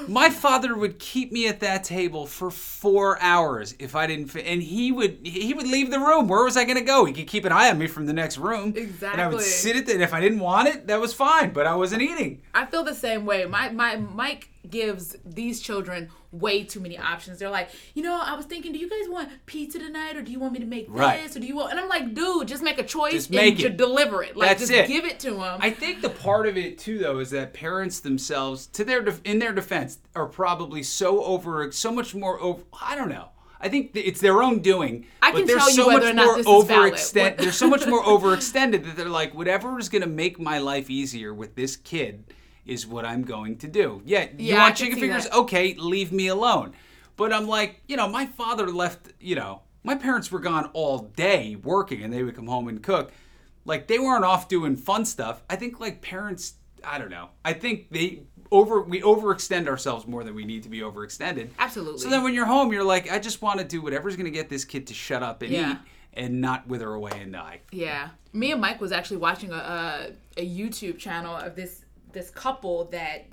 My 0.07 0.29
father 0.29 0.75
would 0.75 0.97
keep 0.97 1.31
me 1.31 1.47
at 1.47 1.59
that 1.59 1.83
table 1.83 2.25
for 2.25 2.49
four 2.49 3.21
hours 3.21 3.75
if 3.77 3.95
I 3.95 4.07
didn't, 4.07 4.35
and 4.35 4.63
he 4.63 4.91
would 4.91 5.19
he 5.23 5.53
would 5.53 5.67
leave 5.67 5.91
the 5.91 5.99
room. 5.99 6.27
Where 6.27 6.43
was 6.43 6.57
I 6.57 6.63
going 6.63 6.77
to 6.77 6.83
go? 6.83 7.05
He 7.05 7.13
could 7.13 7.27
keep 7.27 7.45
an 7.45 7.51
eye 7.51 7.69
on 7.69 7.77
me 7.77 7.87
from 7.87 8.07
the 8.07 8.13
next 8.13 8.37
room. 8.39 8.73
Exactly 8.75 9.07
and 9.09 9.21
I 9.21 9.27
would 9.27 9.41
sit 9.41 9.75
at 9.75 9.85
the, 9.85 9.93
and 9.93 10.01
if 10.01 10.13
I 10.13 10.21
didn't 10.21 10.39
want 10.39 10.69
it, 10.69 10.87
that 10.87 10.99
was 10.99 11.13
fine. 11.13 11.51
But 11.53 11.67
I 11.67 11.75
wasn't 11.75 12.01
eating. 12.01 12.41
I 12.53 12.65
feel 12.65 12.83
the 12.83 12.95
same 12.95 13.25
way. 13.25 13.45
My 13.45 13.69
my 13.69 13.97
Mike 13.97 14.49
gives 14.69 15.15
these 15.25 15.59
children 15.59 16.09
way 16.31 16.63
too 16.63 16.79
many 16.79 16.97
options. 16.97 17.37
They're 17.39 17.49
like, 17.49 17.69
you 17.93 18.01
know, 18.01 18.19
I 18.19 18.33
was 18.35 18.45
thinking, 18.45 18.71
do 18.71 18.79
you 18.79 18.89
guys 18.89 19.09
want 19.09 19.29
pizza 19.45 19.77
tonight, 19.79 20.15
or 20.15 20.21
do 20.21 20.31
you 20.31 20.39
want 20.39 20.53
me 20.53 20.59
to 20.59 20.65
make 20.65 20.85
Right. 20.89 21.21
this, 21.23 21.35
or 21.35 21.39
do 21.39 21.45
you 21.47 21.55
want? 21.55 21.71
And 21.71 21.79
I'm 21.79 21.89
like, 21.89 22.13
dude, 22.13 22.47
just 22.47 22.63
make 22.63 22.79
a 22.79 22.83
choice 22.83 23.11
Just 23.13 23.27
and 23.29 23.35
make 23.37 23.57
ju- 23.57 23.67
it. 23.67 23.77
deliver 23.77 24.23
it. 24.23 24.35
Like, 24.37 24.49
That's 24.49 24.61
just 24.61 24.71
it. 24.71 24.87
give 24.87 25.05
it 25.05 25.19
to 25.19 25.31
them. 25.31 25.59
I 25.61 25.69
think 25.69 26.01
the 26.01 26.09
part 26.09 26.47
of 26.47 26.57
it 26.57 26.77
too, 26.79 26.97
though, 26.97 27.19
is 27.19 27.29
that 27.31 27.53
parents 27.53 27.99
themselves, 27.99 28.67
to 28.67 28.83
their 28.83 29.01
def- 29.01 29.21
in 29.25 29.39
their 29.39 29.53
defense, 29.53 29.99
are 30.15 30.25
probably 30.27 30.81
so 30.83 31.23
over, 31.23 31.71
so 31.71 31.91
much 31.91 32.15
more 32.15 32.39
over. 32.41 32.63
I 32.81 32.95
don't 32.95 33.09
know. 33.09 33.29
I 33.61 33.69
think 33.69 33.91
it's 33.95 34.19
their 34.19 34.43
own 34.43 34.59
doing. 34.59 35.05
I 35.21 35.31
but 35.31 35.37
can 35.39 35.47
they're 35.47 35.57
tell 35.57 35.69
you 35.69 35.75
so 35.75 35.87
whether 35.87 35.99
much 36.07 36.11
or 36.11 36.13
not 36.15 36.25
more 36.25 36.35
this 36.37 36.47
is 36.47 36.67
valid. 36.67 36.93
overextend- 36.95 37.37
They're 37.43 37.51
so 37.53 37.69
much 37.69 37.87
more 37.87 38.03
overextended 38.03 38.83
that 38.85 38.95
they're 38.97 39.07
like, 39.07 39.33
whatever 39.33 39.79
is 39.79 39.87
going 39.87 40.01
to 40.01 40.07
make 40.09 40.37
my 40.39 40.57
life 40.57 40.89
easier 40.89 41.33
with 41.33 41.55
this 41.55 41.77
kid 41.77 42.25
is 42.65 42.87
what 42.87 43.05
I'm 43.05 43.23
going 43.23 43.57
to 43.57 43.67
do. 43.67 44.01
Yeah, 44.05 44.23
you 44.37 44.53
Yeah, 44.53 44.59
want 44.63 44.77
chicken 44.77 44.99
fingers? 44.99 45.23
that. 45.25 45.33
Okay, 45.33 45.73
leave 45.75 46.11
me 46.11 46.27
alone. 46.27 46.73
But 47.15 47.31
I'm 47.33 47.47
like, 47.47 47.81
you 47.87 47.95
know, 47.97 48.07
my 48.07 48.25
father 48.25 48.67
left, 48.67 49.09
you 49.19 49.35
know, 49.35 49.61
my 49.83 49.95
parents 49.95 50.31
were 50.31 50.39
gone 50.39 50.69
all 50.73 50.99
day 50.99 51.55
working 51.55 52.01
and 52.03 52.11
they 52.13 52.23
would 52.23 52.35
come 52.35 52.47
home 52.47 52.67
and 52.67 52.81
cook. 52.81 53.11
Like 53.65 53.87
they 53.87 53.99
weren't 53.99 54.25
off 54.25 54.47
doing 54.47 54.75
fun 54.75 55.05
stuff. 55.05 55.43
I 55.49 55.55
think 55.55 55.79
like 55.79 56.01
parents, 56.01 56.53
I 56.83 56.97
don't 56.97 57.11
know. 57.11 57.29
I 57.45 57.53
think 57.53 57.89
they 57.91 58.23
over 58.51 58.81
we 58.81 59.01
overextend 59.01 59.67
ourselves 59.67 60.05
more 60.07 60.23
than 60.23 60.35
we 60.35 60.45
need 60.45 60.63
to 60.63 60.69
be 60.69 60.79
overextended. 60.79 61.49
Absolutely. 61.59 61.99
So 61.99 62.09
then 62.09 62.23
when 62.23 62.33
you're 62.33 62.45
home, 62.45 62.71
you're 62.73 62.83
like, 62.83 63.11
I 63.11 63.19
just 63.19 63.41
want 63.41 63.59
to 63.59 63.65
do 63.65 63.81
whatever's 63.81 64.15
going 64.15 64.25
to 64.25 64.31
get 64.31 64.49
this 64.49 64.63
kid 64.65 64.87
to 64.87 64.93
shut 64.93 65.21
up 65.23 65.41
and 65.41 65.51
Yeah. 65.51 65.71
eat 65.73 65.77
and 66.15 66.39
not 66.41 66.67
wither 66.67 66.93
away 66.93 67.11
and 67.19 67.33
die. 67.33 67.61
Yeah, 67.71 68.09
me 68.33 68.51
and 68.51 68.61
Mike 68.61 68.79
was 68.79 68.91
actually 68.91 69.17
watching 69.17 69.51
a 69.51 69.55
a, 70.37 70.41
a 70.41 70.47
YouTube 70.47 70.97
channel 70.99 71.35
of 71.35 71.55
this 71.55 71.82
this 72.13 72.29
couple 72.29 72.85
that 72.85 73.25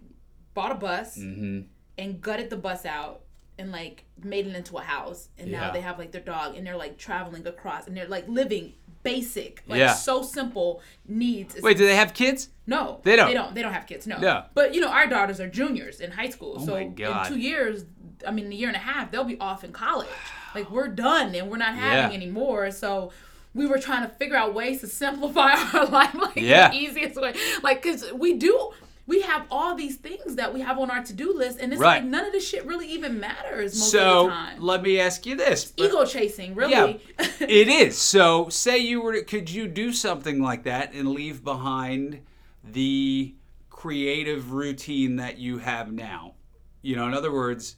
bought 0.54 0.72
a 0.72 0.74
bus 0.74 1.16
Mm-hmm. 1.18 1.60
and 1.98 2.20
gutted 2.20 2.50
the 2.50 2.56
bus 2.56 2.84
out 2.84 3.20
and 3.58 3.70
like 3.72 4.04
made 4.22 4.46
it 4.46 4.56
into 4.56 4.78
a 4.78 4.82
house, 4.82 5.28
and 5.38 5.52
now 5.52 5.70
they 5.70 5.80
have 5.82 5.98
like 5.98 6.12
their 6.12 6.20
dog, 6.22 6.56
and 6.56 6.66
they're 6.66 6.76
like 6.76 6.96
traveling 6.98 7.46
across, 7.46 7.86
and 7.86 7.96
they're 7.96 8.08
like 8.08 8.26
living 8.28 8.72
basic, 9.02 9.62
like 9.66 9.78
Yeah. 9.78 9.92
so 9.94 10.22
simple 10.22 10.82
needs. 11.06 11.56
Wait, 11.62 11.76
do 11.76 11.84
they 11.86 11.96
have 11.96 12.12
kids? 12.14 12.48
no, 12.66 13.00
They 13.04 13.16
don't. 13.16 13.28
They 13.28 13.34
don't. 13.34 13.54
They 13.54 13.62
don't 13.62 13.72
have 13.72 13.86
kids. 13.86 14.06
No. 14.06 14.16
Yeah. 14.20 14.44
But 14.54 14.74
you 14.74 14.80
know, 14.80 14.88
our 14.88 15.06
daughters 15.06 15.40
are 15.40 15.48
juniors 15.48 16.00
in 16.00 16.10
high 16.10 16.28
school. 16.30 16.58
so 16.60 16.76
Oh 16.76 16.88
God. 16.90 17.26
in 17.26 17.32
two 17.32 17.38
years, 17.38 17.84
I 18.26 18.30
mean, 18.30 18.50
a 18.52 18.54
year 18.54 18.68
and 18.68 18.76
a 18.76 18.80
half, 18.80 19.10
they'll 19.10 19.24
be 19.24 19.38
off 19.40 19.64
in 19.64 19.72
college. 19.72 20.08
Like 20.54 20.70
we're 20.70 20.88
done 20.88 21.34
and 21.34 21.50
we're 21.50 21.56
not 21.58 21.74
having 21.74 22.10
Yeah. 22.12 22.16
anymore. 22.16 22.70
So 22.70 23.12
we 23.54 23.66
were 23.66 23.78
trying 23.78 24.02
to 24.02 24.14
figure 24.14 24.36
out 24.36 24.54
ways 24.54 24.80
to 24.80 24.86
simplify 24.86 25.52
our 25.74 25.86
life, 25.86 26.14
like 26.14 26.36
Yeah. 26.36 26.70
the 26.70 26.76
easiest 26.76 27.20
way. 27.20 27.34
Like, 27.62 27.82
cause 27.82 28.04
we 28.14 28.34
do. 28.34 28.70
We 29.06 29.22
have 29.22 29.44
all 29.50 29.74
these 29.74 29.96
things 29.96 30.36
that 30.36 30.54
we 30.54 30.60
have 30.60 30.78
on 30.78 30.88
our 30.88 31.02
to-do 31.02 31.32
list, 31.36 31.58
and 31.60 31.72
it's 31.72 31.80
Right. 31.80 32.00
like 32.00 32.04
none 32.04 32.24
of 32.26 32.30
this 32.32 32.46
shit 32.48 32.64
really 32.64 32.86
even 32.92 33.18
matters 33.18 33.74
most 33.76 33.86
of 33.94 34.00
So 34.00 34.22
the 34.24 34.30
time. 34.30 34.60
let 34.62 34.82
me 34.82 35.00
ask 35.00 35.26
you 35.26 35.34
this. 35.34 35.72
Ego 35.76 36.04
chasing, 36.04 36.54
really. 36.54 37.00
Yeah, 37.18 37.26
it 37.40 37.66
is. 37.66 37.98
So, 37.98 38.48
say 38.50 38.78
you 38.78 39.00
were, 39.02 39.20
could 39.22 39.50
you 39.50 39.66
do 39.66 39.92
something 39.92 40.40
like 40.40 40.62
that 40.62 40.92
and 40.92 41.08
leave 41.10 41.42
behind 41.42 42.20
the 42.62 43.34
creative 43.68 44.52
routine 44.52 45.16
that 45.16 45.38
you 45.38 45.58
have 45.58 45.90
now? 45.92 46.34
You 46.82 46.94
know, 46.94 47.08
in 47.08 47.14
other 47.14 47.32
words, 47.32 47.76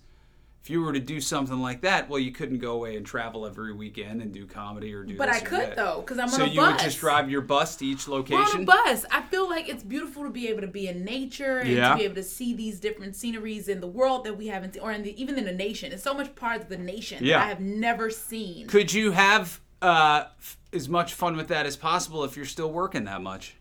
if 0.62 0.70
you 0.70 0.81
were 0.81 0.92
to 0.92 1.01
do 1.01 1.20
something 1.20 1.59
like 1.61 1.81
that, 1.81 2.09
well, 2.09 2.20
you 2.20 2.31
couldn't 2.31 2.59
go 2.59 2.75
away 2.75 2.96
and 2.96 3.05
travel 3.05 3.46
every 3.46 3.72
weekend 3.72 4.22
and 4.22 4.33
do 4.33 4.46
comedy 4.46 4.94
or 4.94 5.03
do. 5.03 5.16
but 5.16 5.27
this 5.27 5.42
I 5.42 5.44
or 5.44 5.48
could 5.48 5.61
that. 5.70 5.77
though, 5.77 6.01
because 6.03 6.20
I'm 6.20 6.29
So 6.29 6.42
on 6.44 6.51
a 6.51 6.55
bus. 6.55 6.55
So 6.55 6.61
you 6.62 6.66
would 6.72 6.79
just 6.79 6.98
drive 7.01 7.29
your 7.29 7.40
bus 7.40 7.75
to 7.77 7.85
each 7.87 8.07
We're 8.07 8.14
on 8.14 8.20
location. 8.20 8.62
a 8.62 8.66
bus. 8.66 9.05
I 9.11 9.22
feel 9.22 9.48
like 9.51 9.68
it's 9.68 9.83
beautiful 9.83 10.22
to 10.22 10.31
be 10.31 10.46
able 10.46 10.61
to 10.61 10.68
be 10.68 10.87
in 10.87 11.05
nature 11.05 11.59
and 11.59 11.68
Yeah. 11.70 11.88
to 11.90 11.96
be 11.96 12.05
able 12.05 12.14
to 12.14 12.22
see 12.22 12.55
these 12.55 12.79
different 12.79 13.16
sceneries 13.16 13.66
in 13.66 13.81
the 13.81 13.88
world 13.88 14.22
that 14.25 14.37
we 14.38 14.46
haven't, 14.46 14.79
or 14.81 14.92
in 14.92 15.03
the, 15.03 15.20
even 15.20 15.37
in 15.37 15.44
the 15.44 15.53
nation. 15.53 15.90
It's 15.90 16.05
so 16.05 16.14
much 16.14 16.33
part 16.37 16.61
of 16.62 16.68
the 16.68 16.79
nation 16.79 17.25
Yeah. 17.25 17.38
that 17.38 17.44
I 17.44 17.48
have 17.48 17.61
never 17.61 18.09
seen. 18.09 18.68
Could 18.68 18.92
you 18.92 19.11
have 19.11 19.61
uh, 19.83 20.27
f- 20.38 20.59
as 20.72 20.88
much 20.88 21.14
fun 21.14 21.37
with 21.37 21.48
that 21.48 21.66
as 21.66 21.77
possible 21.77 22.22
if 22.22 22.37
you're 22.37 22.46
still 22.46 22.70
working 22.70 23.03
that 23.07 23.20
much? 23.20 23.57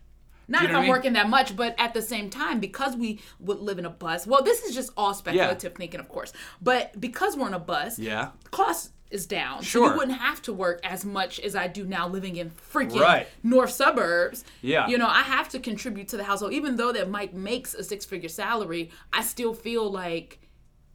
Not 0.48 0.62
you 0.62 0.66
if 0.68 0.72
know 0.72 0.78
what 0.78 0.78
I'm 0.78 0.82
I 0.84 0.86
mean? 0.86 0.90
working 0.90 1.12
that 1.14 1.28
much, 1.28 1.56
but 1.56 1.74
at 1.78 1.94
the 1.94 2.02
same 2.02 2.30
time, 2.30 2.60
because 2.60 2.96
we 2.96 3.20
would 3.40 3.60
live 3.60 3.78
in 3.78 3.84
a 3.86 3.90
bus. 3.90 4.26
Well, 4.26 4.42
this 4.42 4.62
is 4.62 4.74
just 4.74 4.90
all 4.96 5.14
speculative 5.14 5.74
thinking, 5.74 6.00
of 6.00 6.08
course. 6.08 6.32
But 6.60 7.00
because 7.00 7.36
we're 7.36 7.48
in 7.48 7.54
a 7.54 7.58
bus, 7.58 7.98
Yeah. 7.98 8.30
cost 8.50 8.92
is 9.10 9.26
down. 9.26 9.58
So 9.58 9.64
Sure. 9.64 9.90
you 9.92 9.98
wouldn't 9.98 10.16
have 10.18 10.40
to 10.42 10.52
work 10.54 10.80
as 10.84 11.04
much 11.04 11.38
as 11.40 11.54
I 11.54 11.66
do 11.68 11.84
now 11.84 12.08
living 12.08 12.36
in 12.36 12.50
freaking 12.50 12.98
Right. 13.00 13.28
north 13.42 13.70
suburbs. 13.70 14.42
Yeah. 14.62 14.88
You 14.88 14.96
know, 14.96 15.06
I 15.06 15.20
have 15.20 15.50
to 15.50 15.58
contribute 15.58 16.08
to 16.08 16.16
the 16.16 16.24
household. 16.24 16.54
Even 16.54 16.76
though 16.76 16.92
that 16.92 17.10
Mike 17.10 17.34
makes 17.34 17.74
a 17.74 17.84
six 17.84 18.06
figure 18.06 18.30
salary, 18.30 18.90
I 19.12 19.22
still 19.22 19.52
feel 19.52 19.90
like 19.90 20.38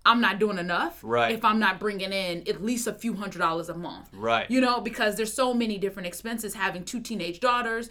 I'm 0.04 0.20
not 0.22 0.40
doing 0.40 0.58
enough 0.58 1.00
Right. 1.04 1.32
if 1.36 1.44
I'm 1.46 1.60
not 1.60 1.80
bringing 1.80 2.12
in 2.14 2.48
at 2.48 2.64
least 2.64 2.88
a 2.88 2.94
few 2.94 3.14
hundred 3.16 3.40
dollars 3.40 3.70
a 3.70 3.76
month. 3.76 4.08
Right. 4.14 4.50
You 4.50 4.62
know, 4.62 4.80
because 4.82 5.16
there's 5.16 5.34
so 5.34 5.54
many 5.54 5.78
different 5.78 6.08
expenses 6.08 6.54
having 6.56 6.86
two 6.86 7.02
teenage 7.02 7.40
daughters. 7.40 7.90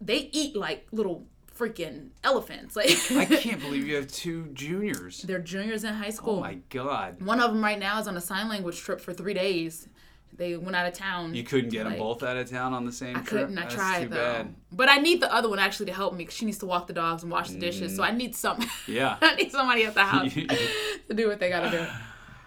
They 0.00 0.30
eat 0.32 0.56
like 0.56 0.86
little 0.92 1.26
freaking 1.56 2.08
elephants. 2.22 2.76
Like 2.76 2.90
I 3.12 3.24
can't 3.40 3.60
believe 3.60 3.86
you 3.86 3.96
have 3.96 4.08
two 4.08 4.46
juniors. 4.52 5.22
they're 5.22 5.38
juniors 5.38 5.84
in 5.84 5.94
high 5.94 6.10
school. 6.10 6.38
Oh 6.38 6.40
my 6.40 6.58
god. 6.70 7.22
One 7.22 7.40
of 7.40 7.52
them 7.52 7.62
right 7.62 7.78
now 7.78 7.98
is 7.98 8.06
on 8.06 8.16
a 8.16 8.20
sign 8.20 8.48
language 8.48 8.78
trip 8.78 9.00
for 9.00 9.12
three 9.12 9.34
days. 9.34 9.88
They 10.36 10.54
went 10.56 10.76
out 10.76 10.86
of 10.86 10.92
town. 10.92 11.34
You 11.34 11.44
couldn't 11.44 11.70
get 11.70 11.84
them 11.84 11.96
both 11.96 12.22
out 12.22 12.36
of 12.36 12.50
town 12.50 12.74
on 12.74 12.84
the 12.84 12.92
same 12.92 13.16
I 13.16 13.20
trip. 13.20 13.26
I 13.26 13.44
couldn't. 13.44 13.58
I 13.58 13.62
That's 13.62 13.74
tried 13.74 14.02
too 14.02 14.08
though. 14.08 14.16
bad. 14.16 14.54
But 14.70 14.90
I 14.90 14.98
need 14.98 15.22
the 15.22 15.32
other 15.32 15.48
one 15.48 15.58
actually 15.58 15.86
to 15.86 15.94
help 15.94 16.12
me 16.12 16.18
because 16.18 16.34
she 16.34 16.44
needs 16.44 16.58
to 16.58 16.66
walk 16.66 16.86
the 16.86 16.92
dogs 16.92 17.22
and 17.22 17.32
wash 17.32 17.48
the 17.48 17.58
dishes. 17.58 17.96
So 17.96 18.02
I 18.02 18.10
mm. 18.10 18.16
need 18.16 18.36
some. 18.36 18.58
Yeah. 18.86 19.16
I 19.20 19.34
need 19.34 19.50
somebody 19.50 19.84
at 19.84 19.94
the 19.94 20.04
house 20.04 20.32
to 20.32 21.14
do 21.14 21.28
what 21.28 21.40
they 21.40 21.48
gotta 21.48 21.70
do. 21.70 21.86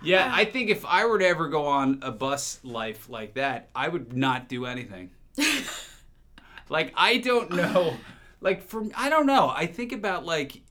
Yeah, 0.02 0.30
I 0.32 0.46
think 0.46 0.70
if 0.70 0.86
I 0.86 1.06
were 1.06 1.20
to 1.20 1.28
ever 1.28 1.50
go 1.50 1.66
on 1.66 2.00
a 2.02 2.12
bus 2.12 2.60
life 2.64 3.10
like 3.10 3.34
that, 3.34 3.70
I 3.76 3.90
would 3.90 4.16
not 4.16 4.48
do 4.48 4.66
anything. 4.66 5.10
Like 6.70 6.94
I 6.96 7.18
don't 7.18 7.52
know. 7.56 7.96
Like 8.42 8.62
for 8.64 8.86
I 8.96 9.10
don't 9.10 9.26
know. 9.26 9.50
I 9.50 9.66
think 9.66 9.92
about 9.92 10.26
like 10.26 10.62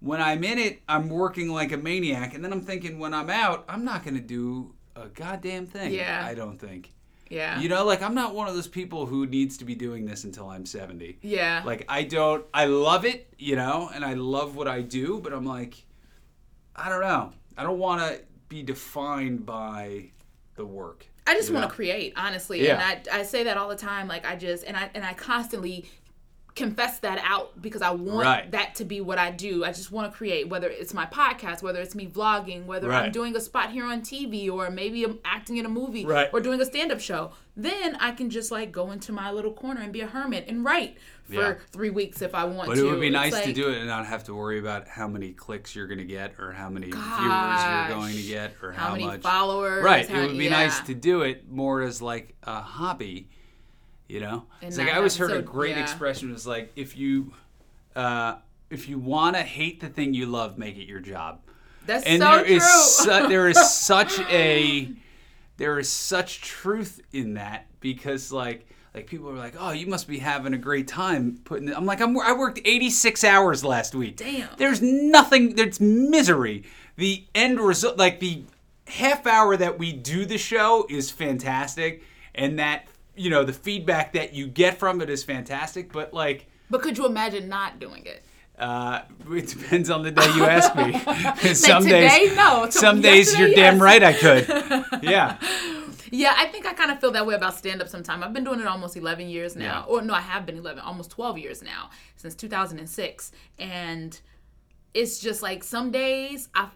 when 0.00 0.20
I'm 0.20 0.42
in 0.42 0.58
it, 0.58 0.82
I'm 0.88 1.08
working 1.08 1.48
like 1.50 1.70
a 1.72 1.76
maniac, 1.76 2.34
and 2.34 2.44
then 2.44 2.52
I'm 2.52 2.62
thinking 2.62 2.98
when 2.98 3.14
I'm 3.14 3.30
out, 3.30 3.64
I'm 3.68 3.84
not 3.84 4.04
gonna 4.04 4.20
do 4.20 4.74
a 4.96 5.06
goddamn 5.08 5.66
thing. 5.66 5.92
Yeah. 5.92 6.24
I 6.26 6.34
don't 6.34 6.58
think. 6.58 6.92
Yeah. 7.30 7.60
You 7.60 7.68
know, 7.70 7.84
like 7.86 8.02
I'm 8.02 8.14
not 8.14 8.34
one 8.34 8.48
of 8.48 8.54
those 8.54 8.68
people 8.68 9.06
who 9.06 9.26
needs 9.26 9.56
to 9.58 9.64
be 9.64 9.74
doing 9.74 10.04
this 10.04 10.24
until 10.24 10.50
I'm 10.50 10.66
70. 10.66 11.18
yeah. 11.22 11.62
Like 11.64 11.84
I 11.88 12.02
don't 12.02 12.44
I 12.52 12.66
love 12.66 13.04
it, 13.04 13.32
you 13.38 13.56
know, 13.56 13.90
and 13.94 14.04
I 14.04 14.14
love 14.14 14.54
what 14.56 14.68
I 14.68 14.82
do, 14.82 15.20
but 15.22 15.32
I'm 15.32 15.46
like 15.46 15.84
I 16.76 16.88
don't 16.88 17.00
know. 17.00 17.32
I 17.56 17.62
don't 17.62 17.78
want 17.78 18.00
to 18.02 18.20
be 18.48 18.62
defined 18.62 19.46
by 19.46 20.10
the 20.56 20.66
work. 20.66 21.06
I 21.26 21.34
just 21.34 21.50
want 21.52 21.68
to 21.68 21.74
create, 21.74 22.14
honestly, 22.16 22.64
Yeah. 22.64 22.80
and 22.80 23.08
I, 23.10 23.20
I 23.20 23.22
say 23.22 23.44
that 23.44 23.56
all 23.56 23.68
the 23.68 23.76
time. 23.76 24.08
Like 24.08 24.26
I 24.26 24.34
just 24.36 24.64
and 24.64 24.76
I 24.76 24.90
and 24.94 25.04
I 25.04 25.14
constantly 25.14 25.86
confess 26.54 26.98
that 26.98 27.18
out 27.24 27.62
because 27.62 27.80
I 27.80 27.92
want 27.92 28.26
Right. 28.26 28.50
that 28.50 28.74
to 28.74 28.84
be 28.84 29.00
what 29.00 29.16
I 29.16 29.30
do. 29.30 29.64
I 29.64 29.68
just 29.68 29.90
want 29.90 30.12
to 30.12 30.14
create, 30.16 30.50
whether 30.50 30.68
it's 30.68 30.92
my 30.92 31.06
podcast, 31.06 31.62
whether 31.62 31.80
it's 31.80 31.94
me 31.94 32.06
vlogging, 32.06 32.66
whether 32.66 32.92
I'm 32.92 33.10
doing 33.10 33.34
a 33.36 33.40
spot 33.40 33.70
here 33.70 33.86
on 33.86 34.02
TV, 34.02 34.50
or 34.50 34.68
maybe 34.68 35.02
I'm 35.04 35.18
acting 35.24 35.56
in 35.56 35.64
a 35.64 35.70
movie, 35.70 36.04
Right. 36.04 36.28
or 36.30 36.40
doing 36.40 36.60
a 36.60 36.66
stand-up 36.66 37.00
show. 37.00 37.32
Then 37.56 37.96
I 38.00 38.10
can 38.10 38.28
just 38.28 38.50
like 38.50 38.70
go 38.70 38.90
into 38.90 39.12
my 39.12 39.30
little 39.32 39.52
corner 39.54 39.80
and 39.80 39.94
be 39.94 40.02
a 40.02 40.06
hermit 40.06 40.44
and 40.46 40.62
write 40.62 40.98
for 41.32 41.40
Yeah. 41.40 41.54
three 41.72 41.90
weeks 41.90 42.22
if 42.22 42.34
I 42.34 42.44
want 42.44 42.68
But 42.68 42.76
to. 42.76 42.86
it 42.86 42.90
would 42.90 43.00
be 43.00 43.08
It's 43.08 43.12
nice 43.14 43.40
to 43.44 43.52
do 43.52 43.68
it 43.70 43.78
and 43.78 43.86
not 43.86 44.06
have 44.06 44.24
to 44.24 44.34
worry 44.34 44.58
about 44.58 44.88
how 44.88 45.08
many 45.08 45.32
clicks 45.32 45.74
you're 45.74 45.86
going 45.86 45.98
to 45.98 46.04
get 46.04 46.34
or 46.38 46.52
how 46.52 46.68
many 46.68 46.86
viewers 46.86 47.04
you're 47.04 47.88
going 47.88 48.14
to 48.16 48.22
get 48.22 48.54
or 48.62 48.72
how, 48.72 48.86
How 48.88 48.92
many 48.92 49.06
much. 49.06 49.22
followers? 49.22 49.82
Right. 49.82 50.08
how- 50.08 50.20
it 50.20 50.28
would 50.28 50.38
be 50.38 50.44
yeah. 50.44 50.50
nice 50.50 50.80
to 50.80 50.94
do 50.94 51.22
it 51.22 51.50
more 51.50 51.82
as 51.82 52.00
like 52.02 52.34
a 52.42 52.60
hobby, 52.60 53.28
you 54.08 54.20
know? 54.20 54.44
And 54.60 54.68
it's 54.68 54.78
like 54.78 54.88
I 54.88 54.96
always 54.96 55.16
heard 55.16 55.32
a 55.32 55.42
great 55.42 55.76
yeah. 55.76 55.82
expression 55.82 56.32
was 56.32 56.46
like 56.46 56.72
if 56.76 56.96
you 56.96 57.32
uh, 57.96 58.36
if 58.70 58.88
you 58.88 58.98
want 58.98 59.36
to 59.36 59.42
hate 59.42 59.80
the 59.80 59.88
thing 59.88 60.14
you 60.14 60.24
love, 60.26 60.56
make 60.56 60.76
it 60.78 60.86
your 60.88 61.00
job. 61.00 61.40
That's 61.84 62.06
and 62.06 62.22
so 62.22 62.36
there 62.36 62.44
true. 62.46 62.54
is 62.56 62.64
su- 62.96 63.28
there 63.28 63.48
is 63.48 63.70
such 63.70 64.18
a 64.30 64.88
there 65.58 65.78
is 65.78 65.90
such 65.90 66.40
truth 66.40 67.00
in 67.12 67.34
that 67.34 67.66
because 67.80 68.32
like 68.32 68.66
like 68.94 69.06
people 69.06 69.28
are 69.30 69.34
like 69.34 69.54
oh 69.58 69.70
you 69.72 69.86
must 69.86 70.06
be 70.06 70.18
having 70.18 70.54
a 70.54 70.58
great 70.58 70.88
time 70.88 71.38
putting 71.44 71.68
it. 71.68 71.76
i'm 71.76 71.86
like 71.86 72.00
I'm, 72.00 72.18
i 72.20 72.32
worked 72.32 72.60
86 72.64 73.24
hours 73.24 73.64
last 73.64 73.94
week 73.94 74.16
Damn. 74.16 74.48
there's 74.58 74.82
nothing 74.82 75.54
there's 75.56 75.80
misery 75.80 76.64
the 76.96 77.24
end 77.34 77.60
result 77.60 77.96
like 77.98 78.20
the 78.20 78.44
half 78.86 79.26
hour 79.26 79.56
that 79.56 79.78
we 79.78 79.92
do 79.92 80.24
the 80.24 80.38
show 80.38 80.86
is 80.90 81.10
fantastic 81.10 82.02
and 82.34 82.58
that 82.58 82.86
you 83.16 83.30
know 83.30 83.44
the 83.44 83.52
feedback 83.52 84.12
that 84.12 84.34
you 84.34 84.46
get 84.46 84.78
from 84.78 85.00
it 85.00 85.08
is 85.08 85.22
fantastic 85.24 85.92
but 85.92 86.12
like 86.12 86.46
but 86.70 86.80
could 86.82 86.96
you 86.96 87.06
imagine 87.06 87.48
not 87.48 87.78
doing 87.78 88.06
it? 88.06 88.24
uh, 88.58 89.02
it 89.30 89.48
depends 89.48 89.90
on 89.90 90.02
the 90.02 90.10
day 90.10 90.34
you 90.34 90.44
ask 90.44 90.74
me. 90.76 90.92
some 91.54 91.82
today? 91.82 92.08
days, 92.08 92.36
No. 92.36 92.70
Some 92.70 93.00
days 93.00 93.36
you're 93.36 93.48
yesterday, 93.48 93.70
damn 93.70 93.82
right 93.82 94.02
I 94.02 94.12
could. 94.12 95.02
Yeah, 95.02 95.36
Yeah, 96.14 96.34
I 96.36 96.46
think 96.46 96.66
I 96.66 96.74
kind 96.74 96.90
of 96.90 97.00
feel 97.00 97.10
that 97.12 97.26
way 97.26 97.34
about 97.34 97.56
stand 97.56 97.80
up 97.80 97.88
sometime. 97.88 98.22
I've 98.22 98.34
been 98.34 98.44
doing 98.44 98.60
it 98.60 98.66
almost 98.66 98.96
11 98.98 99.28
years 99.30 99.56
now. 99.56 99.86
Yeah. 99.88 99.92
Or 99.94 100.02
no, 100.02 100.12
I 100.12 100.20
have 100.20 100.44
been 100.44 100.58
11, 100.58 100.80
almost 100.84 101.10
12 101.10 101.38
years 101.38 101.62
now, 101.62 101.88
since 102.16 102.34
2006. 102.34 103.32
And 103.58 104.20
it's 104.92 105.18
just 105.20 105.42
like 105.42 105.64
some 105.64 105.90
days 105.90 106.48
I 106.54 106.68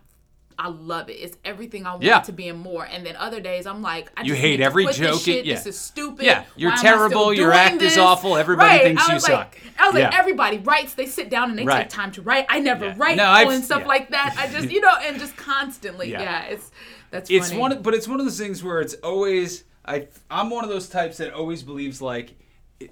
I 0.58 0.68
love 0.68 1.10
it. 1.10 1.16
It's 1.16 1.36
everything 1.44 1.84
I 1.84 1.90
want 1.90 2.02
Yeah. 2.04 2.20
to 2.20 2.32
be 2.32 2.48
and 2.48 2.58
more. 2.58 2.86
And 2.86 3.04
then 3.04 3.14
other 3.16 3.40
days 3.40 3.66
I'm 3.66 3.82
like, 3.82 4.10
I 4.16 4.22
You 4.22 4.28
just 4.28 4.40
hate 4.40 4.58
every 4.62 4.86
this 4.86 4.96
joke, 4.96 5.20
Shit. 5.20 5.44
yeah. 5.44 5.56
This 5.56 5.66
is 5.66 5.78
stupid. 5.78 6.24
Yeah, 6.24 6.44
you're 6.56 6.70
Why 6.70 6.72
am 6.72 6.78
I 6.78 6.80
still 6.80 6.92
terrible, 6.96 7.34
your 7.34 7.52
act 7.52 7.82
is 7.82 7.98
awful, 7.98 8.38
everybody 8.38 8.70
Right. 8.70 8.82
thinks 8.84 9.06
you 9.06 9.12
like, 9.16 9.20
suck. 9.22 9.58
I 9.78 9.86
was 9.86 9.94
like, 9.94 10.14
everybody 10.18 10.56
writes. 10.56 10.94
They 10.94 11.04
sit 11.04 11.28
down 11.28 11.50
and 11.50 11.58
they 11.58 11.64
Right. 11.66 11.80
take 11.82 11.90
time 11.90 12.10
to 12.12 12.22
write. 12.22 12.46
I 12.48 12.60
never 12.60 12.86
Yeah. 12.86 12.94
write 12.96 13.18
No, 13.18 13.26
I've- 13.28 13.52
and 13.54 13.62
stuff 13.62 13.82
yeah. 13.82 13.86
like 13.88 14.08
that. 14.12 14.34
I 14.38 14.46
just, 14.46 14.70
you 14.74 14.80
know, 14.80 14.94
and 15.02 15.18
just 15.20 15.36
constantly. 15.36 16.10
Yeah. 16.10 16.22
Yeah, 16.22 16.42
it's 16.44 16.70
that's 17.10 17.30
it's 17.30 17.48
funny. 17.48 17.60
one, 17.60 17.82
but 17.82 17.94
it's 17.94 18.08
one 18.08 18.20
of 18.20 18.26
those 18.26 18.38
things 18.38 18.62
where 18.62 18.80
it's 18.80 18.94
always 18.94 19.64
I. 19.84 20.08
I'm 20.30 20.50
one 20.50 20.64
of 20.64 20.70
those 20.70 20.88
types 20.88 21.18
that 21.18 21.32
always 21.32 21.62
believes 21.62 22.02
like, 22.02 22.34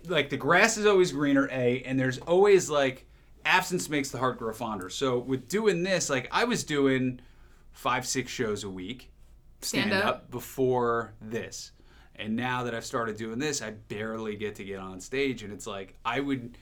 like 0.06 0.30
the 0.30 0.36
grass 0.36 0.76
is 0.76 0.86
always 0.86 1.12
greener. 1.12 1.48
A 1.50 1.82
and 1.82 1.98
there's 1.98 2.18
always 2.18 2.70
like 2.70 3.06
absence 3.44 3.88
makes 3.88 4.10
the 4.10 4.18
heart 4.18 4.38
grow 4.38 4.52
fonder. 4.52 4.88
So 4.88 5.18
with 5.18 5.48
doing 5.48 5.82
this, 5.82 6.08
like 6.08 6.28
I 6.32 6.44
was 6.44 6.64
doing 6.64 7.20
five, 7.72 8.06
six 8.06 8.30
shows 8.30 8.64
a 8.64 8.70
week, 8.70 9.10
Stand 9.60 9.90
stand, 9.90 10.04
up. 10.04 10.14
up. 10.14 10.30
before 10.30 11.14
this. 11.20 11.72
And 12.16 12.36
now 12.36 12.62
that 12.62 12.74
I've 12.74 12.84
started 12.84 13.16
doing 13.16 13.40
this, 13.40 13.60
I 13.60 13.72
barely 13.72 14.36
get 14.36 14.54
to 14.56 14.64
get 14.64 14.78
on 14.78 15.00
stage. 15.00 15.42
And 15.42 15.52
it's 15.52 15.66
like 15.66 15.96
I 16.04 16.20
would 16.20 16.56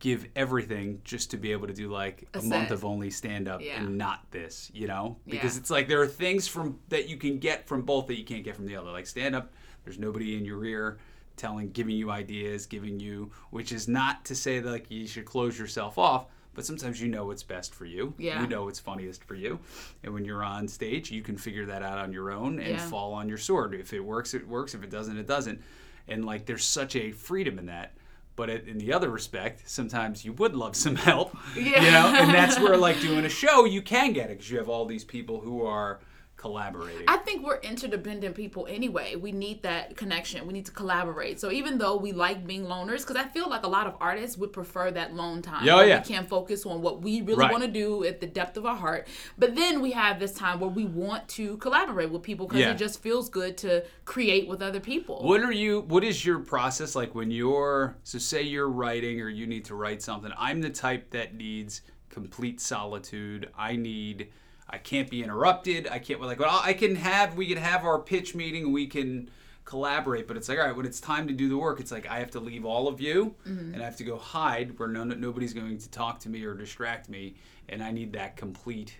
give 0.00 0.26
everything 0.36 1.00
just 1.04 1.30
to 1.32 1.36
be 1.36 1.50
able 1.52 1.66
to 1.66 1.72
do 1.74 1.88
like 1.90 2.28
a, 2.34 2.38
A 2.38 2.42
month 2.42 2.70
of 2.70 2.84
only 2.84 3.10
stand 3.10 3.48
up 3.48 3.60
Yeah. 3.60 3.80
and 3.82 3.98
not 3.98 4.30
this, 4.30 4.70
you 4.72 4.86
know? 4.86 5.16
Because 5.26 5.54
Yeah. 5.56 5.60
it's 5.60 5.70
like 5.70 5.88
there 5.88 6.00
are 6.00 6.06
things 6.06 6.46
from 6.46 6.78
that 6.88 7.08
you 7.08 7.16
can 7.16 7.38
get 7.38 7.66
from 7.66 7.82
both 7.82 8.06
that 8.06 8.16
you 8.18 8.24
can't 8.24 8.44
get 8.44 8.54
from 8.54 8.66
the 8.66 8.76
other. 8.76 8.90
Like 8.92 9.06
stand 9.06 9.34
up, 9.34 9.52
there's 9.84 9.98
nobody 9.98 10.36
in 10.36 10.44
your 10.44 10.64
ear 10.64 10.98
telling 11.36 11.70
giving 11.70 11.96
you 11.96 12.10
ideas, 12.10 12.66
giving 12.66 13.00
you 13.00 13.30
which 13.50 13.72
is 13.72 13.88
not 13.88 14.24
to 14.26 14.34
say 14.34 14.60
that 14.60 14.70
like 14.70 14.86
you 14.90 15.06
should 15.06 15.24
close 15.24 15.58
yourself 15.58 15.98
off, 15.98 16.26
but 16.54 16.64
sometimes 16.64 17.00
you 17.00 17.08
know 17.08 17.26
what's 17.26 17.42
best 17.42 17.74
for 17.74 17.84
you. 17.84 18.14
Yeah. 18.18 18.40
You 18.40 18.46
know 18.48 18.64
what's 18.64 18.78
funniest 18.80 19.24
for 19.24 19.34
you. 19.34 19.58
And 20.04 20.14
when 20.14 20.24
you're 20.24 20.42
on 20.44 20.68
stage, 20.68 21.10
you 21.10 21.22
can 21.22 21.36
figure 21.36 21.66
that 21.66 21.82
out 21.82 21.98
on 21.98 22.12
your 22.12 22.30
own 22.30 22.58
and 22.60 22.76
Yeah. 22.76 22.88
fall 22.88 23.12
on 23.14 23.28
your 23.28 23.38
sword. 23.38 23.74
If 23.74 23.92
it 23.92 24.00
works, 24.00 24.32
it 24.34 24.46
works. 24.46 24.74
If 24.74 24.82
it 24.84 24.90
doesn't, 24.90 25.16
it 25.18 25.26
doesn't. 25.26 25.60
And 26.06 26.24
like 26.24 26.46
there's 26.46 26.64
such 26.64 26.94
a 26.96 27.10
freedom 27.12 27.58
in 27.58 27.66
that. 27.66 27.94
But 28.38 28.50
it, 28.50 28.68
in 28.68 28.78
the 28.78 28.92
other 28.92 29.10
respect, 29.10 29.68
sometimes 29.68 30.24
you 30.24 30.32
would 30.34 30.54
love 30.54 30.76
some 30.76 30.94
help, 31.10 31.36
Yeah. 31.56 31.82
you 31.84 31.90
know, 31.90 32.06
and 32.22 32.32
that's 32.32 32.56
where 32.60 32.76
like 32.76 33.00
doing 33.00 33.24
a 33.24 33.28
show 33.28 33.64
you 33.64 33.82
can 33.82 34.12
get 34.12 34.26
it 34.30 34.38
because 34.38 34.48
you 34.48 34.58
have 34.58 34.68
all 34.68 34.86
these 34.86 35.02
people 35.04 35.40
who 35.40 35.66
are 35.66 35.98
collaborating. 36.38 37.04
I 37.08 37.18
think 37.18 37.44
we're 37.44 37.58
interdependent 37.58 38.34
people 38.34 38.66
anyway. 38.70 39.16
We 39.16 39.32
need 39.32 39.62
that 39.64 39.96
connection. 39.96 40.46
We 40.46 40.54
need 40.54 40.64
to 40.66 40.72
collaborate. 40.72 41.38
So 41.40 41.50
even 41.50 41.76
though 41.76 41.96
we 41.96 42.12
like 42.12 42.46
being 42.46 42.64
loners, 42.64 43.00
because 43.06 43.16
I 43.16 43.24
feel 43.24 43.50
like 43.50 43.64
a 43.64 43.68
lot 43.68 43.86
of 43.86 43.94
artists 44.00 44.38
would 44.38 44.52
prefer 44.52 44.90
that 44.92 45.14
lone 45.14 45.42
time. 45.42 45.66
Yeah, 45.66 45.74
oh, 45.76 45.80
yeah. 45.82 45.98
We 45.98 46.04
can 46.06 46.26
focus 46.26 46.64
on 46.64 46.80
what 46.80 47.02
we 47.02 47.20
really 47.22 47.34
Right. 47.40 47.50
want 47.52 47.64
to 47.64 47.70
do 47.70 48.04
at 48.04 48.20
the 48.20 48.26
depth 48.26 48.56
of 48.56 48.64
our 48.64 48.76
heart. 48.76 49.08
But 49.36 49.56
then 49.56 49.82
we 49.82 49.90
have 49.90 50.18
this 50.20 50.32
time 50.32 50.60
where 50.60 50.70
we 50.70 50.84
want 50.84 51.28
to 51.30 51.56
collaborate 51.58 52.10
with 52.10 52.22
people 52.22 52.46
because 52.46 52.60
Yeah. 52.60 52.70
it 52.70 52.78
just 52.78 53.02
feels 53.02 53.28
good 53.28 53.58
to 53.58 53.84
create 54.04 54.48
with 54.48 54.62
other 54.62 54.80
people. 54.80 55.20
What 55.22 55.42
are 55.42 55.52
you? 55.52 55.80
What 55.82 56.04
is 56.04 56.24
your 56.24 56.38
process 56.38 56.94
like 56.94 57.14
when 57.16 57.30
you're? 57.32 57.96
So 58.04 58.18
say 58.18 58.42
you're 58.42 58.68
writing 58.70 59.20
or 59.20 59.28
you 59.28 59.46
need 59.46 59.64
to 59.66 59.74
write 59.74 60.02
something. 60.02 60.32
I'm 60.38 60.60
the 60.60 60.70
type 60.70 61.10
that 61.10 61.34
needs 61.34 61.82
complete 62.10 62.60
solitude. 62.60 63.50
I 63.58 63.74
need. 63.76 64.28
I 64.70 64.78
can't 64.78 65.08
be 65.10 65.22
interrupted. 65.22 65.88
I 65.90 65.98
can't 65.98 66.20
like. 66.20 66.40
Well, 66.40 66.60
I 66.62 66.72
can 66.74 66.96
have. 66.96 67.36
We 67.36 67.46
can 67.46 67.56
have 67.58 67.84
our 67.84 67.98
pitch 67.98 68.34
meeting. 68.34 68.70
We 68.72 68.86
can 68.86 69.30
collaborate. 69.64 70.26
But 70.28 70.36
it's 70.36 70.48
like, 70.48 70.58
all 70.58 70.66
right, 70.66 70.76
when 70.76 70.86
it's 70.86 71.00
time 71.00 71.26
to 71.28 71.32
do 71.34 71.48
the 71.48 71.56
work, 71.56 71.80
it's 71.80 71.90
like 71.92 72.06
I 72.06 72.18
have 72.18 72.30
to 72.32 72.40
leave 72.40 72.64
all 72.64 72.88
of 72.88 73.00
you, 73.00 73.34
Mm-hmm. 73.46 73.74
and 73.74 73.82
I 73.82 73.84
have 73.84 73.96
to 73.96 74.04
go 74.04 74.16
hide 74.18 74.78
where 74.78 74.88
no, 74.88 75.04
nobody's 75.04 75.52
going 75.54 75.78
to 75.78 75.90
talk 75.90 76.18
to 76.20 76.28
me 76.28 76.44
or 76.44 76.54
distract 76.54 77.08
me, 77.08 77.36
and 77.68 77.82
I 77.82 77.90
need 77.92 78.12
that 78.12 78.36
complete 78.36 78.94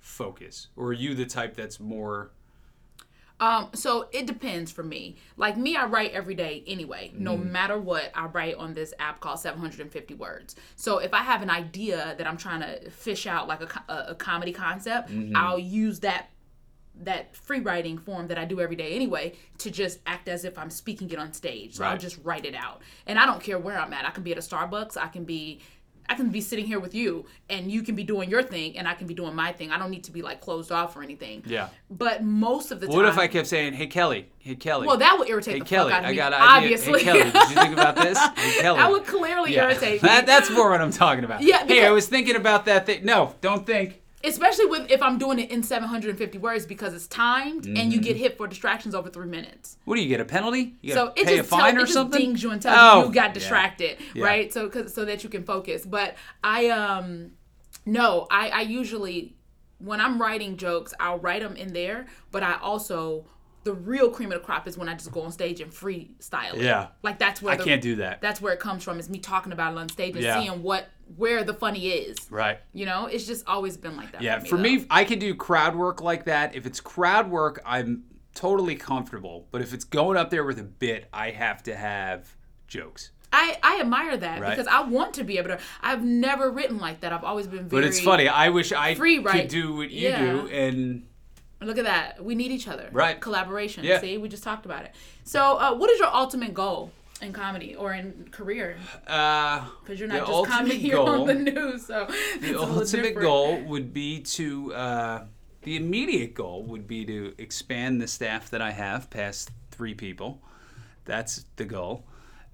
focus. 0.00 0.68
Or 0.76 0.88
are 0.88 0.92
you 0.92 1.14
the 1.14 1.26
type 1.26 1.54
that's 1.54 1.78
more? 1.80 2.30
Um, 3.40 3.68
so 3.72 4.08
it 4.10 4.26
depends 4.26 4.72
for 4.72 4.82
me. 4.82 5.16
Like 5.36 5.56
me, 5.56 5.76
I 5.76 5.86
write 5.86 6.12
every 6.12 6.34
day 6.34 6.64
anyway. 6.66 7.12
No 7.16 7.36
Mm. 7.36 7.50
matter 7.50 7.78
what, 7.78 8.10
I 8.14 8.26
write 8.26 8.56
on 8.56 8.74
this 8.74 8.92
app 8.98 9.20
called 9.20 9.38
750 9.38 10.14
Words. 10.14 10.56
So 10.74 10.98
if 10.98 11.14
I 11.14 11.18
have 11.22 11.40
an 11.42 11.50
idea 11.50 12.14
that 12.18 12.26
I'm 12.26 12.36
trying 12.36 12.60
to 12.60 12.90
fish 12.90 13.26
out, 13.28 13.46
like 13.46 13.62
a, 13.62 13.92
a, 13.92 14.06
a 14.10 14.14
comedy 14.16 14.52
concept, 14.52 15.10
Mm-hmm. 15.10 15.36
I'll 15.36 15.58
use 15.58 16.00
that 16.00 16.30
that 17.00 17.36
free 17.36 17.60
writing 17.60 17.96
form 17.96 18.26
that 18.26 18.38
I 18.38 18.44
do 18.44 18.60
every 18.60 18.74
day 18.74 18.92
anyway 18.96 19.34
to 19.58 19.70
just 19.70 20.00
act 20.04 20.26
as 20.28 20.44
if 20.44 20.58
I'm 20.58 20.68
speaking 20.68 21.08
it 21.10 21.18
on 21.20 21.32
stage. 21.32 21.76
So 21.76 21.84
I'll 21.84 21.96
just 21.96 22.18
write 22.24 22.44
it 22.44 22.56
out. 22.56 22.82
And 23.06 23.20
I 23.20 23.24
don't 23.26 23.40
care 23.40 23.56
where 23.56 23.78
I'm 23.78 23.92
at. 23.92 24.04
I 24.04 24.10
can 24.10 24.24
be 24.24 24.32
at 24.32 24.38
a 24.38 24.40
Starbucks, 24.40 24.96
I 24.96 25.06
can 25.06 25.22
be 25.22 25.60
I 26.08 26.14
can 26.14 26.30
be 26.30 26.40
sitting 26.40 26.64
here 26.66 26.80
with 26.80 26.94
you 26.94 27.26
and 27.50 27.70
you 27.70 27.82
can 27.82 27.94
be 27.94 28.02
doing 28.02 28.30
your 28.30 28.42
thing 28.42 28.78
and 28.78 28.88
I 28.88 28.94
can 28.94 29.06
be 29.06 29.14
doing 29.14 29.34
my 29.34 29.52
thing. 29.52 29.70
I 29.70 29.78
don't 29.78 29.90
need 29.90 30.04
to 30.04 30.12
be 30.12 30.22
like 30.22 30.40
closed 30.40 30.72
off 30.72 30.96
or 30.96 31.02
anything. 31.02 31.42
Yeah. 31.46 31.68
But 31.90 32.22
most 32.24 32.70
of 32.70 32.80
the 32.80 32.86
What 32.86 32.94
time 32.94 33.04
What 33.04 33.12
if 33.12 33.18
I 33.18 33.26
kept 33.26 33.46
saying, 33.46 33.74
"Hey 33.74 33.86
Kellye, 33.88 34.24
hey 34.38 34.54
Kellye"? 34.56 34.86
Well, 34.86 34.96
that 34.96 35.18
would 35.18 35.28
irritate 35.28 35.54
Hey 35.54 35.58
the 35.60 35.64
Kellye, 35.66 35.90
fuck 35.90 35.92
out 35.92 36.04
of 36.04 36.10
me. 36.10 36.12
I 36.12 36.14
got 36.14 36.32
an 36.32 36.40
idea. 36.40 36.56
Obviously, 36.56 37.04
Hey 37.04 37.20
Kellye, 37.20 37.32
did 37.32 37.50
you 37.50 37.56
think 37.56 37.72
about 37.74 37.96
this? 37.96 38.18
Hey 38.36 38.62
Kellye. 38.62 38.76
that 38.76 38.90
would 38.90 39.06
clearly 39.06 39.54
yeah. 39.54 39.64
irritate 39.64 40.02
me. 40.02 40.08
That, 40.08 40.26
that's 40.26 40.50
more 40.50 40.70
what 40.70 40.80
I'm 40.80 40.92
talking 40.92 41.24
about. 41.24 41.42
Yeah, 41.42 41.66
Hey, 41.66 41.84
I 41.86 41.90
was 41.90 42.06
thinking 42.08 42.36
about 42.36 42.64
that 42.66 42.86
thing. 42.86 43.04
No, 43.04 43.34
don't 43.40 43.66
think. 43.66 44.00
Especially 44.24 44.66
with 44.66 44.90
if 44.90 45.00
I'm 45.02 45.16
doing 45.18 45.38
it 45.38 45.50
in 45.50 45.62
750 45.62 46.38
words 46.38 46.66
because 46.66 46.92
it's 46.94 47.06
timed 47.06 47.66
and 47.66 47.76
Mm-hmm. 47.76 47.90
you 47.92 48.00
get 48.00 48.16
hit 48.16 48.36
for 48.36 48.46
distractions 48.48 48.94
over 48.94 49.08
three 49.08 49.26
minutes. 49.28 49.76
What 49.84 49.94
do 49.96 50.02
you 50.02 50.08
get 50.08 50.20
a 50.20 50.24
penalty? 50.24 50.74
You 50.80 50.92
So 50.94 51.12
it 51.14 51.26
just 51.28 51.40
a 51.40 51.44
fine 51.44 51.74
tell, 51.74 51.82
or 51.82 51.84
it 51.84 51.86
just 51.86 51.92
something? 51.92 52.20
dings 52.20 52.42
you 52.42 52.50
and 52.50 52.60
tells 52.60 52.76
Oh, 52.78 53.00
you 53.02 53.08
you 53.08 53.14
got 53.14 53.32
distracted, 53.34 53.98
Yeah. 54.14 54.24
right? 54.24 54.52
So 54.52 54.68
cause, 54.68 54.92
so 54.92 55.04
that 55.04 55.22
you 55.22 55.30
can 55.30 55.44
focus. 55.44 55.86
But 55.86 56.16
I 56.42 56.68
um 56.70 57.30
no, 57.86 58.26
I 58.30 58.48
I 58.50 58.60
usually 58.62 59.36
when 59.78 60.00
I'm 60.00 60.20
writing 60.20 60.56
jokes, 60.56 60.92
I'll 60.98 61.20
write 61.20 61.40
them 61.42 61.54
in 61.54 61.72
there, 61.72 62.06
but 62.32 62.42
I 62.42 62.58
also 62.60 63.24
the 63.64 63.74
real 63.74 64.10
cream 64.10 64.32
of 64.32 64.40
the 64.40 64.44
crop 64.44 64.66
is 64.66 64.78
when 64.78 64.88
I 64.88 64.94
just 64.94 65.12
go 65.12 65.22
on 65.22 65.30
stage 65.30 65.60
and 65.60 65.70
freestyle 65.70 66.54
it. 66.54 66.62
Yeah. 66.62 66.88
Like 67.02 67.18
that's 67.18 67.40
where 67.42 67.54
I 67.54 67.56
the, 67.56 67.64
can't 67.64 67.82
do 67.82 67.96
that. 67.96 68.20
That's 68.20 68.40
where 68.40 68.52
it 68.52 68.60
comes 68.60 68.82
from 68.82 68.98
is 68.98 69.08
me 69.08 69.18
talking 69.18 69.52
about 69.52 69.72
it 69.72 69.78
on 69.78 69.88
stage 69.88 70.14
and 70.16 70.24
Yeah. 70.24 70.40
seeing 70.40 70.62
what 70.62 70.88
where 71.16 71.44
the 71.44 71.54
funny 71.54 71.88
is. 71.88 72.16
Right. 72.30 72.58
You 72.72 72.86
know, 72.86 73.06
it's 73.06 73.26
just 73.26 73.46
always 73.46 73.76
been 73.76 73.96
like 73.96 74.12
that. 74.12 74.22
Yeah, 74.22 74.40
for 74.40 74.56
me, 74.58 74.76
for 74.78 74.82
me, 74.82 74.86
I 74.90 75.04
can 75.04 75.18
do 75.18 75.34
crowd 75.34 75.74
work 75.76 76.02
like 76.02 76.24
that. 76.26 76.54
If 76.54 76.66
it's 76.66 76.80
crowd 76.80 77.30
work, 77.30 77.60
I'm 77.64 78.04
totally 78.34 78.76
comfortable. 78.76 79.46
But 79.50 79.62
if 79.62 79.72
it's 79.72 79.84
going 79.84 80.16
up 80.16 80.30
there 80.30 80.44
with 80.44 80.58
a 80.58 80.64
bit, 80.64 81.08
I 81.12 81.30
have 81.30 81.62
to 81.64 81.74
have 81.74 82.36
jokes. 82.66 83.10
I, 83.32 83.58
I 83.62 83.80
admire 83.80 84.16
that 84.16 84.40
Right. 84.40 84.50
because 84.50 84.66
I 84.66 84.82
want 84.82 85.14
to 85.14 85.24
be 85.24 85.38
able 85.38 85.48
to. 85.48 85.58
I've 85.82 86.02
never 86.04 86.50
written 86.50 86.78
like 86.78 87.00
that. 87.00 87.12
I've 87.12 87.24
always 87.24 87.46
been 87.46 87.68
very. 87.68 87.82
But 87.82 87.84
it's 87.84 88.00
funny. 88.00 88.26
I 88.28 88.48
wish 88.48 88.72
I 88.72 88.94
free, 88.94 89.22
could 89.22 89.48
do 89.48 89.76
what 89.76 89.90
you 89.90 90.08
Yeah. 90.08 90.32
do, 90.32 90.48
and 90.48 91.04
Look 91.60 91.76
at 91.76 91.86
that. 91.86 92.22
We 92.24 92.36
need 92.36 92.52
each 92.52 92.68
other. 92.68 92.88
Right. 92.92 93.20
Collaboration. 93.20 93.82
Yeah. 93.82 94.00
See, 94.00 94.16
we 94.16 94.28
just 94.28 94.44
talked 94.44 94.64
about 94.64 94.84
it. 94.84 94.94
So, 95.24 95.58
uh, 95.58 95.74
what 95.74 95.90
is 95.90 95.98
your 95.98 96.08
ultimate 96.14 96.54
goal 96.54 96.92
in 97.22 97.32
comedy 97.32 97.74
or 97.74 97.92
in 97.94 98.28
career? 98.30 98.76
uh, 99.06 99.66
Because 99.82 99.98
you're 99.98 100.08
not 100.08 100.26
just 100.26 100.46
comedy 100.46 100.78
here 100.86 100.94
goal- 100.96 101.08
on 101.22 101.26
the 101.26 101.34
news. 101.34 101.86
So 101.86 102.08
the 102.40 102.58
ultimate 102.60 103.14
goal 103.18 103.60
would 103.64 103.92
be 103.92 104.20
to 104.20 104.74
uh, 104.74 105.24
the 105.62 105.76
immediate 105.76 106.34
goal 106.34 106.62
would 106.64 106.86
be 106.86 107.04
to 107.04 107.34
expand 107.38 108.00
the 108.00 108.06
staff 108.08 108.50
that 108.50 108.62
I 108.62 108.70
have 108.70 109.10
past 109.10 109.50
three 109.70 109.94
people. 109.94 110.40
That's 111.04 111.44
the 111.56 111.64
goal. 111.64 112.04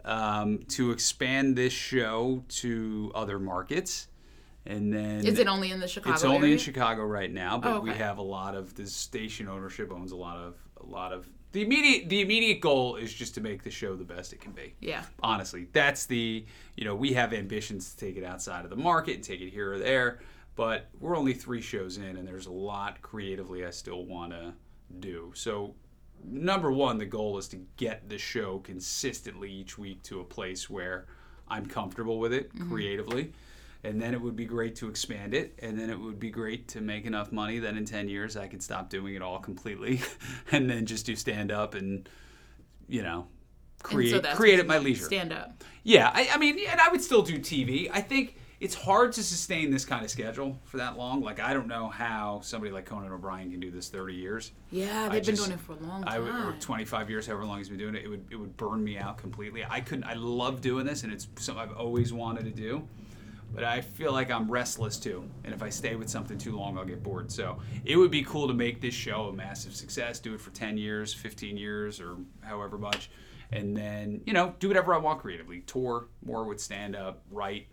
Um, 0.04 0.58
to 0.68 0.90
expand 0.90 1.56
this 1.56 1.72
show 1.72 2.44
to 2.48 3.10
other 3.14 3.38
markets, 3.38 4.08
and 4.66 4.92
then 4.92 5.24
Is 5.26 5.38
it 5.38 5.46
only 5.48 5.70
in 5.70 5.80
the 5.80 5.88
Chicago 5.88 6.14
it's 6.14 6.24
only 6.24 6.38
area? 6.40 6.52
in 6.52 6.58
Chicago 6.58 7.04
right 7.04 7.32
now, 7.32 7.56
but 7.56 7.76
Oh, 7.76 7.80
we 7.80 7.90
have 7.94 8.18
a 8.18 8.22
lot 8.22 8.54
of 8.54 8.74
the 8.74 8.86
station 8.86 9.48
ownership 9.48 9.90
owns 9.90 10.12
a 10.12 10.16
lot 10.16 10.36
of 10.36 10.56
a 10.78 10.84
lot 10.86 11.12
of 11.14 11.26
the 11.55 11.62
immediate 11.62 12.09
the 12.09 12.20
immediate 12.20 12.61
goal 12.61 12.96
is 12.96 13.14
just 13.14 13.34
to 13.36 13.40
make 13.40 13.62
the 13.62 13.70
show 13.70 13.94
the 13.94 14.05
best 14.05 14.32
it 14.32 14.40
can 14.40 14.52
be. 14.52 14.74
Yeah. 14.80 15.05
honestly 15.22 15.68
that's 15.72 16.05
the 16.05 16.44
you 16.76 16.84
know 16.84 16.94
we 16.94 17.14
have 17.14 17.32
ambitions 17.32 17.94
to 17.94 17.96
take 17.96 18.16
it 18.16 18.24
outside 18.24 18.64
of 18.64 18.70
the 18.70 18.76
market 18.76 19.14
and 19.14 19.24
take 19.24 19.40
it 19.40 19.50
here 19.50 19.72
or 19.72 19.78
there 19.78 20.18
but 20.57 20.88
we're 21.00 21.16
only 21.16 21.32
three 21.32 21.62
shows 21.62 21.96
in 21.96 22.16
and 22.16 22.26
there's 22.28 22.46
a 22.46 22.52
lot 22.52 23.00
creatively 23.00 23.64
i 23.64 23.70
still 23.70 24.05
want 24.05 24.32
to 24.32 24.52
do. 25.00 25.32
So 25.34 25.74
number 26.24 26.72
one 26.72 26.98
the 26.98 27.07
goal 27.07 27.38
is 27.38 27.48
to 27.48 27.61
get 27.76 28.09
the 28.09 28.18
show 28.18 28.59
consistently 28.59 29.50
each 29.50 29.78
week 29.78 30.02
to 30.02 30.20
a 30.20 30.24
place 30.24 30.68
where 30.68 31.07
i'm 31.48 31.66
comfortable 31.66 32.18
with 32.18 32.32
it 32.32 32.52
mm-hmm. 32.55 32.68
creatively 32.70 33.32
and 33.85 34.01
then 34.01 34.14
it 34.14 34.20
would 34.20 34.37
be 34.37 34.45
great 34.45 34.74
to 34.76 34.89
expand 34.89 35.35
it 35.35 35.59
and 35.61 35.78
then 35.78 35.91
it 35.91 35.99
would 35.99 36.18
be 36.18 36.30
great 36.30 36.66
to 36.68 36.80
make 36.80 37.05
enough 37.05 37.30
money 37.30 37.59
that 37.59 37.76
in 37.76 37.85
10 37.85 38.09
years 38.09 38.37
i 38.37 38.47
could 38.47 38.62
stop 38.62 38.89
doing 38.89 39.14
it 39.14 39.22
all 39.22 39.39
completely 39.39 40.01
and 40.53 40.68
then 40.68 40.87
just 40.87 41.07
do 41.07 41.14
stand 41.14 41.53
up 41.53 41.74
and 41.74 42.09
you 42.89 43.03
know 43.03 43.26
create 43.85 44.11
so 44.11 44.35
create 44.35 44.59
at 44.59 44.66
my 44.66 44.78
leisure. 44.78 45.05
Stand 45.05 45.32
up. 45.32 45.62
Yeah, 45.85 46.11
I, 46.12 46.28
I 46.32 46.39
mean, 46.39 46.59
and 46.68 46.80
I 46.80 46.89
would 46.89 47.03
still 47.03 47.22
do 47.22 47.39
TV. 47.39 47.89
I 47.93 48.01
think 48.01 48.37
it's 48.59 48.74
hard 48.74 49.12
to 49.12 49.22
sustain 49.22 49.70
this 49.70 49.85
kind 49.85 50.05
of 50.05 50.11
schedule 50.11 50.59
for 50.64 50.78
that 50.78 50.97
long. 50.97 51.20
Like, 51.20 51.39
I 51.39 51.53
don't 51.53 51.68
know 51.68 51.89
how 51.89 52.41
somebody 52.43 52.72
like 52.72 52.87
Conan 52.87 53.12
O'Brien 53.12 53.51
can 53.51 53.61
do 53.61 53.70
this 53.70 53.89
30 53.91 54.14
years. 54.14 54.53
Yeah, 54.70 55.09
they've 55.11 55.24
been 55.24 55.35
doing 55.35 55.53
it 55.53 55.61
for 55.61 55.72
a 55.72 55.76
long 55.76 56.03
time. 56.03 56.12
I 56.12 56.18
would, 56.18 56.30
or 56.30 56.53
time. 56.53 56.61
25 56.61 57.11
years, 57.11 57.26
however 57.26 57.45
long 57.45 57.59
he's 57.59 57.68
been 57.68 57.78
doing 57.78 57.95
it, 57.95 58.05
it 58.05 58.09
would 58.09 58.24
it 58.30 58.37
would 58.37 58.57
burn 58.57 58.82
me 58.82 58.99
out 58.99 59.18
completely. 59.18 59.64
I 59.68 59.80
couldn't. 59.80 60.05
I 60.05 60.14
love 60.14 60.61
doing 60.61 60.87
this, 60.87 61.05
and 61.05 61.12
it's 61.12 61.28
something 61.37 61.62
I've 61.62 61.76
always 61.76 62.12
wanted 62.12 62.45
to 62.45 62.51
do. 62.51 62.89
But 63.55 63.64
I 63.64 63.80
feel 63.82 64.12
like 64.12 64.30
I'm 64.30 64.50
restless 64.50 64.98
too, 64.98 65.28
and 65.44 65.55
if 65.55 65.62
I 65.62 65.68
stay 65.68 65.94
with 65.94 66.09
something 66.11 66.36
too 66.38 66.57
long, 66.57 66.76
I'll 66.76 66.84
get 66.84 67.02
bored. 67.02 67.30
So 67.30 67.59
it 67.84 67.96
would 67.96 68.11
be 68.11 68.22
cool 68.24 68.48
to 68.48 68.55
make 68.55 68.80
this 68.80 68.94
show 68.94 69.28
a 69.28 69.32
massive 69.32 69.74
success. 69.76 70.18
Do 70.18 70.34
it 70.34 70.40
for 70.40 70.50
10 70.50 70.76
years, 70.76 71.14
15 71.14 71.57
years, 71.57 72.00
or 72.00 72.16
however 72.40 72.78
much, 72.78 73.11
and 73.52 73.76
then 73.76 74.20
you 74.26 74.32
know 74.32 74.55
do 74.59 74.66
whatever 74.68 74.92
I 74.94 74.98
want 74.98 75.20
creatively. 75.20 75.61
Tour 75.61 76.07
more 76.24 76.44
with 76.44 76.61
stand 76.61 76.96
up, 76.96 77.22
write, 77.30 77.68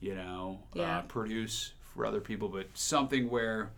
you 0.00 0.14
know, 0.14 0.60
Yeah. 0.74 0.98
uh, 0.98 1.02
produce 1.02 1.72
for 1.94 2.06
other 2.06 2.20
people, 2.20 2.48
but 2.48 2.66
something 2.74 3.28
where 3.28 3.72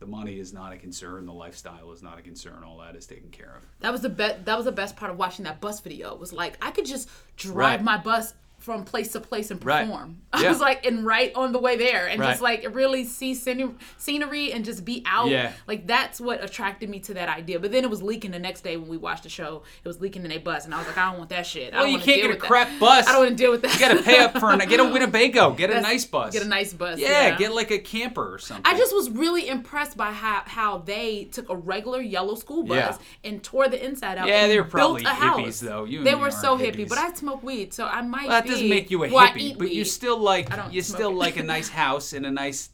the 0.00 0.06
money 0.06 0.40
is 0.40 0.52
not 0.52 0.72
a 0.72 0.76
concern, 0.76 1.24
the 1.24 1.32
lifestyle 1.32 1.92
is 1.92 2.02
not 2.02 2.18
a 2.18 2.22
concern, 2.22 2.64
all 2.64 2.78
that 2.78 2.96
is 2.96 3.06
taken 3.06 3.30
care 3.30 3.54
of. 3.56 3.62
That 3.78 3.92
was 3.92 4.00
the 4.00 4.08
best. 4.08 4.44
That 4.44 4.56
was 4.56 4.64
the 4.66 4.72
best 4.72 4.96
part 4.96 5.12
of 5.12 5.18
watching 5.18 5.44
that 5.44 5.60
bus 5.60 5.78
video. 5.80 6.16
Was 6.16 6.32
like 6.32 6.58
I 6.60 6.72
could 6.72 6.84
just 6.84 7.08
drive 7.36 7.56
Right. 7.78 7.82
my 7.84 7.96
bus 7.96 8.34
from 8.64 8.82
place 8.82 9.12
to 9.12 9.20
place 9.20 9.50
and 9.50 9.62
Right. 9.62 9.84
perform. 9.84 10.16
I 10.32 10.42
Yeah. 10.42 10.48
was 10.48 10.58
like, 10.58 10.86
and 10.86 11.04
right 11.04 11.30
on 11.34 11.52
the 11.52 11.58
way 11.58 11.76
there, 11.76 12.06
and 12.06 12.20
just 12.22 12.40
like 12.40 12.66
really 12.74 13.04
see 13.04 13.34
scene- 13.34 13.76
scenery 13.98 14.52
and 14.52 14.64
just 14.64 14.84
be 14.86 15.02
out. 15.04 15.28
Yeah. 15.28 15.52
Like 15.68 15.86
that's 15.86 16.18
what 16.18 16.42
attracted 16.42 16.88
me 16.88 16.98
to 17.00 17.14
that 17.14 17.28
idea. 17.28 17.60
But 17.60 17.72
then 17.72 17.84
it 17.84 17.90
was 17.90 18.02
leaking 18.02 18.30
the 18.30 18.38
next 18.38 18.62
day 18.62 18.78
when 18.78 18.88
we 18.88 18.96
watched 18.96 19.24
the 19.24 19.28
show. 19.28 19.62
It 19.84 19.86
was 19.86 20.00
leaking 20.00 20.24
in 20.24 20.32
a 20.32 20.38
bus, 20.38 20.64
and 20.64 20.74
I 20.74 20.78
was 20.78 20.86
like, 20.86 20.96
I 20.96 21.10
don't 21.10 21.18
want 21.18 21.28
that 21.30 21.46
shit. 21.46 21.74
I 21.74 21.76
Well, 21.76 21.84
don't 21.84 21.92
you 21.92 21.98
can't 21.98 22.06
deal 22.06 22.16
get 22.16 22.24
a 22.24 22.28
with 22.30 22.40
that. 22.40 22.46
crap 22.48 22.68
bus. 22.80 23.06
I 23.06 23.12
don't 23.12 23.20
want 23.20 23.30
to 23.36 23.42
deal 23.42 23.50
with 23.50 23.62
that. 23.62 23.74
You 23.74 23.80
got 23.80 23.96
to 23.98 24.02
pay 24.02 24.18
up 24.20 24.38
for 24.38 24.50
a 24.50 24.66
get 24.66 24.80
a 24.80 24.84
Winnebago, 24.84 25.50
get 25.56 25.70
a 25.70 25.80
nice 25.82 26.06
bus. 26.06 26.32
Get 26.32 26.42
a 26.42 26.48
nice 26.48 26.72
bus. 26.72 26.98
yeah, 26.98 27.36
get 27.36 27.52
like 27.54 27.70
a 27.70 27.78
camper 27.78 28.32
or 28.34 28.38
something. 28.38 28.64
I 28.64 28.78
just 28.78 28.94
was 28.94 29.10
really 29.10 29.46
impressed 29.46 29.96
by 29.98 30.10
how, 30.12 30.42
how 30.46 30.78
they 30.78 31.24
took 31.26 31.50
a 31.50 31.56
regular 31.56 32.00
yellow 32.00 32.34
school 32.34 32.62
bus 32.62 32.76
Yeah. 32.98 33.30
and 33.30 33.42
tore 33.42 33.68
the 33.68 33.84
inside 33.84 34.16
out. 34.16 34.26
Yeah, 34.26 34.42
and 34.44 34.50
they 34.50 34.58
were 34.58 34.64
probably 34.64 35.04
a 35.04 35.08
house. 35.08 35.38
hippies, 35.38 35.60
though. 35.60 35.84
You 35.84 36.02
they 36.02 36.14
were 36.14 36.30
so 36.30 36.56
hippie, 36.56 36.88
but 36.88 36.96
I 36.96 37.12
smoke 37.12 37.42
weed, 37.42 37.74
so 37.74 37.84
I 37.86 38.00
might. 38.00 38.28
Well, 38.28 38.42
be, 38.42 38.53
doesn't 38.54 38.68
make 38.68 38.90
you 38.90 39.04
a 39.04 39.10
well, 39.10 39.26
hippie, 39.28 39.56
but 39.58 39.72
you 39.72 39.84
still 39.84 40.18
like 40.18 40.48
you 40.70 40.82
still 40.82 41.10
it. 41.10 41.16
like 41.16 41.36
a 41.36 41.42
nice 41.42 41.68
house 41.82 42.12
and 42.12 42.24
a 42.26 42.30
nice, 42.30 42.70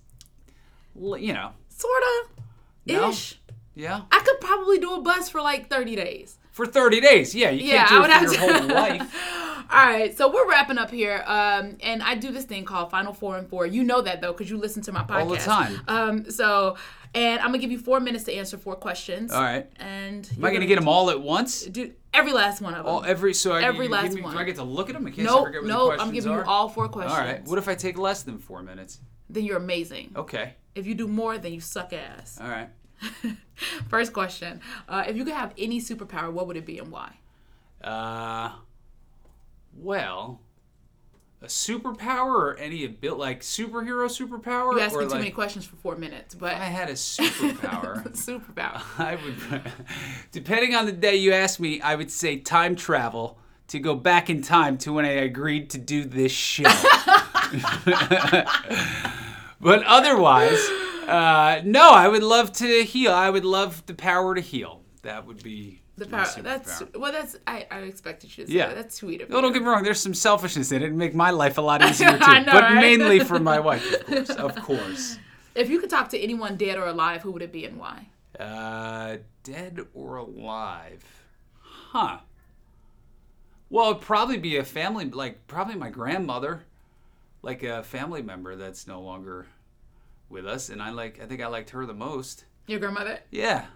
you 0.95 1.33
know, 1.33 1.53
sorta 1.69 2.27
No? 2.87 3.09
ish. 3.11 3.39
yeah. 3.75 4.03
I 4.11 4.21
could 4.21 4.41
probably 4.41 4.79
do 4.79 4.95
a 4.95 5.01
bus 5.01 5.29
for 5.29 5.41
like 5.43 5.69
thirty 5.69 5.97
days. 5.97 6.39
For 6.53 6.67
thirty 6.67 7.01
days, 7.01 7.35
yeah, 7.35 7.51
you 7.51 7.65
Yeah, 7.65 7.87
can't 7.87 7.93
I 7.93 7.95
do 7.95 8.01
would 8.01 8.11
it 8.35 8.39
for 8.39 8.43
have 8.45 8.51
your 8.51 8.69
to. 8.69 8.75
whole 8.75 8.75
life. 8.99 9.17
All 9.73 9.87
right, 9.87 10.17
so 10.17 10.29
we're 10.29 10.49
wrapping 10.49 10.79
up 10.79 10.91
here, 10.91 11.23
um, 11.27 11.77
and 11.81 12.03
I 12.03 12.17
do 12.17 12.33
this 12.33 12.45
thing 12.45 12.65
called 12.65 12.91
Final 12.91 13.13
Four 13.13 13.37
and 13.39 13.49
Four. 13.49 13.67
You 13.67 13.85
know 13.85 14.01
that 14.03 14.21
though, 14.21 14.33
because 14.33 14.51
you 14.51 14.59
listen 14.59 14.83
to 14.83 14.93
my 14.93 15.03
podcast 15.03 15.21
All 15.21 15.29
the 15.29 15.37
time. 15.37 15.81
Um, 15.87 16.31
so, 16.31 16.77
and 17.15 17.39
I'm 17.39 17.47
gonna 17.49 17.59
give 17.59 17.71
you 17.71 17.79
four 17.79 18.01
minutes 18.01 18.25
to 18.25 18.35
answer 18.35 18.59
four 18.59 18.75
questions. 18.75 19.31
All 19.33 19.41
right. 19.41 19.71
And 19.77 20.29
Am 20.37 20.45
I 20.45 20.53
gonna 20.53 20.67
get 20.67 20.75
them 20.75 20.89
all 20.89 21.09
at 21.11 21.21
once? 21.21 21.63
do 21.63 21.93
every 22.13 22.33
last 22.33 22.61
one 22.61 22.75
of 22.75 22.85
them? 22.85 22.95
All 22.95 23.05
every 23.05 23.33
so 23.33 23.53
I, 23.53 23.63
Every 23.63 23.87
last 23.87 24.09
give 24.09 24.15
me, 24.15 24.23
one. 24.23 24.33
Do 24.33 24.41
I 24.41 24.45
get 24.45 24.57
to 24.57 24.65
look 24.65 24.89
at 24.89 24.95
them 24.95 25.07
in 25.07 25.13
case 25.13 25.25
I 25.25 25.31
nope, 25.31 25.45
forget 25.47 25.63
what 25.63 25.69
the 25.69 25.73
nope. 25.73 25.87
questions 25.87 26.09
I'm 26.09 26.15
giving 26.15 26.33
are? 26.33 26.39
you 26.41 26.45
all 26.47 26.69
four 26.69 26.89
questions. 26.89 27.17
All 27.17 27.25
right. 27.25 27.45
What 27.47 27.59
if 27.59 27.69
I 27.69 27.77
take 27.77 27.97
less 27.97 28.25
than 28.25 28.39
four 28.39 28.63
minutes? 28.63 28.99
then 29.33 29.45
you're 29.45 29.57
amazing. 29.59 30.11
Okay. 30.17 30.55
If 30.75 30.89
you 30.89 30.97
do 30.97 31.07
more, 31.07 31.39
then 31.39 31.53
you 31.53 31.61
suck 31.61 31.93
ass. 31.93 32.39
All 32.41 32.49
right. 32.49 32.69
First 33.89 34.13
question: 34.13 34.61
uh, 34.89 35.05
If 35.07 35.17
you 35.17 35.25
could 35.25 35.35
have 35.35 35.55
any 35.57 35.81
superpower, 35.81 36.33
what 36.33 36.49
would 36.49 36.57
it 36.57 36.67
be 36.67 36.81
and 36.81 36.91
why? 36.91 37.13
Uh, 37.83 38.51
well, 39.77 40.41
a 41.43 41.47
superpower 41.47 42.35
or 42.35 42.57
any 42.57 42.85
ability, 42.85 43.21
like 43.21 43.41
superhero 43.41 44.07
superpower, 44.07 44.75
You 44.75 44.81
asking 44.81 45.01
too 45.01 45.09
like 45.09 45.19
many 45.21 45.31
questions 45.31 45.65
for 45.65 45.77
four 45.77 45.97
minutes, 45.97 46.35
but 46.35 46.53
if 46.53 46.59
I 46.59 46.65
had 46.65 46.91
a 46.91 46.95
superpower. 46.95 48.07
superpower. 48.13 48.83
I 48.99 49.17
would, 49.17 49.73
depending 50.33 50.75
on 50.75 50.87
the 50.87 50.93
day 50.93 51.17
you 51.17 51.33
ask 51.33 51.59
me, 51.59 51.81
I 51.81 51.95
would 51.95 52.11
say 52.11 52.37
time 52.37 52.77
travel 52.77 53.39
to 53.69 53.79
go 53.79 53.95
back 53.95 54.29
in 54.29 54.43
time 54.43 54.77
to 54.79 54.93
when 54.93 55.05
I 55.05 55.13
agreed 55.13 55.71
to 55.71 55.79
do 55.79 56.05
this 56.05 56.33
show. 56.33 56.65
but 59.61 59.83
otherwise, 59.85 60.59
uh, 61.07 61.63
no, 61.65 61.91
I 61.91 62.09
would 62.09 62.23
love 62.23 62.53
to 62.55 62.85
heal. 62.85 63.13
I 63.13 63.31
would 63.31 63.45
love 63.45 63.87
the 63.87 63.95
power 63.95 64.35
to 64.35 64.41
heal. 64.41 64.83
That 65.03 65.27
would 65.27 65.43
be 65.43 65.81
The 66.01 66.07
power. 66.07 66.27
That's 66.43 66.83
well. 66.95 67.13
That's 67.13 67.37
I. 67.47 67.67
I 67.71 67.79
expected 67.81 68.37
you 68.37 68.45
to 68.47 68.51
say 68.51 68.57
Yeah. 68.57 68.69
that. 68.69 68.77
That's 68.77 68.95
sweet 68.97 69.21
of 69.21 69.29
No, 69.29 69.37
you. 69.37 69.43
don't 69.43 69.53
get 69.53 69.63
me 69.63 69.69
wrong. 69.69 69.83
There's 69.83 70.01
some 70.01 70.15
selfishness 70.15 70.73
in 70.73 70.83
it 70.83 70.87
and 70.87 70.97
make 70.99 71.15
my 71.15 71.31
life 71.31 71.59
a 71.59 71.61
lot 71.61 71.85
easier 71.89 72.11
too. 72.13 72.19
Know, 72.19 72.45
but 72.47 72.63
right? 72.63 72.75
mainly 72.81 73.21
for 73.21 73.39
my 73.39 73.61
wife, 73.69 73.85
of 73.93 74.07
course. 74.07 74.31
Of 74.31 74.57
course. 74.57 75.19
If 75.55 75.69
you 75.69 75.79
could 75.79 75.91
talk 75.91 76.09
to 76.11 76.19
anyone 76.19 76.57
dead 76.57 76.79
or 76.79 76.87
alive, 76.87 77.21
who 77.23 77.31
would 77.33 77.43
it 77.43 77.53
be 77.53 77.67
and 77.67 77.77
why? 77.79 78.07
Uh, 78.39 79.19
dead 79.43 79.81
or 79.95 80.17
alive? 80.17 81.05
Huh. 81.61 82.21
Well, 83.69 83.91
it'd 83.91 84.03
probably 84.03 84.39
be 84.39 84.57
a 84.57 84.65
family, 84.65 85.05
like 85.11 85.47
probably 85.49 85.75
my 85.75 85.91
grandmother, 85.91 86.65
like 87.43 87.63
a 87.63 87.83
family 87.83 88.23
member 88.23 88.57
that's 88.57 88.87
no 88.87 89.01
longer 89.03 89.47
with 90.31 90.47
us, 90.47 90.71
and 90.71 90.81
I 90.81 90.91
like. 90.91 91.21
I 91.23 91.27
think 91.27 91.43
I 91.43 91.47
liked 91.49 91.71
her 91.71 91.85
the 91.85 91.93
most. 91.95 92.47
Your 92.67 92.79
grandmother. 92.81 93.19
Yeah. 93.31 93.67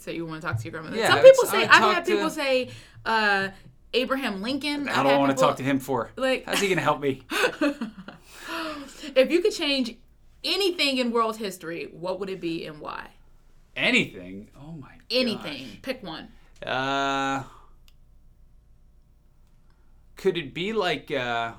So 0.00 0.10
you 0.10 0.26
want 0.26 0.40
to 0.42 0.46
talk 0.46 0.58
to 0.58 0.64
your 0.64 0.72
grandmother? 0.72 0.96
Yeah, 0.96 1.08
Some 1.08 1.20
people 1.22 1.44
say 1.46 1.62
I've 1.64 1.94
had 1.94 2.04
to- 2.04 2.12
people 2.12 2.30
say 2.30 2.70
uh, 3.04 3.48
Abraham 3.92 4.42
Lincoln. 4.42 4.88
I 4.88 5.02
don't 5.02 5.18
want 5.20 5.36
to 5.36 5.40
talk 5.42 5.56
to 5.58 5.62
him 5.62 5.78
for. 5.78 6.10
like- 6.16 6.44
How's 6.46 6.60
he 6.60 6.68
gonna 6.68 6.80
help 6.80 7.00
me? 7.00 7.22
If 9.16 9.30
you 9.30 9.42
could 9.42 9.52
change 9.54 9.96
anything 10.42 10.96
in 10.98 11.12
world 11.12 11.36
history, 11.36 11.88
what 11.92 12.20
would 12.20 12.30
it 12.30 12.40
be 12.40 12.64
and 12.66 12.80
why? 12.80 13.08
Anything? 13.76 14.48
Oh 14.58 14.72
my. 14.72 14.88
God. 14.88 15.00
Anything. 15.10 15.66
Pick 15.82 16.02
one. 16.02 16.28
Uh. 16.66 17.42
Could 20.16 20.38
it 20.38 20.54
be 20.54 20.72
like? 20.72 21.10
uh 21.10 21.52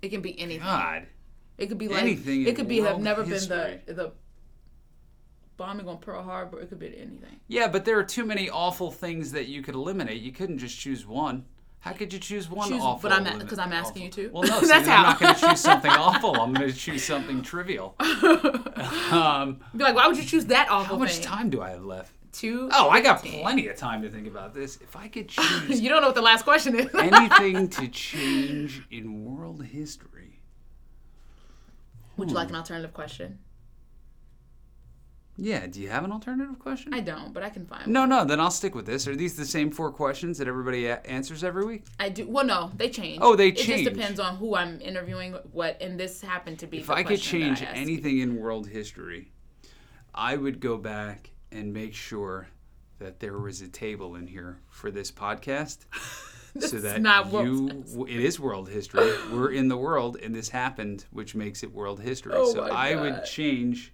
It 0.00 0.08
can 0.08 0.22
be 0.22 0.38
anything. 0.40 0.62
God. 0.64 1.06
It 1.58 1.66
could 1.66 1.78
be 1.78 1.88
like 1.88 2.00
Anything 2.02 2.46
It 2.46 2.56
could 2.56 2.68
be 2.68 2.80
have 2.80 2.98
never 3.00 3.24
history. 3.24 3.80
been 3.86 3.96
the 3.96 4.02
the 4.04 4.12
bombing 5.58 5.86
on 5.88 5.98
Pearl 5.98 6.22
Harbor. 6.22 6.58
It 6.60 6.70
could 6.70 6.78
be 6.78 6.86
anything. 6.86 7.40
Yeah, 7.48 7.68
but 7.68 7.84
there 7.84 7.98
are 7.98 8.04
too 8.04 8.24
many 8.24 8.48
awful 8.48 8.90
things 8.90 9.32
that 9.32 9.48
you 9.48 9.60
could 9.62 9.74
eliminate. 9.74 10.22
You 10.22 10.32
couldn't 10.32 10.56
just 10.58 10.78
choose 10.78 11.06
one. 11.06 11.44
How 11.80 11.92
could 11.92 12.12
you 12.12 12.18
choose 12.18 12.48
one 12.50 12.68
Choose- 12.70 12.82
awful? 12.82 13.08
but 13.10 13.12
I'm 13.20 13.26
a- 13.40 13.44
'cause 13.44 13.58
I'm 13.58 13.72
asking 13.72 14.08
awful? 14.08 14.22
you 14.22 14.28
to. 14.28 14.34
Well, 14.34 14.42
no, 14.44 14.48
see, 14.60 14.66
That's 14.66 14.86
then 14.86 14.96
I'm 14.96 15.02
not 15.04 15.20
going 15.20 15.34
to 15.34 15.40
choose 15.40 15.60
something 15.60 15.90
awful. 16.06 16.34
I'm 16.40 16.52
going 16.54 16.68
to 16.72 16.76
choose 16.76 17.04
something 17.04 17.42
trivial. 17.42 17.94
Um, 19.10 19.60
Be 19.76 19.82
like, 19.84 19.94
why 19.94 20.06
would 20.06 20.16
you 20.16 20.24
choose 20.24 20.46
that 20.46 20.68
awful 20.70 20.96
how 20.96 20.98
much 20.98 21.14
thing? 21.14 21.24
time 21.24 21.50
do 21.50 21.60
I 21.62 21.70
have 21.70 21.84
left? 21.84 22.12
Two. 22.32 22.68
Oh, 22.72 22.88
I 22.90 23.00
got 23.00 23.22
plenty 23.24 23.66
of 23.68 23.76
time 23.76 24.02
to 24.02 24.10
think 24.10 24.26
about 24.28 24.54
this. 24.54 24.76
If 24.82 24.94
I 24.96 25.08
could 25.08 25.28
choose 25.28 25.80
You 25.80 25.88
don't 25.88 26.02
know 26.02 26.08
what 26.08 26.14
the 26.14 26.20
last 26.22 26.44
question 26.44 26.78
is. 26.78 26.88
anything 26.94 27.68
to 27.70 27.88
change 27.88 28.82
in 28.90 29.24
world 29.24 29.64
history, 29.64 30.40
Would 32.16 32.28
you 32.30 32.34
like 32.36 32.50
an 32.50 32.56
alternative 32.56 32.92
question? 32.92 33.38
Yeah. 35.38 35.66
Do 35.66 35.80
you 35.80 35.88
have 35.88 36.04
an 36.04 36.12
alternative 36.12 36.58
question? 36.58 36.92
I 36.92 37.00
don't, 37.00 37.32
but 37.32 37.42
I 37.42 37.48
can 37.48 37.64
find. 37.64 37.82
One. 37.86 37.92
No, 37.92 38.04
no. 38.04 38.24
Then 38.24 38.40
I'll 38.40 38.50
stick 38.50 38.74
with 38.74 38.84
this. 38.84 39.06
Are 39.08 39.16
these 39.16 39.36
the 39.36 39.46
same 39.46 39.70
four 39.70 39.90
questions 39.90 40.36
that 40.38 40.48
everybody 40.48 40.86
a- 40.86 41.00
answers 41.06 41.42
every 41.42 41.64
week? 41.64 41.84
I 41.98 42.08
do. 42.10 42.28
Well, 42.28 42.44
no, 42.44 42.70
they 42.76 42.90
change. 42.90 43.20
Oh, 43.22 43.36
they 43.36 43.48
It 43.48 43.56
change. 43.56 43.84
just 43.84 43.94
depends 43.96 44.20
on 44.20 44.36
who 44.36 44.54
I'm 44.54 44.80
interviewing. 44.80 45.32
What 45.52 45.80
and 45.80 45.98
this 45.98 46.20
happened 46.20 46.58
to 46.58 46.66
be. 46.66 46.78
If 46.78 46.88
the 46.88 46.94
I 46.94 47.02
could 47.04 47.20
change 47.20 47.62
I 47.62 47.66
anything 47.66 48.18
in 48.18 48.36
world 48.36 48.68
history, 48.68 49.30
I 50.14 50.36
would 50.36 50.60
go 50.60 50.76
back 50.76 51.30
and 51.52 51.72
make 51.72 51.94
sure 51.94 52.48
that 52.98 53.20
there 53.20 53.38
was 53.38 53.62
a 53.62 53.68
table 53.68 54.16
in 54.16 54.26
here 54.26 54.58
for 54.68 54.90
this 54.90 55.10
podcast. 55.12 55.86
so 56.58 56.78
that 56.78 57.00
not 57.00 57.28
world 57.28 57.46
you, 57.46 58.06
it 58.06 58.20
is 58.20 58.40
world 58.40 58.68
history. 58.68 59.10
We're 59.32 59.52
in 59.52 59.68
the 59.68 59.76
world, 59.76 60.16
and 60.22 60.34
this 60.34 60.48
happened, 60.48 61.04
which 61.10 61.34
makes 61.34 61.62
it 61.62 61.72
world 61.72 62.00
history. 62.00 62.32
Oh 62.34 62.52
so 62.52 62.62
I 62.64 62.94
would 62.96 63.24
change, 63.24 63.92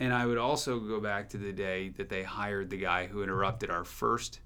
and 0.00 0.12
I 0.12 0.26
would 0.26 0.38
also 0.38 0.78
go 0.80 1.00
back 1.00 1.28
to 1.30 1.38
the 1.38 1.52
day 1.52 1.90
that 1.90 2.08
they 2.08 2.22
hired 2.22 2.70
the 2.70 2.76
guy 2.78 3.06
who 3.06 3.22
interrupted 3.22 3.70
our 3.70 3.84
first 3.84 4.40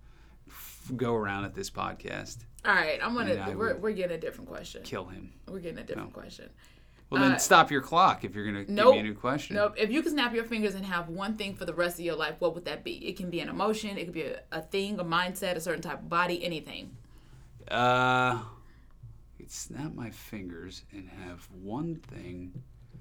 f- 0.49 0.91
go 0.97 1.15
around 1.15 1.45
at 1.45 1.55
this 1.55 1.71
podcast. 1.71 2.39
All 2.65 2.75
right, 2.75 2.99
I'm 3.03 3.15
gonna. 3.15 3.55
We're, 3.57 3.77
we're 3.77 3.93
getting 3.93 4.17
a 4.17 4.21
different 4.21 4.49
question. 4.51 4.83
Kill 4.83 5.05
him. 5.07 5.33
We're 5.49 5.61
getting 5.61 5.79
a 5.79 5.85
different 5.85 6.13
question. 6.13 6.51
Well, 7.09 7.23
then 7.23 7.33
Uh, 7.33 7.39
stop 7.39 7.71
your 7.71 7.83
clock 7.83 8.25
if 8.25 8.35
you're 8.35 8.45
gonna 8.45 8.65
give 8.65 8.75
me 8.75 8.99
a 8.99 9.03
new 9.03 9.15
question. 9.15 9.55
Nope. 9.55 9.75
If 9.77 9.91
you 9.91 10.03
could 10.03 10.11
snap 10.11 10.35
your 10.35 10.43
fingers 10.43 10.75
and 10.75 10.85
have 10.85 11.09
one 11.09 11.37
thing 11.37 11.55
for 11.55 11.65
the 11.65 11.73
rest 11.75 12.01
of 12.01 12.05
your 12.05 12.17
life, 12.17 12.35
what 12.41 12.55
would 12.57 12.65
that 12.65 12.83
be? 12.83 12.95
It 13.07 13.17
can 13.17 13.31
be 13.31 13.39
an 13.39 13.49
emotion. 13.49 13.97
It 13.97 14.07
could 14.07 14.15
be 14.15 14.23
a, 14.23 14.41
a 14.51 14.61
thing, 14.63 14.99
a 14.99 15.05
mindset, 15.05 15.55
a 15.55 15.61
certain 15.61 15.83
type 15.83 16.01
of 16.01 16.09
body, 16.09 16.45
anything. 16.45 16.97
Uh, 17.71 18.41
I'd 19.39 19.51
snap 19.51 19.95
my 19.95 20.11
fingers 20.11 20.83
and 20.93 21.09
have 21.25 21.49
one 21.63 21.95
thing. 21.97 22.53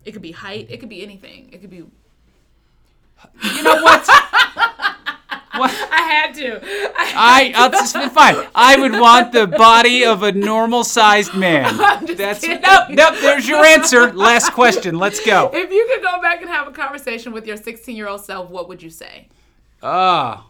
It 0.04 0.12
could 0.12 0.22
be 0.22 0.32
height. 0.32 0.68
It 0.70 0.80
could 0.80 0.90
be 0.90 1.02
anything. 1.02 1.50
It 1.52 1.62
could 1.62 1.72
be. 1.72 1.86
You 3.44 3.64
know 3.64 3.82
what? 3.84 4.00
what? 5.56 5.72
I 5.92 6.02
had 6.02 6.34
to. 6.36 6.60
I, 6.64 7.54
I'll 7.56 7.72
just 7.72 7.96
fine. 8.14 8.48
I 8.54 8.78
would 8.78 8.94
want 8.94 9.32
the 9.32 9.48
body 9.48 10.06
of 10.06 10.24
a 10.24 10.32
normal-sized 10.32 11.34
man. 11.36 11.78
just 12.06 12.18
That's 12.18 12.40
kidding. 12.42 12.62
nope, 12.62 12.90
nope. 12.90 13.16
There's 13.22 13.48
your 13.48 13.64
answer. 13.66 14.12
Last 14.14 14.52
question. 14.54 14.98
Let's 14.98 15.24
go. 15.26 15.52
If 15.54 15.72
you 15.72 15.88
could 15.92 16.04
go 16.04 16.22
back 16.22 16.42
and 16.42 16.50
have 16.50 16.68
a 16.68 16.72
conversation 16.72 17.32
with 17.32 17.46
your 17.48 17.58
16 17.58 17.96
year 17.96 18.08
old 18.08 18.24
self, 18.24 18.50
what 18.50 18.68
would 18.68 18.82
you 18.82 18.90
say? 18.90 19.28
Ah, 19.82 20.46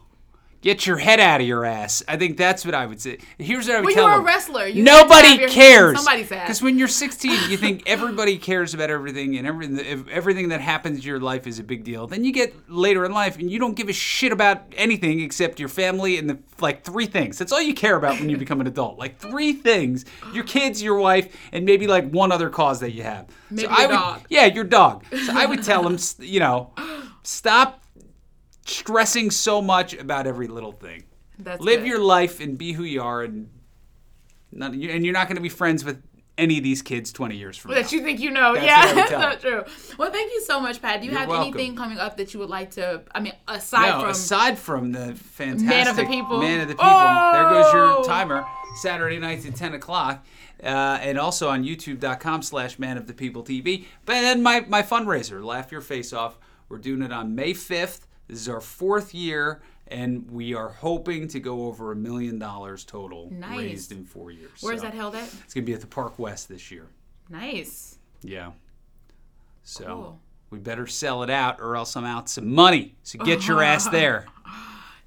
get 0.65 0.87
your 0.87 0.97
head 0.97 1.19
out 1.19 1.41
of 1.41 1.47
your 1.47 1.63
ass. 1.63 2.01
I 2.07 2.17
think 2.17 2.37
that's 2.37 2.65
what 2.65 2.73
I 2.73 2.87
would 2.87 2.99
say. 2.99 3.19
Here's 3.37 3.67
what 3.67 3.75
I 3.75 3.79
would 3.81 3.85
Well, 3.85 3.93
tell 3.93 4.09
you're 4.09 4.19
a 4.19 4.23
wrestler. 4.23 4.65
You 4.65 4.81
Nobody 4.83 5.27
have 5.27 5.35
to 5.35 5.41
your 5.41 5.49
hands 5.49 5.55
in 5.55 5.61
cares. 5.61 5.97
Somebody's 5.97 6.31
ass. 6.31 6.47
Because 6.47 6.61
when 6.63 6.79
you're 6.79 6.87
16, 6.87 7.51
you 7.51 7.55
think 7.55 7.83
everybody 7.85 8.39
cares 8.39 8.73
about 8.73 8.89
everything, 8.89 9.37
and 9.37 9.45
everything, 9.45 10.09
everything 10.09 10.49
that 10.49 10.61
happens 10.61 10.97
in 10.97 11.03
your 11.03 11.19
life 11.19 11.45
is 11.45 11.59
a 11.59 11.63
big 11.63 11.83
deal. 11.83 12.07
Then 12.07 12.25
you 12.25 12.33
get 12.33 12.67
later 12.67 13.05
in 13.05 13.11
life, 13.11 13.37
and 13.37 13.49
you 13.49 13.59
don't 13.59 13.75
give 13.75 13.89
a 13.89 13.93
shit 13.93 14.31
about 14.31 14.63
anything 14.75 15.21
except 15.21 15.59
your 15.59 15.69
family 15.69 16.17
and 16.17 16.27
the 16.27 16.39
like 16.59 16.83
three 16.83 17.05
things. 17.05 17.37
That's 17.37 17.51
all 17.51 17.61
you 17.61 17.75
care 17.75 17.95
about 17.95 18.19
when 18.19 18.29
you 18.29 18.37
become 18.37 18.59
an 18.59 18.65
adult. 18.65 18.97
Like 18.97 19.19
three 19.19 19.53
things: 19.53 20.05
your 20.33 20.45
kids, 20.45 20.81
your 20.81 20.97
wife, 20.97 21.35
and 21.51 21.63
maybe 21.63 21.85
like 21.85 22.09
one 22.09 22.31
other 22.31 22.49
cause 22.49 22.79
that 22.79 22.93
you 22.93 23.03
have. 23.03 23.27
Maybe 23.51 23.67
so 23.67 23.73
I 23.73 23.81
your 23.81 23.89
would, 23.89 23.95
dog. 23.95 24.21
Yeah, 24.29 24.45
your 24.45 24.63
dog. 24.63 25.05
So 25.11 25.31
I 25.35 25.45
would 25.45 25.61
tell 25.61 25.87
him, 25.87 25.99
you 26.19 26.39
know, 26.39 26.71
stop 27.23 27.84
stressing 28.65 29.31
so 29.31 29.61
much 29.61 29.93
about 29.93 30.27
every 30.27 30.47
little 30.47 30.71
thing. 30.73 31.03
That's 31.39 31.61
Live 31.61 31.81
good. 31.81 31.87
your 31.87 31.99
life 31.99 32.39
and 32.39 32.57
be 32.57 32.73
who 32.73 32.83
you 32.83 33.01
are 33.01 33.23
and 33.23 33.49
you- 34.51 34.89
and 34.89 35.03
you're 35.05 35.13
not 35.13 35.27
going 35.27 35.35
to 35.35 35.41
be 35.41 35.49
friends 35.49 35.83
with 35.83 36.01
any 36.37 36.57
of 36.57 36.63
these 36.65 36.81
kids 36.81 37.13
20 37.13 37.37
years 37.37 37.55
from 37.57 37.71
now. 37.71 37.81
that 37.81 37.91
you 37.93 38.01
think 38.01 38.19
you 38.19 38.29
know. 38.29 38.53
That's 38.55 38.65
yeah, 38.65 38.79
what 38.79 38.87
I 38.87 38.95
would 38.95 38.97
that's 39.09 39.11
not 39.11 39.41
true. 39.41 39.95
Well, 39.97 40.11
thank 40.11 40.33
you 40.33 40.41
so 40.41 40.59
much, 40.59 40.81
Pat. 40.81 40.99
Do 40.99 41.05
you 41.05 41.11
You're 41.11 41.19
have 41.21 41.29
welcome. 41.29 41.53
anything 41.53 41.75
coming 41.77 41.97
up 41.97 42.17
that 42.17 42.33
you 42.33 42.41
would 42.41 42.49
like 42.49 42.71
to? 42.71 43.03
I 43.13 43.19
mean, 43.21 43.33
aside 43.47 43.91
no, 43.91 43.99
from 44.01 44.09
aside 44.09 44.59
from 44.59 44.91
the 44.91 45.15
fantastic 45.15 45.67
Man 45.69 45.87
of 45.87 45.95
the 45.95 46.05
People. 46.05 46.39
Man 46.41 46.59
of 46.61 46.67
the 46.67 46.73
People, 46.73 46.89
Oh! 46.89 47.31
there 47.33 47.49
goes 47.49 47.73
your 47.73 48.03
timer. 48.05 48.45
Saturday 48.77 49.19
nights 49.19 49.45
at 49.45 49.55
10 49.55 49.75
o'clock. 49.75 50.25
Uh, 50.63 50.97
and 51.01 51.17
also 51.17 51.47
on 51.49 51.63
youtube.com 51.63 52.41
slash 52.41 52.79
man 52.79 52.97
of 52.97 53.07
the 53.07 53.13
people 53.13 53.43
TV. 53.43 53.85
But 54.05 54.13
then 54.21 54.41
my, 54.41 54.61
my 54.67 54.81
fundraiser, 54.83 55.43
Laugh 55.43 55.71
Your 55.71 55.81
Face 55.81 56.11
Off. 56.11 56.37
We're 56.69 56.77
doing 56.79 57.01
it 57.01 57.11
on 57.13 57.35
May 57.35 57.53
5th. 57.53 58.04
This 58.27 58.39
is 58.39 58.49
our 58.49 58.61
fourth 58.61 59.13
year, 59.13 59.61
and 59.87 60.29
we 60.31 60.53
are 60.55 60.69
hoping 60.69 61.27
to 61.29 61.39
go 61.39 61.65
over 61.67 61.91
a 61.91 61.95
million 61.95 62.39
dollars 62.39 62.83
total 62.83 63.29
Nice. 63.31 63.57
raised 63.57 63.91
in 63.91 64.03
four 64.05 64.31
years. 64.31 64.51
where's 64.61 64.81
So 64.81 64.87
that 64.87 64.93
held 64.95 65.15
at? 65.15 65.23
It's 65.43 65.53
going 65.53 65.63
to 65.63 65.69
be 65.69 65.73
at 65.73 65.81
the 65.81 65.87
Park 65.87 66.17
West 66.17 66.49
this 66.49 66.71
year. 66.71 66.87
Nice. 67.29 67.99
Yeah. 68.23 68.51
So 69.63 69.85
Cool. 69.85 70.19
we 70.49 70.59
better 70.59 70.87
sell 70.87 71.23
it 71.23 71.29
out 71.29 71.59
or 71.61 71.75
else 71.75 71.95
I'm 71.95 72.05
out 72.05 72.29
some 72.29 72.51
money. 72.53 72.95
So 73.03 73.19
get 73.19 73.47
your 73.47 73.61
ass 73.61 73.87
there. 73.89 74.25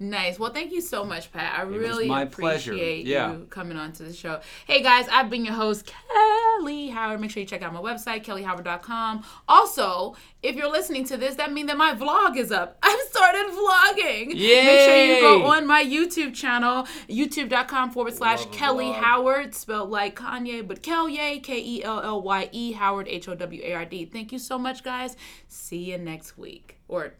Nice. 0.00 0.38
Well, 0.38 0.52
thank 0.52 0.70
you 0.70 0.80
so 0.80 1.04
much, 1.04 1.32
Pat. 1.32 1.58
I 1.58 1.64
was 1.64 1.76
really 1.76 2.08
appreciate 2.08 2.32
pleasure. 2.32 2.74
Yeah. 2.74 3.32
you 3.32 3.46
coming 3.50 3.76
on 3.76 3.92
to 3.94 4.04
the 4.04 4.12
show. 4.12 4.40
Hey, 4.64 4.80
guys, 4.80 5.08
I've 5.10 5.28
been 5.28 5.44
your 5.44 5.54
host, 5.54 5.90
Kellye 5.90 6.92
Howard. 6.92 7.20
Make 7.20 7.32
sure 7.32 7.40
you 7.40 7.46
check 7.48 7.62
out 7.62 7.72
my 7.72 7.80
website, 7.80 8.24
kellyehoward.com. 8.24 9.24
Also, 9.48 10.14
if 10.40 10.54
you're 10.54 10.70
listening 10.70 11.04
to 11.06 11.16
this, 11.16 11.34
that 11.34 11.52
means 11.52 11.66
that 11.66 11.76
my 11.76 11.94
vlog 11.94 12.36
is 12.36 12.52
up. 12.52 12.78
I've 12.82 13.00
started 13.10 13.46
vlogging. 13.50 14.28
Make 14.28 14.38
sure 14.38 15.04
you 15.04 15.20
go 15.20 15.46
on 15.46 15.66
my 15.66 15.84
YouTube 15.84 16.32
channel, 16.32 16.86
youtube.com 17.08 17.90
forward 17.90 18.14
slash 18.14 18.46
Kellye. 18.46 18.94
Howard, 18.94 19.52
spelled 19.52 19.90
like 19.90 20.14
Kanye, 20.14 20.66
but 20.66 20.80
Kellye, 20.80 21.42
K 21.42 21.58
E 21.60 21.82
L 21.82 22.00
L 22.00 22.22
Y 22.22 22.48
E, 22.52 22.72
Howard, 22.72 23.08
H 23.08 23.28
O 23.28 23.34
W 23.34 23.62
A 23.64 23.72
R 23.74 23.84
D. 23.84 24.04
Thank 24.04 24.30
you 24.30 24.38
so 24.38 24.58
much, 24.58 24.84
guys. 24.84 25.16
See 25.48 25.90
you 25.90 25.98
next 25.98 26.38
week. 26.38 26.78
Or 26.86 27.14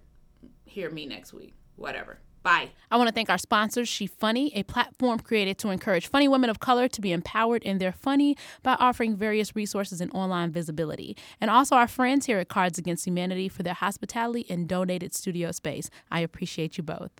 hear 0.65 0.91
me 0.91 1.07
next 1.07 1.33
week. 1.33 1.55
Whatever. 1.75 2.21
Bye. 2.43 2.71
I 2.91 2.97
want 2.97 3.09
to 3.09 3.15
thank 3.15 3.29
our 3.29 3.39
sponsors, 3.39 3.89
She 3.89 4.07
Funny, 4.07 4.53
a 4.55 4.63
platform 4.63 5.19
created 5.19 5.59
to 5.59 5.69
encourage 5.71 6.07
funny 6.07 6.29
women 6.29 6.49
of 6.49 6.61
color 6.61 6.89
to 6.89 7.01
be 7.01 7.13
empowered 7.13 7.63
in 7.63 7.79
their 7.79 7.93
funny 7.93 8.37
by 8.63 8.75
offering 8.75 9.17
various 9.17 9.55
resources 9.55 10.01
and 10.01 10.11
online 10.15 10.51
visibility. 10.51 11.17
And 11.41 11.51
also 11.51 11.77
our 11.77 11.89
friends 11.89 12.27
here 12.27 12.39
at 12.39 12.49
Cards 12.49 12.79
Against 12.79 13.07
Humanity 13.07 13.49
for 13.49 13.63
their 13.63 13.75
hospitality 13.75 14.47
and 14.49 14.69
donated 14.69 15.15
studio 15.15 15.53
space. 15.53 15.91
I 16.11 16.21
appreciate 16.21 16.79
you 16.79 16.85
both. 16.85 17.11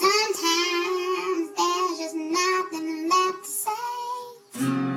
Sometimes 0.00 1.50
there's 1.56 1.98
just 1.98 2.14
nothing 2.14 3.08
left 3.08 3.44
to 3.44 3.50
say. 3.50 4.91